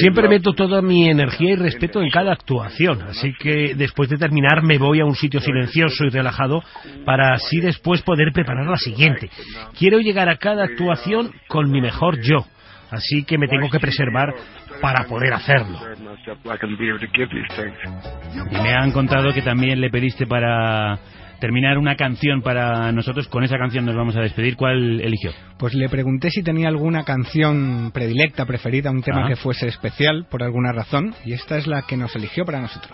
[0.00, 4.62] Siempre meto toda mi energía y respeto en cada actuación, así que después de terminar
[4.62, 6.62] me voy a un sitio silencioso y relajado
[7.04, 9.28] para así después poder preparar la siguiente.
[9.78, 12.44] Quiero llegar a cada actuación con mi mejor yo,
[12.90, 14.34] así que me tengo que preservar
[14.80, 15.78] para poder hacerlo.
[18.50, 20.98] Y me han contado que también le pediste para
[21.40, 23.28] terminar una canción para nosotros.
[23.28, 24.56] Con esa canción nos vamos a despedir.
[24.56, 25.30] ¿Cuál eligió?
[25.58, 29.28] Pues le pregunté si tenía alguna canción predilecta, preferida, un tema Ah.
[29.28, 32.92] que fuese especial por alguna razón, y esta es la que nos eligió para nosotros.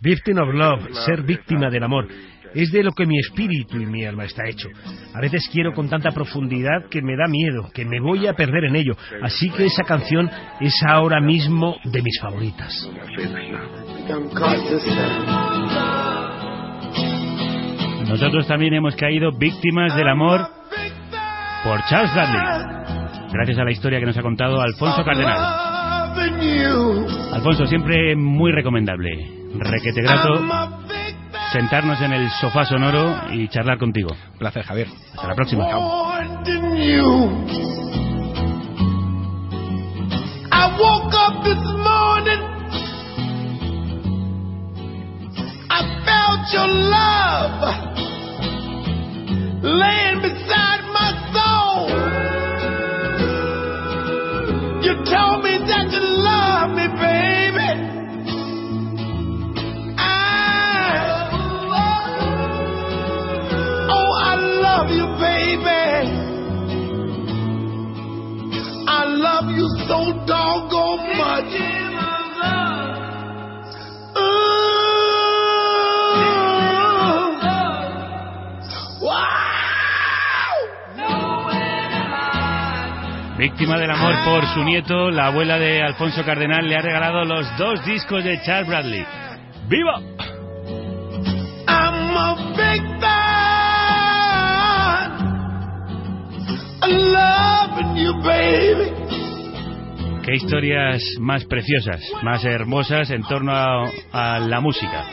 [0.00, 2.06] Victim of Love, ser víctima del amor,
[2.54, 4.68] es de lo que mi espíritu y mi alma está hecho.
[5.14, 8.64] A veces quiero con tanta profundidad que me da miedo, que me voy a perder
[8.64, 8.96] en ello.
[9.22, 12.90] Así que esa canción es ahora mismo de mis favoritas.
[18.08, 20.46] Nosotros también hemos caído víctimas del amor
[21.64, 22.74] por Charles Bradley.
[23.32, 25.64] Gracias a la historia que nos ha contado Alfonso Cardenal.
[27.32, 29.10] Alfonso, siempre muy recomendable.
[29.58, 30.93] Requete grato
[31.54, 34.10] sentarnos en el sofá sonoro y charlar contigo.
[34.38, 34.88] Placer, Javier.
[35.14, 35.68] Hasta la próxima.
[50.50, 50.73] I
[83.54, 87.46] Víctima del amor por su nieto, la abuela de Alfonso Cardenal le ha regalado los
[87.56, 89.06] dos discos de Charles Bradley.
[89.68, 90.00] ¡Viva!
[91.68, 93.14] I'm a big fan.
[97.94, 98.90] You, baby.
[100.24, 105.04] Qué historias más preciosas, más hermosas en torno a, a la música.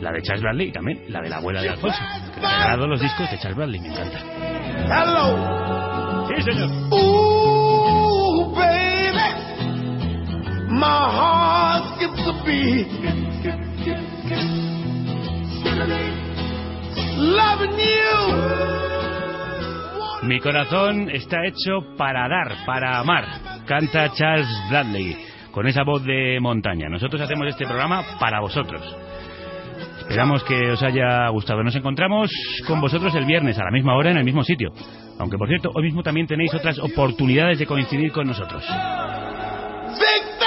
[0.00, 1.98] La de Charles Bradley y también la de la abuela de Alfonso,
[2.34, 4.18] que le ha regalado los discos de Charles Bradley, me encanta.
[4.88, 6.26] Hello.
[6.28, 6.70] Sí, señor.
[10.68, 12.88] My heart skips a beat.
[17.16, 18.66] Loving you.
[20.22, 23.24] Mi corazón está hecho para dar, para amar,
[23.66, 25.16] canta Charles Bradley,
[25.52, 26.88] con esa voz de montaña.
[26.88, 28.82] Nosotros hacemos este programa para vosotros.
[29.98, 31.62] Esperamos que os haya gustado.
[31.62, 32.30] Nos encontramos
[32.66, 34.72] con vosotros el viernes a la misma hora en el mismo sitio.
[35.18, 38.64] Aunque, por cierto, hoy mismo también tenéis otras oportunidades de coincidir con nosotros.
[39.98, 40.38] Big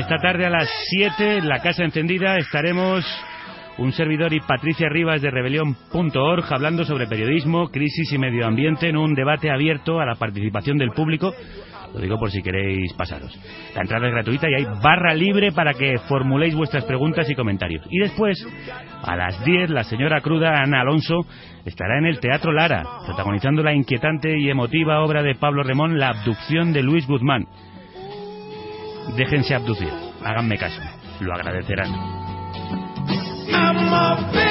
[0.00, 3.04] Esta tarde a las 7 en la Casa Encendida estaremos
[3.76, 8.96] un servidor y Patricia Rivas de Rebelión.org hablando sobre periodismo, crisis y medio ambiente en
[8.96, 11.34] un debate abierto a la participación del público.
[11.92, 13.38] Lo digo por si queréis pasaros.
[13.74, 17.84] La entrada es gratuita y hay barra libre para que formuléis vuestras preguntas y comentarios.
[17.90, 18.42] Y después,
[19.02, 21.26] a las 10, la señora cruda Ana Alonso
[21.66, 26.08] estará en el Teatro Lara, protagonizando la inquietante y emotiva obra de Pablo Remón, La
[26.08, 27.46] abducción de Luis Guzmán.
[29.16, 29.92] Déjense abducir,
[30.24, 30.80] háganme caso,
[31.20, 31.90] lo agradecerán.
[33.52, 34.50] I'm a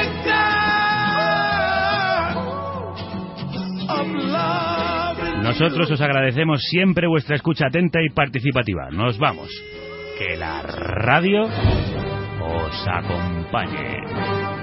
[5.43, 8.89] Nosotros os agradecemos siempre vuestra escucha atenta y participativa.
[8.91, 9.49] Nos vamos.
[10.17, 14.58] Que la radio os acompañe.